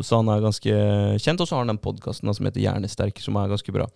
[0.05, 0.75] så han er ganske
[1.23, 1.41] kjent.
[1.41, 3.89] Og så har han den podkasten som heter Hjernesterk, som er ganske bra.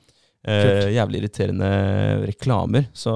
[0.47, 1.67] Eh, jævlig irriterende
[2.29, 2.85] reklamer.
[2.95, 3.11] Så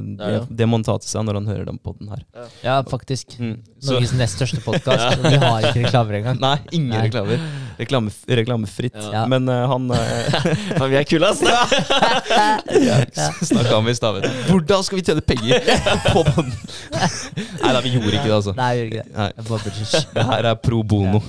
[0.00, 0.44] det, Ja, ja.
[0.48, 2.22] det må han ta til seg når han hører den podden her.
[2.64, 3.36] ja, faktisk.
[3.38, 3.58] Mm.
[3.86, 5.18] Norges nest største podkast.
[5.22, 6.40] Vi har ikke reklamer engang.
[6.40, 7.02] nei, ingen Nei.
[7.06, 7.38] reklamer.
[7.76, 8.08] Reklame,
[8.40, 8.96] reklamefritt.
[9.12, 9.26] Ja.
[9.28, 9.98] Men uh, han uh,
[10.80, 11.44] Men vi er kule, ass!
[13.52, 14.30] snakka om i stad, vet du.
[14.54, 15.60] Hvordan skal vi tjene penger
[16.08, 16.56] på podden?
[17.60, 18.52] Nei da, vi gjorde ikke det, altså.
[18.56, 19.12] Nei, vi gjorde ikke
[19.92, 20.04] det.
[20.16, 21.20] Det her er pro bono.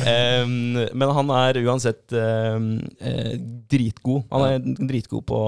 [0.00, 2.72] Em, men han er uansett um,
[3.04, 3.34] eh,
[3.70, 4.24] dritgod.
[4.32, 5.40] Han er dritgod på,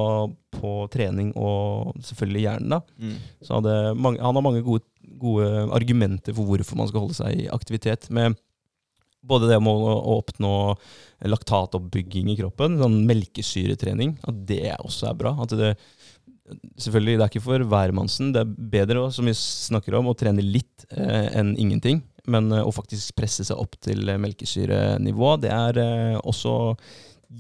[0.59, 2.77] på trening og selvfølgelig hjernen.
[2.77, 2.81] da.
[3.01, 3.17] Mm.
[3.49, 3.61] Så
[3.97, 4.85] mange, han har mange gode,
[5.23, 8.11] gode argumenter for hvorfor man skal holde seg i aktivitet.
[8.13, 8.37] Med
[9.23, 10.53] både det med å, å oppnå
[11.33, 15.37] laktatoppbygging i kroppen, sånn melkesyretrening, at det også er bra.
[15.45, 15.75] At det,
[16.83, 18.33] selvfølgelig, det er ikke for hvermannsen.
[18.35, 22.03] Det er bedre, som vi snakker om, å trene litt eh, enn ingenting.
[22.31, 26.77] Men eh, å faktisk presse seg opp til eh, melkesyrenivå, det er eh, også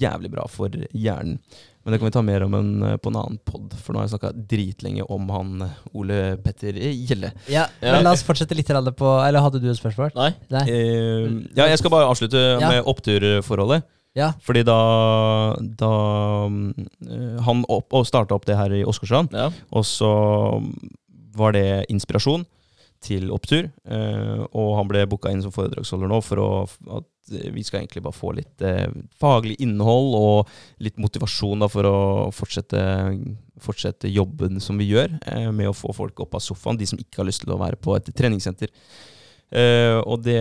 [0.00, 1.38] jævlig bra for hjernen.
[1.82, 2.68] Men det kan vi ta mer om en,
[3.02, 5.64] på en annen pod, for nå har jeg snakka dritlenge om han
[5.98, 7.32] Ole Petter Gjelle.
[7.50, 7.96] Ja, Ja.
[7.96, 10.12] men la oss fortsette litt på Eller hadde du et spørsmål?
[10.14, 10.28] Nei?
[10.54, 10.62] Nei.
[10.70, 11.26] Eh,
[11.58, 12.68] ja, jeg skal bare avslutte Ja.
[12.70, 13.82] med oppturforholdet.
[14.14, 14.30] Ja.
[14.44, 15.90] Fordi da, da
[17.46, 19.50] Han opp, starta opp det her i Åsgårdstrand, Ja.
[19.72, 20.62] og så
[21.34, 22.44] var det inspirasjon
[23.02, 23.70] til opptur.
[23.84, 26.50] eh, og han ble booka inn som foredragsholder nå for å,
[26.98, 27.08] at
[27.52, 28.90] vi skal egentlig bare få litt eh,
[29.20, 30.50] faglig innhold og
[30.82, 31.96] litt motivasjon da, for å
[32.34, 32.82] fortsette,
[33.62, 36.98] fortsette jobben som vi gjør, eh, med å få folk opp av sofaen, de som
[37.00, 38.72] ikke har lyst til å være på et treningssenter.
[39.52, 40.40] Eh, og det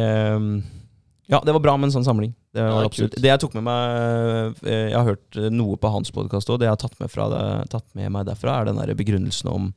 [1.31, 2.33] Ja, det var bra med en sånn samling.
[2.51, 3.15] Det var Ja, absolutt.
[3.15, 6.59] Det jeg tok med meg Jeg har hørt noe på hans podkast òg.
[6.59, 9.73] Det jeg har tatt med, det, tatt med meg derfra, er den der begrunnelsen om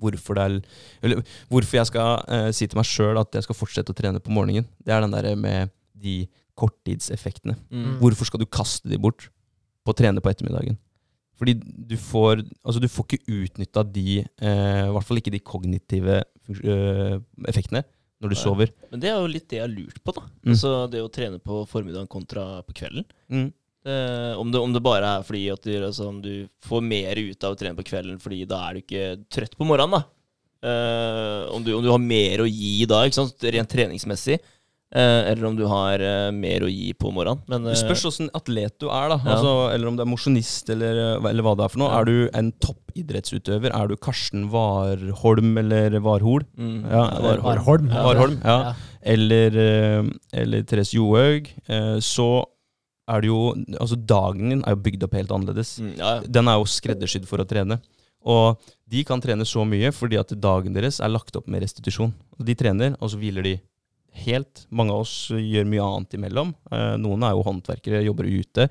[0.00, 0.58] hvorfor, er,
[1.02, 4.22] eller, hvorfor jeg skal eh, si til meg sjøl at jeg skal fortsette å trene
[4.22, 4.66] på morgenen.
[4.84, 6.24] Det er den der med de
[6.56, 7.56] korttidseffektene.
[7.70, 7.96] Mm.
[8.00, 9.28] Hvorfor skal du kaste de bort
[9.84, 10.78] på å trene på ettermiddagen?
[11.36, 15.42] Fordi du får, altså du får ikke utnytta de, eh, i hvert fall ikke de
[15.44, 17.18] kognitive øh,
[17.50, 17.84] effektene,
[18.22, 18.40] når du ja.
[18.40, 18.72] sover.
[18.92, 20.24] Men det er jo litt det jeg har lurt på, da.
[20.24, 20.54] Mm.
[20.54, 23.04] Altså det å trene på formiddagen kontra på kvelden.
[23.28, 23.50] Mm.
[23.86, 27.20] Eh, om, det, om det bare er fordi at du, altså, om du får mer
[27.22, 30.02] ut av å trene på kvelden fordi da er du ikke trøtt på morgenen, da.
[30.66, 33.44] Eh, om, du, om du har mer å gi da, ikke sant?
[33.54, 34.40] rent treningsmessig.
[34.96, 37.44] eh, eller om du har eh, mer å gi på morgenen.
[37.50, 39.20] Men, Det eh, spørs åssen atlet du er, da.
[39.22, 39.36] Ja.
[39.36, 41.92] Altså, eller om du er mosjonist, eller, øh, eller hva det er for noe.
[41.92, 42.00] Ja.
[42.00, 43.70] Er du en toppidrettsutøver?
[43.76, 46.42] Er du Karsten Warholm eller Warhol?
[46.58, 47.46] mm, Ja, Warholm.
[47.46, 47.88] Warholm.
[47.94, 48.04] Ja.
[48.10, 48.58] Warholm, ja.
[48.70, 48.74] Ja.
[49.06, 49.60] Eller,
[50.34, 51.52] eller Therese Johaug.
[51.68, 52.28] eh, så
[53.06, 55.76] er det jo Altså, dagen din er jo bygd opp helt annerledes.
[55.82, 56.32] Mm, ja, ja.
[56.38, 57.78] Den er jo skreddersydd for å trene.
[58.26, 58.58] Og
[58.90, 62.14] de kan trene så mye fordi at dagen deres er lagt opp med restitusjon.
[62.42, 63.54] De trener, og så hviler de
[64.26, 64.64] helt.
[64.74, 66.50] Mange av oss gjør mye annet imellom.
[66.72, 68.68] Eh, noen er jo håndverkere, jobber ute.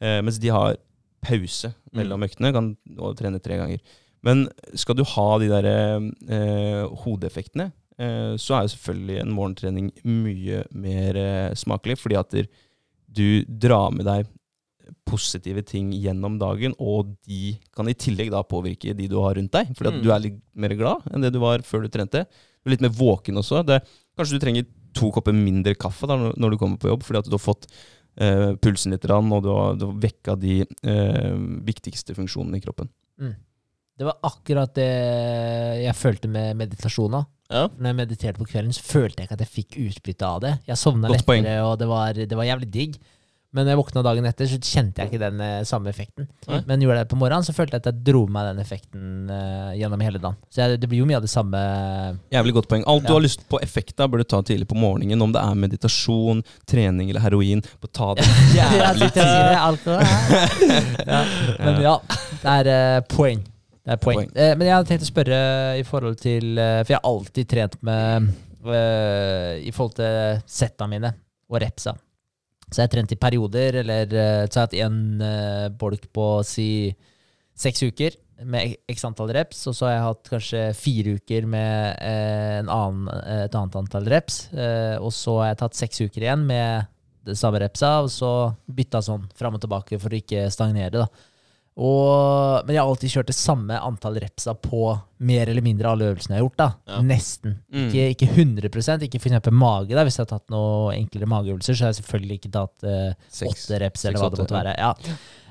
[0.00, 0.78] Eh, mens de har
[1.26, 2.72] pause mellom øktene, kan
[3.18, 3.82] trene tre ganger.
[4.26, 7.70] Men skal du ha de der eh, hodeeffektene,
[8.00, 12.48] eh, så er jo selvfølgelig en morgentrening mye mer eh, smakelig, fordi at der,
[13.08, 14.26] du drar med deg
[15.06, 19.52] positive ting gjennom dagen, og de kan i tillegg da påvirke de du har rundt
[19.54, 19.72] deg.
[19.74, 20.02] Fordi at Mm.
[20.02, 22.26] du er litt mer glad enn det du var før du trente.
[22.62, 23.64] Du er litt mer våken også.
[23.66, 23.82] Det,
[24.18, 27.24] kanskje du trenger to kopper mindre kaffe da, når- du kommer på jobb, fordi at
[27.26, 27.66] du har fått
[28.18, 31.34] eh, pulsen litt, og du har, du har vekka de eh,
[31.66, 32.88] viktigste funksjonene i kroppen.
[33.98, 37.24] Det var akkurat det jeg følte med meditasjon.
[37.50, 37.66] Ja.
[37.78, 40.54] Når jeg mediterte på kvelden, så følte jeg ikke at jeg fikk utbytte av det.
[40.66, 41.46] Jeg sovna lettere, poeng.
[41.66, 42.96] og det var, det var jævlig digg.
[43.56, 46.26] Men når jeg våkna dagen etter, så kjente jeg ikke den eh, samme effekten.
[46.50, 46.58] Nei.
[46.68, 48.60] Men gjorde jeg det på morgenen, så følte jeg at jeg dro med meg den
[48.60, 50.36] effekten eh, gjennom hele dagen.
[50.52, 51.62] Så jeg, det blir jo mye av det samme.
[52.34, 52.84] Jævlig godt poeng.
[52.90, 55.24] Alt du har lyst på effekt av, bør du ta tidlig på morgenen.
[55.24, 57.64] Om det er meditasjon, trening eller heroin.
[57.80, 58.28] Bare ta det
[58.58, 59.10] jævlig
[59.62, 60.04] alkohol.
[61.06, 61.22] ja.
[61.64, 61.98] Men ja,
[62.42, 63.46] det er eh, poeng.
[63.86, 64.18] Det er poeng.
[64.18, 64.32] Poeng.
[64.34, 65.38] Eh, men jeg hadde tenkt å spørre
[65.78, 68.28] i forhold til eh, For jeg har alltid trent med
[68.66, 71.12] eh, I forhold til setta mine
[71.46, 71.94] og repsa.
[72.66, 74.08] Så jeg har trent i perioder, eller
[74.50, 76.70] så har jeg hatt en eh, bolk på si
[77.56, 82.02] seks uker med x antall reps, og så har jeg hatt kanskje fire uker med
[82.04, 83.06] en annen,
[83.46, 84.42] et annet antall reps,
[84.98, 86.90] og så har jeg tatt seks uker igjen med
[87.24, 88.32] det samme repsa, og så
[88.66, 91.32] bytta sånn fram og tilbake for å ikke stagnere, da.
[91.76, 94.94] Og, men jeg har alltid kjørt det samme antall repsa på
[95.28, 96.60] mer eller mindre alle øvelsene jeg har gjort.
[96.62, 96.68] da.
[96.88, 97.00] Ja.
[97.04, 97.58] Nesten.
[97.68, 97.88] Mm.
[97.90, 99.92] Ikke, ikke 100 ikke eksempel mage.
[99.92, 100.04] da.
[100.06, 103.82] Hvis jeg har tatt noen enklere mageøvelser, så har jeg selvfølgelig ikke tatt åtte uh,
[103.82, 104.76] reps, eller hva det måtte være.
[104.80, 104.94] Ja,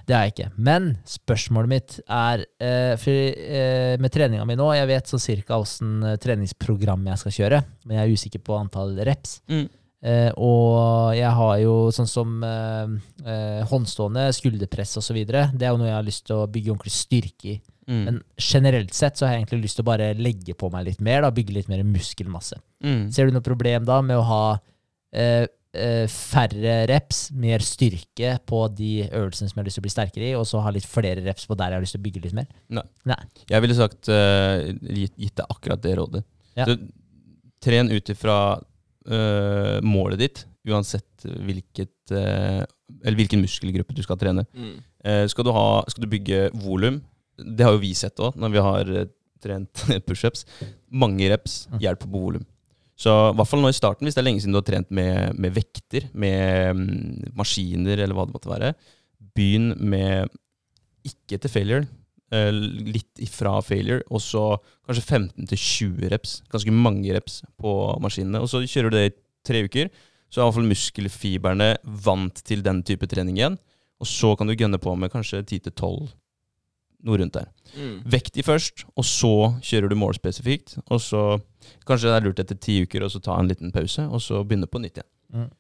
[0.06, 0.50] Det har jeg ikke.
[0.62, 5.58] Men spørsmålet mitt er eh, for, eh, Med treninga mi nå, jeg vet så cirka
[5.62, 9.40] åssen eh, treningsprogram jeg skal kjøre, men jeg er usikker på antall reps.
[9.50, 9.66] Mm.
[10.06, 15.22] Eh, og jeg har jo sånn som eh, eh, håndstående, skulderpress osv.
[15.26, 17.58] Det er jo noe jeg har lyst til å bygge ordentlig styrke i.
[17.86, 18.02] Mm.
[18.06, 21.04] Men generelt sett så har jeg egentlig lyst til å bare legge på meg litt
[21.06, 22.58] mer, da, bygge litt mer muskelmasse.
[22.86, 23.04] Mm.
[23.14, 24.42] Ser du noe problem da med å ha
[25.14, 29.88] eh, eh, færre reps, mer styrke på de øvelsene som jeg har lyst til å
[29.88, 32.04] bli sterkere i, og så ha litt flere reps på der jeg har lyst til
[32.04, 32.50] å bygge litt mer?
[33.10, 33.20] Nei
[33.52, 36.24] Jeg ville sagt uh, gitt, gitt deg akkurat det rådet.
[36.58, 36.70] Ja.
[36.70, 36.80] Så,
[37.66, 38.38] tren ut ifra
[39.08, 42.64] eh, målet ditt, uansett hvilket uh,
[43.04, 44.46] Eller hvilken muskelgruppe du skal trene.
[44.54, 44.80] Mm.
[45.06, 47.00] Uh, skal, du ha, skal du bygge volum,
[47.38, 48.92] det har jo vi sett òg når vi har
[49.46, 50.46] trent pushups.
[50.90, 51.80] Mange reps Mm.
[51.84, 52.46] hjelper på volum.
[52.96, 54.92] Så i hvert fall nå i starten, hvis det er lenge siden du har trent
[54.94, 58.70] med, med vekter, med mm, maskiner eller hva det måtte være,
[59.36, 60.32] begynn med
[61.06, 61.88] ikke til failure.
[62.34, 64.44] Eh, Litt ifra failure, og så
[64.88, 66.40] kanskje 15-20 reps.
[66.52, 67.72] Ganske mange reps på
[68.04, 68.42] maskinene.
[68.44, 69.16] Og så kjører du det i
[69.46, 69.90] tre uker,
[70.30, 71.72] så er i hvert fall muskelfiberne
[72.06, 73.58] vant til den type trening igjen.
[74.02, 76.10] Og så kan du gønne på med kanskje 10-12,
[77.06, 77.52] noe rundt der.
[77.76, 78.00] Mm.
[78.12, 80.80] Vekt de først, og så kjører du målspesifikt.
[80.90, 81.22] Og så
[81.88, 84.42] kanskje det er lurt etter ti uker å så ta en liten pause, og så
[84.44, 85.12] begynne på nytt igjen.
[85.36, 85.52] Mm.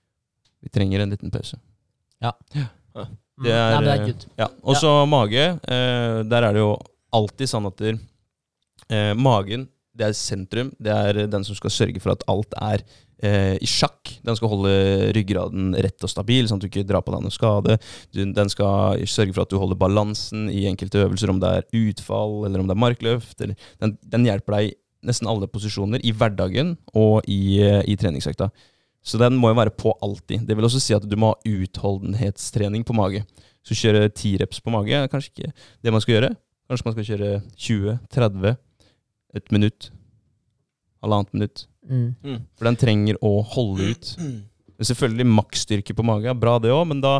[0.65, 1.61] Vi trenger en liten pause.
[2.97, 3.15] Mm.
[3.43, 4.27] Det er, Nei, det er.
[4.39, 5.47] Ja, Og så mage.
[5.67, 6.75] Eh, der er det jo
[7.15, 7.97] alltid sånn at der,
[8.89, 10.71] eh, magen det er sentrum.
[10.79, 12.83] Det er den som skal sørge for at alt er
[13.23, 14.11] eh, i sjakk.
[14.27, 14.73] Den skal holde
[15.15, 17.77] ryggraden rett og stabil, sånn at du ikke drar på deg noe skade.
[18.11, 22.43] Den skal sørge for at du holder balansen i enkelte øvelser, om det er utfall
[22.47, 23.39] eller om det er markløft.
[23.39, 24.75] Den, den hjelper deg i
[25.05, 28.49] nesten alle posisjoner i hverdagen og i, eh, i treningsøkta.
[29.05, 30.47] Så den må jo være på alltid.
[30.47, 33.21] Det vil også si at du må ha utholdenhetstrening på mage.
[33.65, 35.51] Så kjøre ti reps på mage er kanskje ikke
[35.85, 36.31] det man skal gjøre.
[36.69, 38.57] Kanskje man skal kjøre 20-30.
[39.35, 39.91] et minutt.
[41.03, 41.65] Halvannet minutt.
[41.85, 42.15] Mm.
[42.23, 42.39] Mm.
[42.57, 44.11] For den trenger å holde ut.
[44.89, 47.19] Selvfølgelig maksstyrke på mage er bra, det òg, men da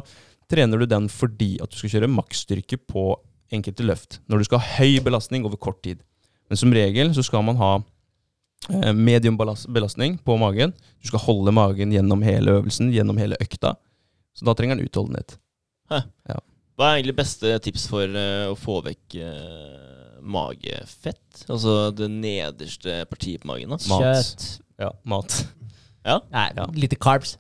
[0.52, 3.12] trener du den fordi at du skal kjøre maksstyrke på
[3.54, 4.20] enkelte løft.
[4.26, 6.02] Når du skal ha høy belastning over kort tid.
[6.50, 7.72] Men som regel så skal man ha
[8.94, 10.74] medium belastning på magen.
[11.02, 13.76] Du skal holde magen gjennom hele øvelsen, gjennom hele økta.
[14.36, 15.38] Så da trenger den utholdenhet.
[16.76, 21.46] Hva er egentlig beste tips for eh, å få vekk eh, magefett?
[21.48, 23.78] Altså det nederste partiet på magen, da?
[23.80, 24.48] Kjøtt.
[24.82, 25.38] Ja, mat.
[26.04, 26.20] Ja?
[26.34, 26.66] Nei, Ja.
[26.76, 27.38] lite carbs.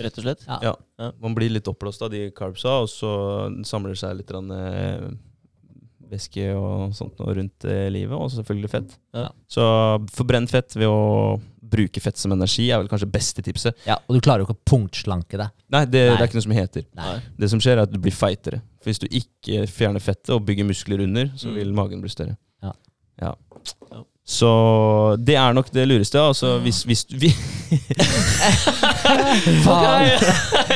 [0.00, 0.44] Rett og slett?
[0.46, 0.60] Ja.
[0.98, 1.10] Ja.
[1.20, 3.10] Man blir litt oppblåst av de carbsa, og så
[3.66, 5.10] samler det seg litt rann, eh,
[6.10, 8.96] væske og sånt noe rundt eh, livet, og selvfølgelig fett.
[9.16, 9.28] Ja.
[9.50, 9.62] Så
[10.14, 11.38] forbrenn fett ved å
[11.70, 13.76] bruke fett som energi er vel kanskje beste tipset.
[13.86, 15.52] Ja, og du klarer jo ikke å punktslanke deg.
[15.70, 16.86] Nei, det, det er ikke noe som heter.
[16.98, 17.12] Nei.
[17.38, 18.58] Det som skjer, er at du blir feitere.
[18.82, 21.58] For hvis du ikke fjerner fettet og bygger muskler under, så Mm.
[21.60, 22.34] vil magen bli større.
[22.64, 22.72] Ja.
[23.22, 23.34] Ja.
[24.30, 24.50] Så
[25.18, 26.18] det er nok det lureste.
[26.22, 27.30] Altså hvis, hvis du vi,
[29.64, 30.10] Faen.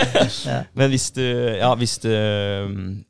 [0.78, 1.23] Men hvis du,
[1.59, 3.05] ja, hvis du um,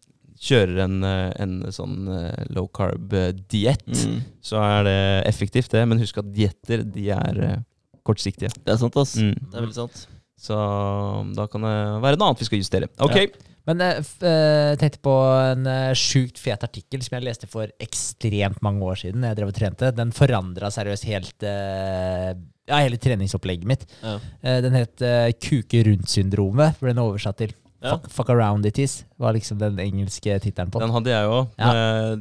[0.44, 4.20] kjører en, eh, en sånn eh, low carb-diett, Mm.
[4.44, 4.98] så er det
[5.30, 5.86] effektivt, det.
[5.88, 7.56] Men husk at dietter de er eh,
[8.04, 8.52] kortsiktige.
[8.64, 9.16] Det er sant, ass.
[9.16, 9.34] Mm.
[9.34, 10.06] Det er veldig sant.
[10.44, 12.88] Så um, da kan det være noe annet vi skal justere.
[13.00, 13.16] Ok.
[13.64, 18.60] Men jeg uh, tenkte på en uh, sjukt fet artikkel som jeg leste for ekstremt
[18.66, 19.24] mange år siden.
[19.24, 19.92] Jeg drev og trente.
[19.96, 22.34] Den forandra seriøst helt uh,
[22.68, 23.86] ja, hele treningsopplegget mitt.
[24.02, 24.18] Ja.
[24.64, 25.02] Den het
[25.44, 27.52] kuke rundt-syndromet, hvor den er oversatt til
[27.84, 27.94] Ja.
[27.94, 29.02] fuck, fuck around it is.
[29.20, 30.80] Var liksom den engelske tittelen på.
[30.80, 31.50] Den hadde jeg òg.
[31.60, 31.72] Ja.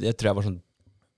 [0.03, 0.59] Jeg tror jeg var sånn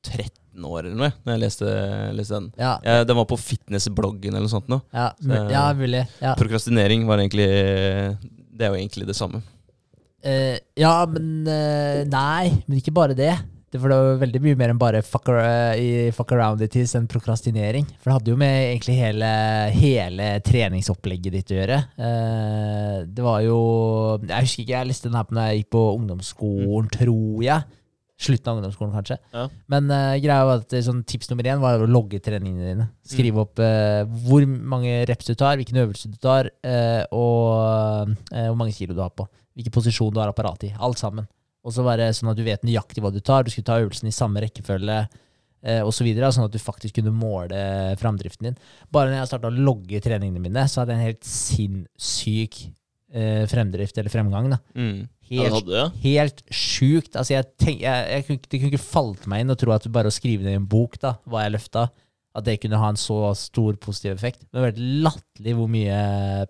[0.05, 1.71] 13 år eller noe når jeg leste,
[2.15, 2.51] leste den.
[2.61, 4.69] Ja, Jeg, den var på fitnessbloggen eller noe sånt.
[4.71, 4.79] Nå.
[4.93, 6.05] ja, Så, ja mulig.
[6.21, 6.35] Ja.
[6.39, 9.41] Prokrastinering var egentlig Det er jo egentlig det samme.
[10.25, 13.33] Uh, ja, men uh, Nei, men ikke bare det.
[13.91, 17.87] Det var veldig mye mer enn bare fuck, around it is enn prokrastinering.
[17.99, 19.29] For det hadde jo med egentlig hele,
[19.75, 21.79] hele treningsopplegget ditt å gjøre.
[21.97, 23.57] Eh, det var jo
[24.21, 27.81] Jeg husker ikke, jeg leste den her på når jeg gikk på ungdomsskolen, tror jeg.
[28.25, 29.17] Slutten av ungdomsskolen, kanskje.
[29.35, 29.45] Ja.
[29.71, 32.85] Men uh, greia var at eh, sånn, tips nummer én var å logge treningene dine.
[33.03, 38.59] Skrive opp uh, hvor mange reps du tar, hvilken øvelse du tar, uh, og hvor
[38.61, 39.27] mange kilo du har på.
[39.55, 40.75] Hvilken posisjon du har apparatet i.
[40.79, 41.27] Alt sammen.
[41.65, 43.45] Og så var det sånn at du vet nøyaktig hva du tar.
[43.45, 46.99] Du skulle ta øvelsen i samme rekkefølge eh, og så videre, sånn at du faktisk
[46.99, 47.57] kunne måle
[48.01, 48.59] framdriften din.
[48.93, 52.61] Bare når jeg starta å logge treningene mine, så hadde jeg en helt sinnssyk
[53.15, 54.53] eh, fremdrift eller fremgang.
[54.53, 54.61] da.
[54.77, 55.05] Mm.
[55.25, 55.87] Helt ja.
[56.03, 57.15] Helt sjukt.
[57.17, 60.11] Altså, jeg tenk, jeg, jeg, det kunne ikke falt meg inn å tro at bare
[60.11, 61.87] å skrive ned i en bok da, hva jeg løfta,
[62.35, 64.41] at det kunne ha en så stor positiv effekt.
[64.51, 65.99] Det var helt latterlig hvor mye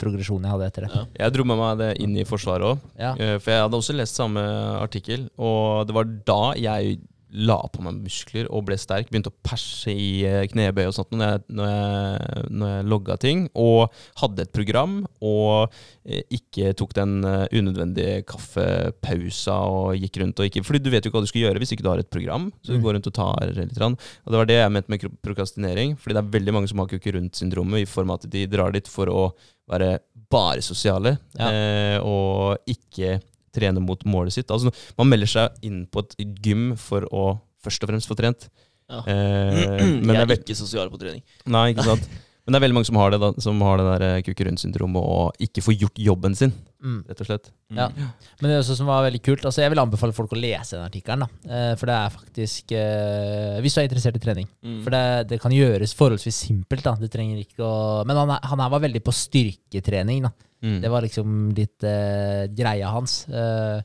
[0.02, 0.94] progresjon jeg hadde etter det.
[0.96, 1.04] Ja.
[1.26, 2.88] Jeg dro med meg det inn i Forsvaret òg.
[2.98, 3.14] Ja.
[3.38, 4.42] For jeg hadde også lest samme
[4.82, 6.98] artikkel, og det var da jeg
[7.34, 9.10] la på meg muskler og ble sterk.
[9.12, 13.18] Begynte å perse i eh, knebøy og sånt når jeg, når jeg, når jeg logga
[13.20, 13.42] ting.
[13.60, 13.92] Og
[14.22, 14.94] hadde et program
[15.26, 15.74] og
[16.06, 21.04] eh, ikke tok den eh, unødvendige kaffepausa og gikk rundt og ikke Fordi du vet
[21.06, 22.52] jo ikke hva du skal gjøre hvis ikke du har et program.
[22.62, 22.84] Så du Mm.
[22.86, 23.82] går rundt og tar litt.
[23.82, 25.96] Og det var det jeg mente med prokrastinering.
[25.98, 28.72] Fordi det er veldig mange som har kukke rundt-syndromet i form av at de drar
[28.72, 29.34] dit for å
[29.68, 30.00] være
[30.30, 32.00] bare sosiale, Ja.
[32.02, 33.22] og ikke
[33.56, 34.52] trene mot målet sitt.
[34.54, 36.16] Altså, man melder seg inn på et
[36.46, 37.26] gym for å
[37.66, 38.50] først og fremst få trent.
[38.92, 39.02] Ja.
[39.10, 41.24] Eh, men det jeg er vel- ikke sosial på trening.
[41.50, 42.08] Nei, ikke sant?
[42.46, 45.02] Men det er veldig mange som har det, da, som har det der kukke rundt-syndromet
[45.02, 46.52] og ikke får gjort jobben sin,
[46.86, 47.00] Mm.
[47.10, 47.48] rett og slett.
[47.74, 47.88] Ja.
[47.90, 50.76] Men det er også som var veldig kult altså Jeg vil anbefale folk å lese
[50.78, 51.24] den artikkelen.
[51.26, 51.50] da.
[51.50, 54.46] Eh, For det er faktisk eh, Hvis du er interessert i trening.
[54.62, 54.84] Mm.
[54.86, 55.02] For det,
[55.32, 56.84] det kan gjøres forholdsvis simpelt.
[56.86, 60.22] da du trenger ikke å Men han, han her var veldig på styrketrening.
[60.30, 60.32] da
[60.66, 60.80] Mm.
[60.82, 63.24] Det var liksom litt uh, greia hans.
[63.30, 63.84] Uh,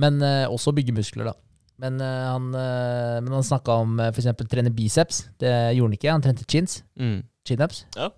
[0.00, 1.36] men uh, også bygge muskler, da.
[1.80, 4.28] Men han, uh, men han snakka om uh, f.eks.
[4.52, 5.24] trene biceps.
[5.40, 6.12] Det gjorde han ikke.
[6.12, 6.82] Han trente chins.
[7.00, 7.22] Mm.
[7.48, 7.86] Chin-ups.
[7.96, 8.10] Ja.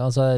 [0.00, 0.30] Altså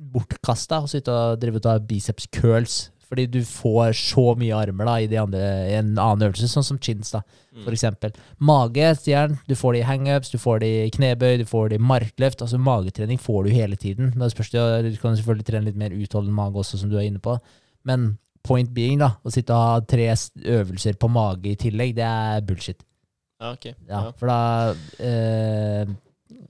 [0.00, 2.76] bortkasta å sitte og drive og ta biceps curls.
[3.10, 6.64] Fordi du får så mye armer da i, de andre, i en annen øvelse, sånn
[6.64, 7.10] som chins.
[7.10, 7.64] da Mm.
[7.64, 8.12] for eksempel.
[8.38, 9.32] Mage, stjern.
[9.48, 12.42] Du får det i hangups, du får det i knebøy, du får det i markløft.
[12.46, 14.12] Altså Magetrening får du hele tiden.
[14.14, 16.96] Men det spørs det, Du kan selvfølgelig trene litt mer utholdende mage også, som du
[16.96, 17.34] er inne på.
[17.84, 20.06] Men point being, da, å sitte og ha tre
[20.46, 22.84] øvelser på mage i tillegg, det er bullshit.
[23.40, 23.64] Ja, ok.
[23.66, 23.74] Ja,
[24.04, 24.12] Ja.
[24.12, 24.74] For da
[25.04, 25.86] eh,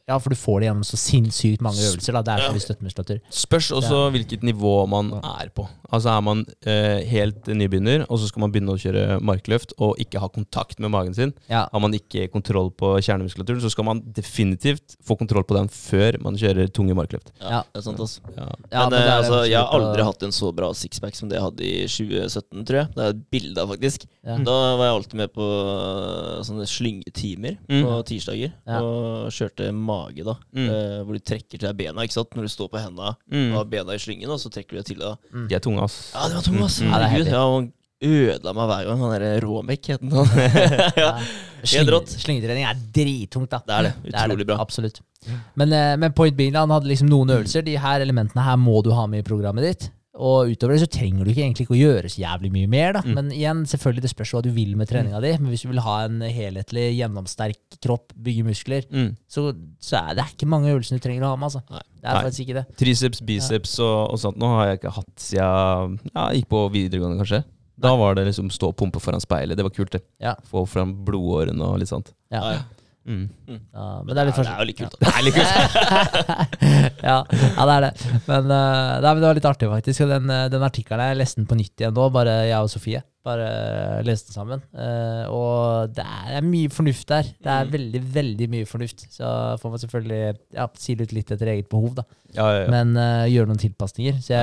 [0.08, 2.12] Ja, for du får det gjennom så sinnssykt mange øvelser.
[2.12, 2.58] da Det er Ja.
[2.58, 3.20] støttemuskulatur.
[3.30, 5.68] Spørs også hvilket nivå man er på.
[5.92, 9.96] Altså Er man eh, helt nybegynner, og så skal man begynne å kjøre markløft og
[9.98, 11.68] ikke ha kontakt med magen sin, Ja.
[11.72, 16.20] har man ikke kontroll på kjernemuskulaturen, så skal man definitivt få kontroll på den før
[16.22, 17.30] man kjører tunge markløft.
[17.40, 17.62] Ja, Ja.
[17.72, 18.20] det er sant, altså.
[18.36, 18.42] Ja.
[18.72, 21.14] Ja, men men det eh, er altså, jeg har aldri hatt en så bra sixpack
[21.14, 22.94] som det jeg hadde i 2017, tror jeg.
[22.94, 24.06] Det er et bilde av, faktisk.
[24.24, 24.36] Ja.
[24.38, 27.82] Da var jeg alltid med på eh, sånne slyngetimer Mm.
[27.84, 28.52] på tirsdager.
[28.66, 28.80] Ja.
[28.80, 30.34] Og kjørte mage, da.
[30.54, 30.68] Mm.
[30.68, 32.34] eh, hvor du trekker til deg bena, ikke sant.
[32.36, 33.50] Når du står på hendene Mm.
[33.52, 35.14] og har bena i slyngen, og så trekker du deg til deg.
[35.14, 35.44] da.
[35.48, 35.98] De er tunge, ass.
[36.14, 36.80] Ja, det var tunge, ass.
[36.80, 36.90] Mm.
[36.90, 37.32] Ja, det er Herregud.
[37.32, 39.00] Ja, han ødela meg hver gang.
[39.04, 40.92] Han derre Råmek het han.
[41.04, 41.10] ja.
[41.64, 43.60] Slyngetrening er drittungt, da.
[43.66, 43.94] Det er det.
[44.04, 44.58] Det er Utrolig det, bra.
[44.64, 45.00] Absolutt.
[45.54, 47.64] Men, eh, men point being, hadde liksom noen øvelser.
[47.66, 49.90] De her elementene her må du ha med i programmet ditt.
[50.20, 52.92] Og utover det så trenger du ikke egentlig ikke å gjøre så jævlig mye mer.
[52.98, 53.02] da.
[53.08, 55.30] Men igjen, selvfølgelig det spørs hva du vil med treninga di.
[55.40, 59.14] Men hvis du vil ha en helhetlig, gjennomsterk kropp, bygge muskler, Mm.
[59.30, 59.46] så,
[59.80, 61.48] så er det ikke mange øvelser du trenger å ha med.
[61.48, 61.62] altså.
[61.72, 61.82] Nei.
[62.00, 62.66] Det er faktisk ikke det.
[62.80, 66.60] Triceps, biceps og, og sånt nå har jeg ikke hatt siden ja, jeg gikk på
[66.76, 67.42] videregående, kanskje.
[67.80, 69.56] Da var det liksom stå og pumpe foran speilet.
[69.56, 70.02] Det var kult, det.
[70.20, 70.34] Ja.
[70.50, 72.12] Få fram blodårene og litt sånt.
[72.32, 72.58] Ja.
[73.00, 73.10] Ja.
[73.10, 73.60] Mm.
[73.72, 74.96] Ja, men det er litt det er jo litt kult.
[75.00, 75.54] Det er litt kult.
[77.10, 77.92] ja, ja, det er det.
[78.28, 80.02] Men, uh, det var litt artig, faktisk.
[80.04, 82.68] Og den, eh, den artikkelen jeg leste den på nytt igjen nå, bare jeg og
[82.72, 83.00] Sofie.
[83.26, 83.46] Bare
[84.06, 84.62] leste den sammen.
[84.76, 87.30] Uh, og det er, mye fornuft der.
[87.40, 87.72] Det er Mm.
[87.74, 89.06] veldig, veldig mye fornuft.
[89.12, 90.20] Så får man selvfølgelig
[90.60, 92.04] ja, sile ut litt etter eget behov, da.
[92.36, 92.46] Ja.
[92.72, 94.20] Men uh, gjøre noen tilpasninger.
[94.20, 94.38] Så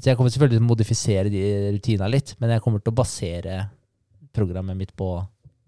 [0.00, 1.44] så jeg kommer selvfølgelig til å modifisere de
[1.76, 3.60] rutinene litt, men jeg kommer til å basere
[4.36, 5.12] programmet mitt på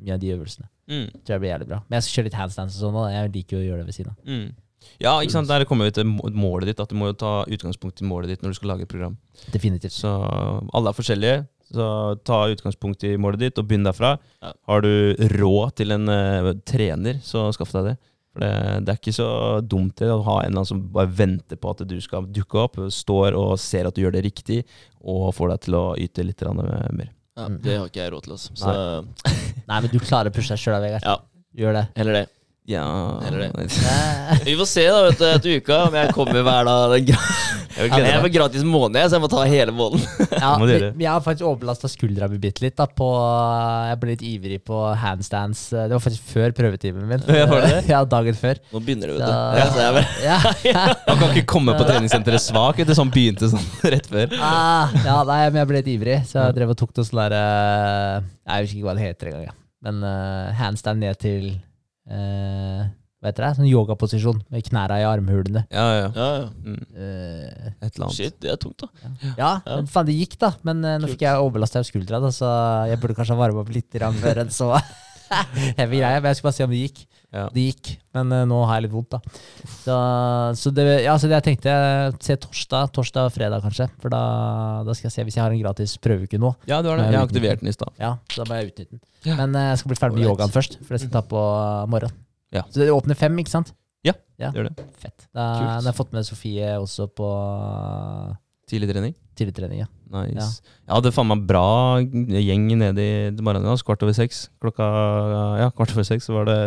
[0.03, 0.69] mye av de øvelsene.
[0.89, 1.05] Mm.
[1.21, 1.83] Tror jeg blir jævlig bra.
[1.87, 3.91] Men jeg skal kjøre litt handstands og sånn, og jeg liker jo å gjøre det
[3.91, 4.19] ved siden av.
[4.25, 4.49] Mm.
[5.03, 5.51] Ja, ikke sant.
[5.51, 6.81] Der kommer vi til målet ditt.
[6.83, 9.17] At du må jo ta utgangspunkt i målet ditt når du skal lage et program.
[9.55, 9.95] Definitivt.
[9.95, 11.39] Så alle er forskjellige.
[11.69, 11.87] Så
[12.25, 14.15] ta utgangspunkt i målet ditt, og begynn derfra.
[14.41, 14.53] Ja.
[14.71, 14.93] Har du
[15.35, 17.97] råd til en uh, trener, så skaff deg det.
[18.33, 18.53] For det,
[18.87, 19.29] det er ikke så
[19.65, 22.63] dumt det å ha en eller annen som bare venter på at du skal dukke
[22.63, 24.63] opp, står og ser at du gjør det riktig,
[25.05, 27.13] og får deg til å yte litt mer.
[27.39, 27.61] Ja, Mm.
[27.63, 28.51] det har ikke jeg råd til, altså.
[28.59, 28.73] Så
[29.69, 31.05] Nei, men du klarer å pushe deg sjøl, Vegard.
[31.07, 31.17] ja,
[31.57, 31.85] Gjør det.
[31.97, 32.25] heller det.
[32.69, 33.69] Ja Eller det.
[34.45, 36.91] Vi får se da, vet du, etter uka om jeg kommer hver dag.
[36.93, 37.21] Den gra
[37.79, 38.33] Jeg vil jeg er meg.
[38.35, 40.05] gratis måned, så jeg må ta hele måneden.
[40.35, 42.75] Ja, jeg har faktisk overbelasta skuldra mi bitte litt.
[42.77, 43.07] da på,
[43.89, 45.63] Jeg ble litt ivrig på handstands.
[45.71, 47.23] Det var faktisk før prøvetimen min.
[47.25, 47.85] Ja, var det det?
[47.95, 48.61] Ja, dagen før.
[48.75, 49.61] Nå begynner det, vet du.
[49.63, 50.83] Ja, så jeg ja.
[51.07, 53.65] Man kan ikke komme på treningssenteret svak etter sånn begynte sånn
[53.95, 54.35] rett før.
[54.43, 57.23] Ah, ja, nei, men jeg ble litt ivrig, så jeg drev og tok det sånn
[57.23, 59.49] der eh, Jeg husker ikke hva det heter engang.
[59.49, 59.57] Ja.
[59.87, 61.53] Men uh, handstand ned til
[62.11, 62.87] eh,
[63.19, 63.51] Hva heter det?
[63.59, 65.65] Sånn yogaposisjon med knæra i armhulene.
[65.75, 66.09] Ja, ja.
[66.15, 66.49] ja, ja.
[66.63, 66.83] Mm.
[66.95, 68.15] Eh, Et eller annet.
[68.15, 68.89] Shit, det er tungt, da.
[69.27, 69.51] ja, Ja.
[69.75, 70.53] men faen, det gikk, da.
[70.63, 72.51] Men eh, nå fikk jeg overbelasta skuldra, da, så
[72.93, 74.71] jeg burde kanskje ha varma opp litt grann før en så
[75.81, 76.21] heavy greie.
[76.23, 77.03] Men jeg skulle bare se om det gikk.
[77.35, 77.43] Ja.
[77.53, 79.19] Det gikk, men eh, nå har jeg litt vondt, da.
[79.83, 79.97] Så,
[80.57, 81.75] så, det, ja, så det jeg tenkte
[82.25, 83.85] Se torsdag, torsdag og fredag, kanskje.
[84.01, 84.21] For da,
[84.89, 86.55] da skal jeg se hvis jeg har en gratis prøveuke nå.
[86.71, 87.11] ja, du har det.
[87.13, 87.93] Jeg har aktivert den i stad.
[88.01, 89.03] Ja, så da må jeg utnytte den.
[89.29, 89.37] Ja.
[89.43, 91.85] Men eh, jeg skal bli ferdig med yogaen først, for det skal ta på uh,
[91.93, 92.17] morgenen.
[92.55, 92.65] Ja.
[92.73, 93.75] Så det åpner fem, ikke sant?
[94.07, 94.49] Ja, Ja.
[94.55, 94.87] gjør det.
[95.03, 95.27] Fett.
[95.37, 97.29] Da da har jeg fått med Sofie også på
[98.69, 99.15] Tidlig trening?
[99.37, 99.81] Tidlig trening.
[99.85, 99.89] Ja.
[100.13, 100.63] Nice.
[100.87, 101.65] Jeg hadde faen meg bra
[102.01, 103.09] gjeng nede i.
[103.33, 104.47] Altså, kvart over seks.
[104.63, 104.87] Klokka
[105.61, 106.59] ja, kvart over seks så var det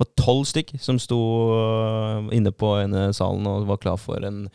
[0.00, 1.18] var tolv stykk som sto
[1.56, 4.46] øh, inne på ene salen og var klar for en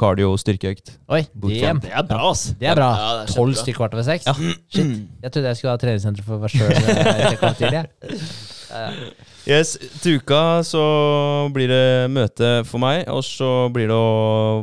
[0.00, 0.94] cardio-styrkeøkt.
[1.12, 1.60] Oi, det.
[1.82, 2.42] Det er bra, ass.
[2.60, 2.90] Det er bra.
[2.96, 4.24] Ja, Tolv ja, stykk kvart over seks?
[4.28, 4.32] Ja.
[4.72, 4.90] Shit.
[5.22, 6.70] Jeg trodde jeg skulle ha treningssenter for meg sjøl.
[9.48, 10.80] Yes, Til uka så
[11.54, 14.62] blir det møte for meg, og så blir det å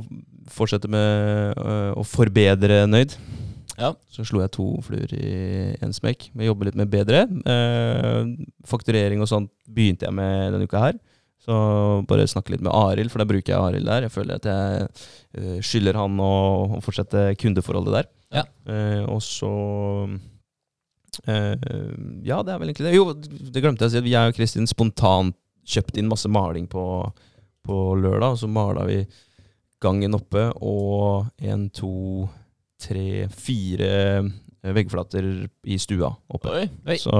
[0.53, 3.15] fortsette med øh, å forbedre Nøyd.
[3.77, 3.91] Ja.
[4.09, 5.27] Så slo jeg to fluer i
[5.83, 6.31] én smekk.
[6.33, 7.25] Vi jobber litt med bedre.
[7.27, 8.31] Eh,
[8.65, 10.97] fakturering og sånt begynte jeg med denne uka her.
[11.47, 11.57] Så
[12.09, 14.07] bare snakke litt med Arild, for da bruker jeg Arild der.
[14.07, 14.87] Jeg føler at jeg
[15.37, 18.09] eh, skylder han å, fortsette kundeforholdet der.
[18.41, 18.43] Ja.
[19.07, 19.49] Og så
[21.23, 22.97] Ja, det er vel egentlig det.
[22.97, 24.01] Jo, det glemte jeg å si.
[24.01, 25.37] at Jeg og Kristin spontant
[25.67, 26.83] kjøpte inn masse maling på,
[27.65, 28.35] på lørdag.
[28.35, 28.99] Og så mala vi
[29.83, 32.27] gangen oppe og en, to,
[32.81, 35.27] tre, fire eh, veggflater
[35.69, 36.49] i stua oppe.
[36.51, 36.97] Oi, Oi.
[37.01, 37.13] Så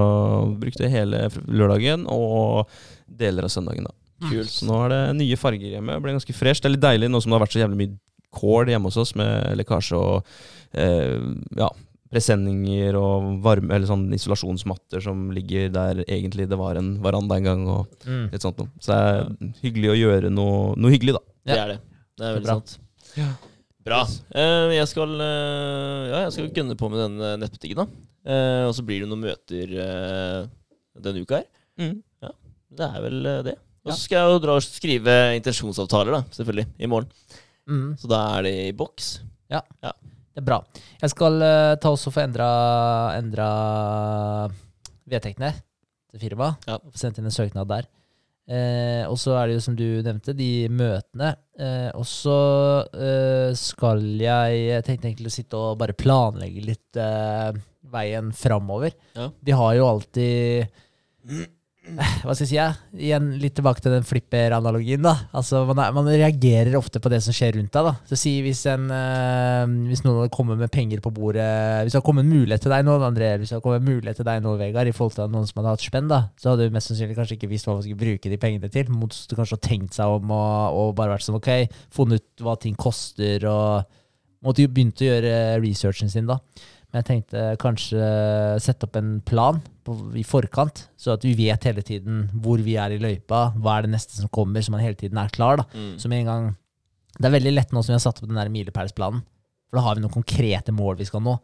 [0.59, 2.67] brukte hele lørdagen og
[3.07, 3.85] deler av søndagen.
[3.87, 3.93] da.
[4.29, 4.49] kult.
[4.49, 5.93] Så nå er det nye farger hjemme.
[5.99, 6.61] Det ble ganske fresh.
[6.61, 7.97] Det er litt deilig nå som det har vært så jævlig mye
[8.37, 10.25] kål hjemme hos oss med lekkasje og
[10.73, 11.21] eh,
[11.57, 11.69] ja,
[12.11, 17.47] presenninger og varme, eller sånn isolasjonsmatter som ligger der egentlig det var en veranda en
[17.47, 17.67] gang.
[17.67, 18.29] og Mm.
[18.31, 18.69] litt sånt noe.
[18.79, 21.23] Så det er hyggelig å gjøre noe, noe hyggelig, da.
[21.45, 21.79] Det er det.
[22.17, 22.57] Det er veldig bra.
[22.57, 23.47] sant.
[23.87, 24.01] Bra.
[24.35, 27.87] Eh, jeg, skal, eh, ja, jeg skal gunne på med den eh, nettbutikken, da.
[28.27, 30.49] Eh, og så blir det noen møter eh,
[30.99, 31.47] denne uka her.
[32.77, 33.55] Det er vel eh, det.
[33.87, 37.07] Og så skal jeg jo dra og skrive intensjonsavtaler, da, selvfølgelig, i morgen.
[37.67, 39.13] Mm, Så da er det i boks.
[39.47, 40.57] det er bra.
[41.01, 42.49] Jeg skal eh, ta også få endra,
[43.15, 43.47] endra
[45.07, 45.53] vedtektene
[46.11, 46.67] til firmaet.
[46.67, 46.77] Ja.
[46.83, 47.87] Få sendt inn en søknad der.
[48.47, 51.33] Eh, og så er det jo som du nevnte, de møtene.
[51.59, 52.37] Eh, og så
[52.93, 57.51] eh, skal jeg Jeg tenkte egentlig å sitte og bare planlegge litt eh,
[57.91, 58.95] veien framover.
[59.17, 59.29] Ja.
[59.43, 60.77] Vi har jo alltid
[62.23, 62.57] Hva skal jeg si?
[62.57, 62.67] Ja?
[62.95, 65.03] Igjen litt tilbake til den flipper-analogien.
[65.05, 67.87] da Altså man, er, man reagerer ofte på det som skjer rundt deg.
[67.87, 71.47] da Så si hvis, en, øh, hvis noen kommer med penger på bordet
[71.83, 73.89] Hvis det hadde kommet en mulighet til deg nå, André, hvis det hadde kommet en
[73.91, 76.53] mulighet til deg nå, Vegard, i forhold til noen som hadde hatt spenn, da så
[76.53, 78.89] hadde du mest sannsynlig kanskje ikke visst hva man skulle bruke de pengene til.
[78.93, 81.51] Mot du kanskje har tenkt seg om og, og bare vært sånn ok,
[81.93, 83.87] funnet ut hva ting koster, og
[84.45, 86.39] måtte jo begynt å gjøre researchen sin, da.
[86.97, 88.05] Men jeg tenkte kanskje
[88.63, 92.73] sette opp en plan på, i forkant, så at vi vet hele tiden hvor vi
[92.81, 95.59] er i løypa, hva er det neste som kommer, så man hele tiden er klar.
[95.61, 95.67] da.
[95.77, 95.91] Mm.
[96.01, 96.47] Så med en gang
[97.17, 99.21] Det er veldig lett nå som vi har satt opp den der milepælsplanen,
[99.69, 101.37] for da har vi noen konkrete mål vi skal nå.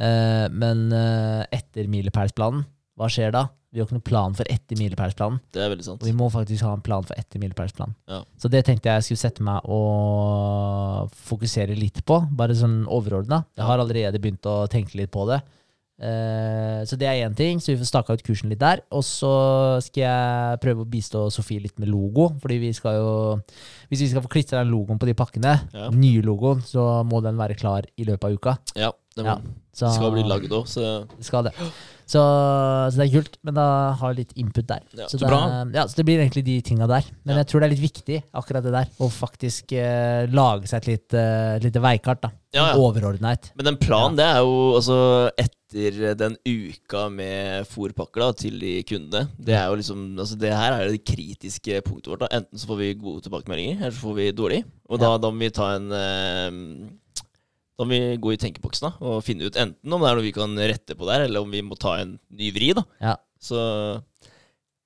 [0.00, 2.64] Eh, men eh, etter milepælsplanen,
[2.96, 3.46] hva skjer da?
[3.68, 5.42] Vi har ikke noen plan for etter milepælsplanen.
[5.52, 6.00] Det er veldig sant.
[6.00, 7.94] Og vi må faktisk ha en plan for etter milepælsplanen.
[8.08, 8.22] Ja.
[8.40, 13.42] Så det tenkte jeg skulle sette meg og fokusere litt på, bare sånn overordna.
[13.58, 15.42] Jeg har allerede begynt å tenke litt på det.
[15.98, 18.84] Uh, så det er én ting, så vi får staka ut kursen litt der.
[18.94, 19.32] Og så
[19.82, 23.10] skal jeg prøve å bistå Sofie litt med logo, fordi vi skal jo
[23.90, 25.90] Hvis vi skal få klistra den logoen på de pakkene, Ja.
[25.90, 28.58] den nye logoen, så må den være klar i løpet av uka.
[28.76, 29.40] Ja, det Ja.
[29.74, 31.52] Så, skal bli lagd òg, så skal det.
[32.08, 32.20] Så,
[32.88, 33.64] så det er kult, men da
[34.00, 34.80] har jeg litt input der.
[34.96, 35.28] Ja, så, det,
[35.76, 37.04] ja, så det blir egentlig de tinga der.
[37.26, 37.42] Men Ja.
[37.42, 40.88] jeg tror det er litt viktig, akkurat det der, å faktisk uh, lage seg et
[40.88, 42.22] litt, uh, lite veikart.
[42.24, 42.30] da.
[42.56, 43.12] Ja, ja.
[43.58, 44.96] Men den planen, det er jo altså
[45.36, 49.28] etter den uka med fôrpakker da, til de kundene.
[49.36, 52.24] Det er jo liksom altså Det her er det kritiske punktet vårt.
[52.24, 54.62] da Enten så får vi gode tilbakemeldinger, eller så får vi dårlig.
[54.88, 55.18] Og da, Ja.
[55.18, 56.88] da må vi ta en eh,
[57.78, 60.26] Da må vi gå i tenkeboksen da og finne ut enten om det er noe
[60.26, 62.72] vi kan rette på der, eller om vi må ta en ny vri.
[62.74, 63.14] da Ja.
[63.38, 63.58] Så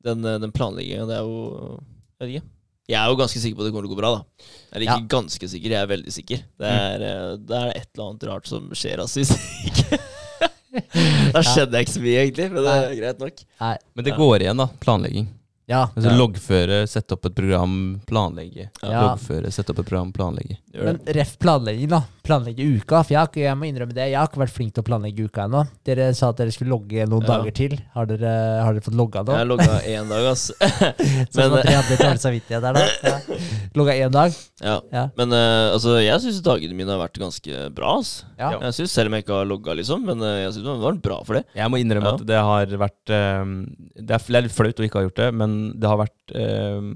[0.04, 1.78] den, den planlegginga, det er jo
[2.18, 2.48] Jeg vet ikke.
[2.90, 4.48] Jeg er jo ganske sikker på at det kommer til å gå bra, da.
[4.72, 6.40] Eller ikke ganske sikker, jeg er veldig sikker.
[6.60, 7.44] Det er, mm.
[7.48, 9.22] det er et eller annet rart som skjer, altså.
[9.22, 9.32] Hvis
[9.70, 10.00] ikke
[11.32, 12.48] Da skjedde jeg ikke så mye, egentlig.
[12.52, 13.40] Men det er greit nok.
[13.62, 14.66] Nei, Men det går igjen, da.
[14.82, 15.30] Planlegging.
[15.68, 15.86] Ja.
[15.94, 16.16] Altså Ja.
[16.18, 18.68] Loggføre, sette opp et program, planlegge.
[18.82, 19.02] Ja.
[19.12, 20.58] Loggføre, sette opp et program, planlegge.
[20.74, 21.14] Gjør Men det.
[21.16, 22.02] ref planlegging, da.
[22.22, 23.02] Planlegge uka.
[23.02, 24.86] For jeg, har ikke, jeg må innrømme det, jeg har ikke vært flink til å
[24.86, 25.62] planlegge uka ennå.
[25.84, 27.36] Dere sa at dere skulle logge noen Ja.
[27.38, 27.78] dager til.
[27.94, 29.34] Har dere, har dere fått logga nå?
[29.38, 30.44] Jeg logga én dag, ass.
[31.32, 32.86] Sånn men- at dere hadde dårlig samvittighet der, da.
[33.02, 33.38] Ja.
[33.74, 34.36] Logga én dag.
[34.62, 34.76] Ja.
[34.92, 35.04] Ja.
[35.18, 37.96] Men uh, altså, jeg syns dagene mine har vært ganske bra.
[37.98, 38.52] ass Ja.
[38.58, 40.04] Jeg synes, Selv om jeg ikke har logga, liksom.
[40.06, 41.44] Men uh, jeg syns det var bra for det.
[41.56, 42.14] Jeg må innrømme Ja.
[42.20, 43.54] at det har vært um,
[43.96, 46.88] det er litt flaut å ikke ha gjort det, men det har vært eh,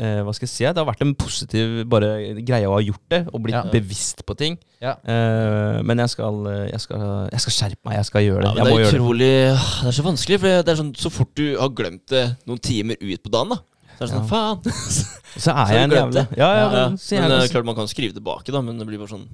[0.00, 0.64] eh, Hva skal jeg si?
[0.66, 2.10] Det har vært en positiv bare
[2.46, 3.64] greie å ha gjort det, og blitt Ja.
[3.72, 4.58] bevisst på ting.
[4.82, 4.94] Ja.
[5.04, 6.40] Eh, men jeg skal,
[6.70, 7.98] jeg, skal, jeg skal skjerpe meg.
[8.00, 8.52] Jeg skal gjøre det.
[8.52, 9.00] Ja, men det er gjøre det.
[9.00, 9.34] utrolig
[9.82, 12.62] Det er så vanskelig, for det er sånn så fort du har glemt det noen
[12.62, 13.62] timer ut på dagen, da.
[14.00, 14.62] Så er det sånn, faen.
[15.40, 16.22] Så er Så jeg en jævla.
[16.34, 19.12] Ja, ja, men, men er klart man kan skrive tilbake, da, men det blir bare
[19.12, 19.28] sånn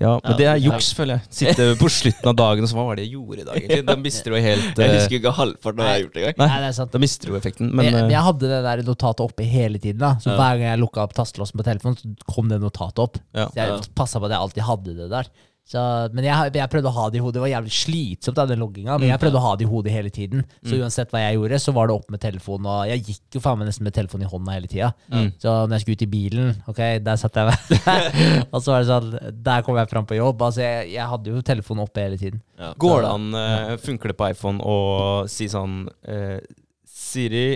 [0.00, 0.36] ja, men Ja.
[0.36, 1.28] det er juks, føler jeg.
[1.38, 3.86] Sitte på slutten av dagen og så Hva var det jeg gjorde i dag, egentlig?
[3.86, 6.36] Da mister du helt Jeg eh, husker ikke halvparten av hva jeg har gjort engang.
[6.42, 6.48] Nei.
[6.60, 6.92] Det er sant.
[6.92, 7.70] Da mister du effekten.
[7.72, 9.98] Men Men jeg, eh, jeg hadde det der notatet oppe hele tiden.
[9.98, 10.36] da Så Ja.
[10.36, 13.18] Hver gang jeg lukka opp tastelåsen på telefonen, så kom det notatet opp.
[13.34, 13.46] ja.
[13.48, 15.26] Så jeg passa på at jeg alltid hadde det der.
[15.66, 15.80] Så,
[16.14, 17.34] men jeg, jeg prøvde å ha det i hodet.
[17.34, 20.12] Det var jævlig slitsomt, den logginga, men jeg prøvde å ha det i hodet hele
[20.14, 20.44] tiden.
[20.62, 22.68] Så uansett hva jeg gjorde, så var det opp med telefonen.
[22.70, 24.92] Og jeg gikk jo faen meg nesten med telefonen i hånda hele tida.
[25.10, 25.32] Mm.
[25.42, 27.80] Så når jeg skulle ut i bilen, ok, der satt jeg
[28.54, 30.46] Og så var det sånn Der kom jeg fram på jobb.
[30.46, 32.42] Altså, jeg, jeg hadde jo telefonen oppe hele tiden.
[32.62, 32.70] Ja.
[32.86, 34.76] Går det an, uh, funker det på iPhone å
[35.30, 36.38] si sånn uh,
[36.86, 37.48] Siri,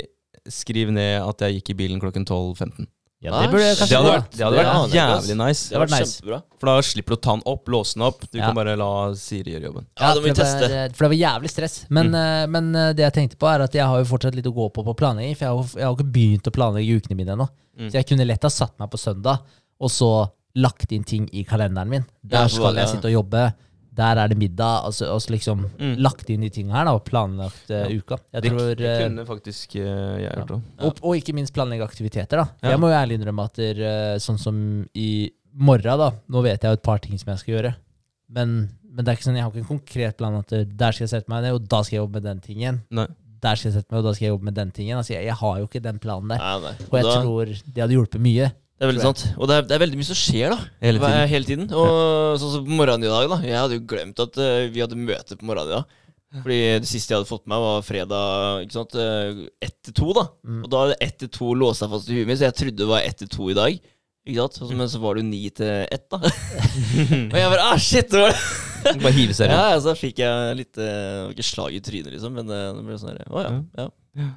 [0.50, 2.90] skriv ned at jeg gikk i bilen klokken 12.15.
[3.20, 3.76] Ja, Ah, det burde jeg.
[3.76, 4.92] Det hadde vært, det hadde vært ass.
[4.97, 5.68] jævlig nice.
[5.68, 6.14] Det hadde vært nice.
[6.22, 6.38] kjempebra.
[6.59, 8.20] For da slipper du å ta den opp, låse den opp.
[8.30, 8.47] Du Ja.
[8.47, 9.86] kan bare la Siri gjøre jobben.
[10.01, 10.94] Ja, det må vi for teste.
[10.97, 11.84] For det var jævlig stress.
[11.90, 14.47] Men, eh, men eh, det jeg tenkte på, er at jeg har jo fortsatt litt
[14.47, 15.36] å gå på på planlegging.
[15.36, 17.48] For jeg har, jeg har ikke begynt å planlegge ukene mine ennå.
[17.78, 17.90] Mm.
[17.90, 19.40] Så jeg kunne lett ha satt meg på søndag,
[19.80, 22.05] og så lagt inn ting i kalenderen min.
[22.24, 23.52] Der skal jeg sitte og jobbe.
[23.92, 24.84] Der er det middag.
[24.86, 25.96] Altså, altså liksom Mm.
[25.98, 28.16] lagt inn de tingene her da, og planlagt eh, uka.
[28.32, 30.62] Jeg Det, tror, det eh, kunne faktisk uh, jeg gjort òg.
[30.86, 32.36] og, og ikke minst planlegge aktiviteter.
[32.36, 32.70] da Ja.
[32.70, 33.80] Jeg må jo ærlig innrømme at der,
[34.14, 37.38] uh, sånn som i morgen, da Nå vet jeg jo et par ting som jeg
[37.42, 37.74] skal gjøre.
[38.30, 41.06] Men, men det er ikke sånn, jeg har ikke en konkret plan at der skal
[41.08, 42.80] jeg sette meg ned, og da skal jeg jobbe med den tingen.
[42.94, 43.06] Nei.
[43.42, 44.96] Der skal jeg sette meg, og da skal jeg jobbe med den tingen.
[45.00, 46.38] Altså, jeg, jeg har jo ikke den planen der.
[46.38, 46.74] Nei, nei.
[46.90, 48.52] Og jeg Da- tror det hadde hjulpet mye.
[48.81, 49.23] Det er veldig sant.
[49.36, 50.57] Og det er, det er veldig mye som skjer, da.
[50.81, 51.28] Hele tiden.
[51.28, 51.66] Hele tiden.
[51.77, 53.36] Og sånn som på morgenen i dag, da.
[53.44, 55.97] Jeg hadde jo glemt at uh, vi hadde møte på morgenen i dag.
[56.40, 58.93] Fordi det siste jeg hadde fått med meg, var fredag ikke sant?
[59.02, 60.12] eh, ett til to.
[60.15, 60.61] da Mm.
[60.65, 62.78] Og da hadde ett til to låst seg fast i huet mitt, så jeg trodde
[62.81, 63.81] det var ett til to i dag.
[64.31, 64.59] Ikke sant?
[64.61, 66.20] Så- Men så var det jo ni til ett, da.
[67.35, 68.09] Og jeg bare ah, shit!
[68.15, 68.94] Det var det.
[69.02, 69.59] Bare hive seg rundt.
[69.59, 72.61] Ja, så fikk jeg litt eh, det var Ikke slag i trynet, liksom, men det
[72.86, 73.51] ble sånn her, Å ja,
[73.82, 74.31] ja.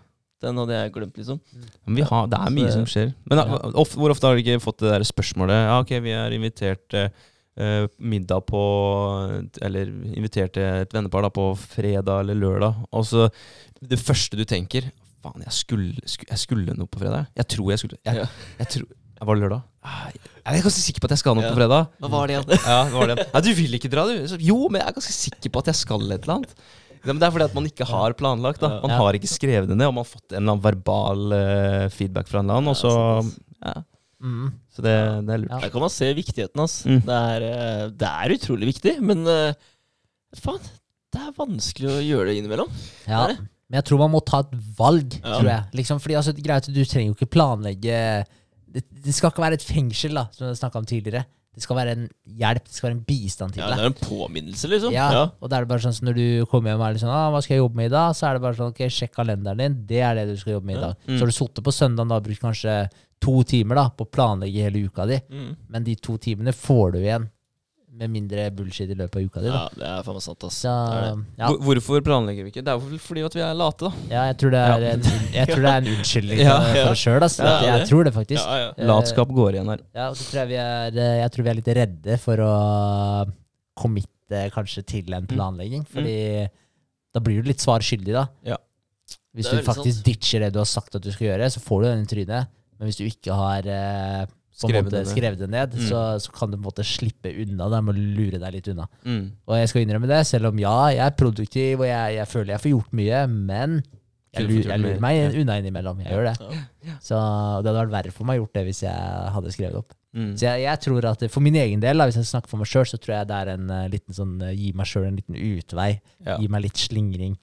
[0.44, 1.40] Den hadde jeg glemt, liksom.
[1.88, 3.14] Men vi har, det er mye Så- som skjer.
[3.32, 3.60] Men ja.
[3.84, 6.94] of, hvor ofte har dere ikke fått det der spørsmålet Ja, ok, vi er invitert
[7.00, 8.62] eh, middag på
[9.62, 9.88] Eller
[10.18, 12.84] invitert til et vennepar da på fredag eller lørdag.
[12.92, 13.30] Og så
[13.84, 14.92] det første du tenker
[15.24, 17.30] Faen, jeg skulle, skulle, jeg skulle noe på fredag.
[17.40, 18.28] Jeg tror jeg skulle Jeg,
[18.60, 18.90] jeg tror
[19.24, 19.62] Var det lørdag?
[19.88, 21.52] Ah, Jeg er ganske sikker på at jeg skal noe Ja.
[21.54, 21.88] på fredag.
[22.04, 22.60] Hva var det igjen?
[22.68, 23.16] Ja, var det.
[23.34, 24.36] Ja, du vil ikke dra, du?
[24.44, 26.56] Jo, men jeg er ganske sikker på at jeg skal et eller annet.
[27.06, 28.62] Men det er fordi at man ikke har planlagt.
[28.64, 28.98] da Man Ja.
[28.98, 32.28] har ikke skrevet det ned, og man har fått en eller annen verbal uh, feedback
[32.32, 32.72] fra en eller annen.
[32.72, 32.94] Og så,
[33.66, 33.82] ja,
[34.24, 34.54] Mm.
[34.72, 34.94] så det,
[35.28, 35.62] det er lurt.
[35.66, 36.88] Der kan man se viktigheten, Altså.
[36.88, 37.02] Mm.
[37.04, 39.54] Det, er, eh, det er utrolig viktig, men eh,
[40.40, 40.62] faen,
[41.12, 42.70] det er vanskelig å gjøre det innimellom.
[43.06, 43.28] Ja.
[43.28, 43.48] Det det.
[43.68, 45.40] Men jeg tror man må ta et valg, Ja.
[45.42, 45.64] tror jeg.
[45.74, 48.00] Liksom, fordi altså, greit, Du trenger jo ikke planlegge
[48.74, 51.26] det, det skal ikke være et fengsel, da, som vi snakka om tidligere.
[51.54, 53.70] Det skal være en hjelp, det skal være en bistand til deg.
[53.70, 54.92] Ja, det er en påminnelse, liksom.
[54.92, 55.24] Ja, Ja.
[55.40, 57.14] og da er det bare sånn så Når du kommer hjem og er litt sånn
[57.14, 59.12] ah, 'Hva skal jeg jobbe med i dag?' Så er det bare sånn Ok, sjekk
[59.14, 59.86] kalenderen din.
[59.86, 60.88] Det er det du skal jobbe med i Ja.
[60.88, 60.96] dag.
[61.08, 61.18] Mm.
[61.18, 62.90] Så har du sittet på søndagen da og brukt kanskje
[63.22, 65.56] to timer da på å planlegge hele uka di, Mm.
[65.70, 67.30] men de to timene får du igjen
[67.94, 69.50] med mindre bullshit i løpet av uka di.
[69.54, 70.56] da ja, det er faen meg sant, ass.
[70.64, 71.26] Så, Det er det.
[71.44, 72.64] ja, Hvorfor planlegger vi ikke?
[72.66, 73.92] Det er vel fordi at vi er late, da.
[74.16, 74.94] ja, jeg tror det er Ja.
[74.96, 75.04] en,
[75.38, 77.24] jeg tror det er en unnskyldning Ja, for oss sjøl.
[77.28, 77.38] ass.
[77.40, 78.42] Ja, jeg tror det faktisk.
[78.42, 78.72] Ja, ja.
[78.78, 79.86] Eh, Latskap går igjen her.
[79.94, 82.44] Ja, og så tror jeg vi er eh, Jeg tror vi er litt redde for
[82.48, 82.54] å
[83.78, 85.86] committe kanskje til en planlegging.
[85.90, 86.18] Fordi
[87.14, 88.26] da blir du litt svar skyldig, da.
[88.48, 88.58] Ja.
[89.34, 90.06] Hvis du faktisk sant.
[90.08, 92.50] ditcher det du har sagt at du skal gjøre, så får du den i trynet.
[92.80, 95.10] Men hvis du ikke har eh, Skrevet det ned.
[95.10, 95.88] skrevet det ned, Mm.
[95.90, 98.68] så, så kan du på en måte slippe unna det med å lure deg litt
[98.70, 98.86] unna.
[99.04, 99.24] Mm.
[99.50, 102.54] Og jeg skal innrømme det, selv om ja, jeg er produktiv og jeg, jeg føler
[102.54, 103.82] jeg får gjort mye, men
[104.34, 106.00] jeg, lurer, jeg lurer meg unna innimellom.
[106.06, 106.62] Jeg gjør det.
[107.06, 109.94] Så det hadde vært verre for meg å gjort det hvis jeg hadde skrevet opp.
[110.14, 110.32] Mm.
[110.38, 112.70] Så jeg, jeg tror at For min egen del, da, hvis jeg snakker for meg
[112.70, 115.16] sjøl, så tror jeg det er en uh, liten sånn uh, Gi meg sjøl en
[115.18, 115.88] liten utvei.
[116.22, 116.36] Ja.
[116.38, 117.34] Gi meg litt slingring.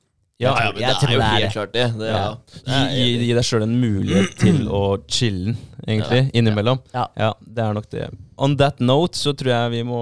[0.40, 1.52] Ja, Ja, men det er jo helt det.
[1.52, 1.86] klart det.
[2.00, 2.20] det Ja.
[2.66, 2.78] ja.
[2.88, 5.54] Gi, gi, gi deg sjøl en mulighet til å chille,
[5.86, 6.80] egentlig, innimellom.
[6.94, 7.32] Ja.
[7.44, 8.06] det er nok det.
[8.40, 9.98] On that note så tror jeg vi må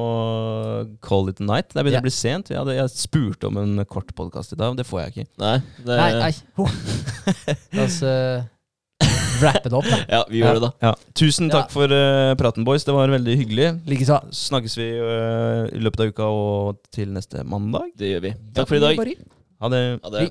[1.03, 1.73] call it a night.
[1.75, 2.53] Det begynner å bli sent.
[2.53, 5.27] Jeg, hadde, jeg spurte om en kort podkast i dag, det får jeg ikke.
[5.43, 6.69] Nei, det, Nei, nei.
[7.75, 8.45] La oss uh,
[9.41, 9.99] wrappe det opp, da.
[10.11, 10.71] Ja, vi gjør det, da.
[10.87, 10.93] Ja.
[11.19, 11.57] Tusen Ja.
[11.61, 12.87] takk for uh, praten, boys.
[12.87, 13.73] Det var veldig hyggelig.
[13.91, 14.21] Likeså.
[14.45, 17.91] Snakkes vi uh, i løpet av uka og til neste mandag.
[17.99, 18.33] Det gjør vi.
[18.55, 19.19] Takk for i dag.
[19.61, 20.01] Ha det.
[20.03, 20.31] Ha det.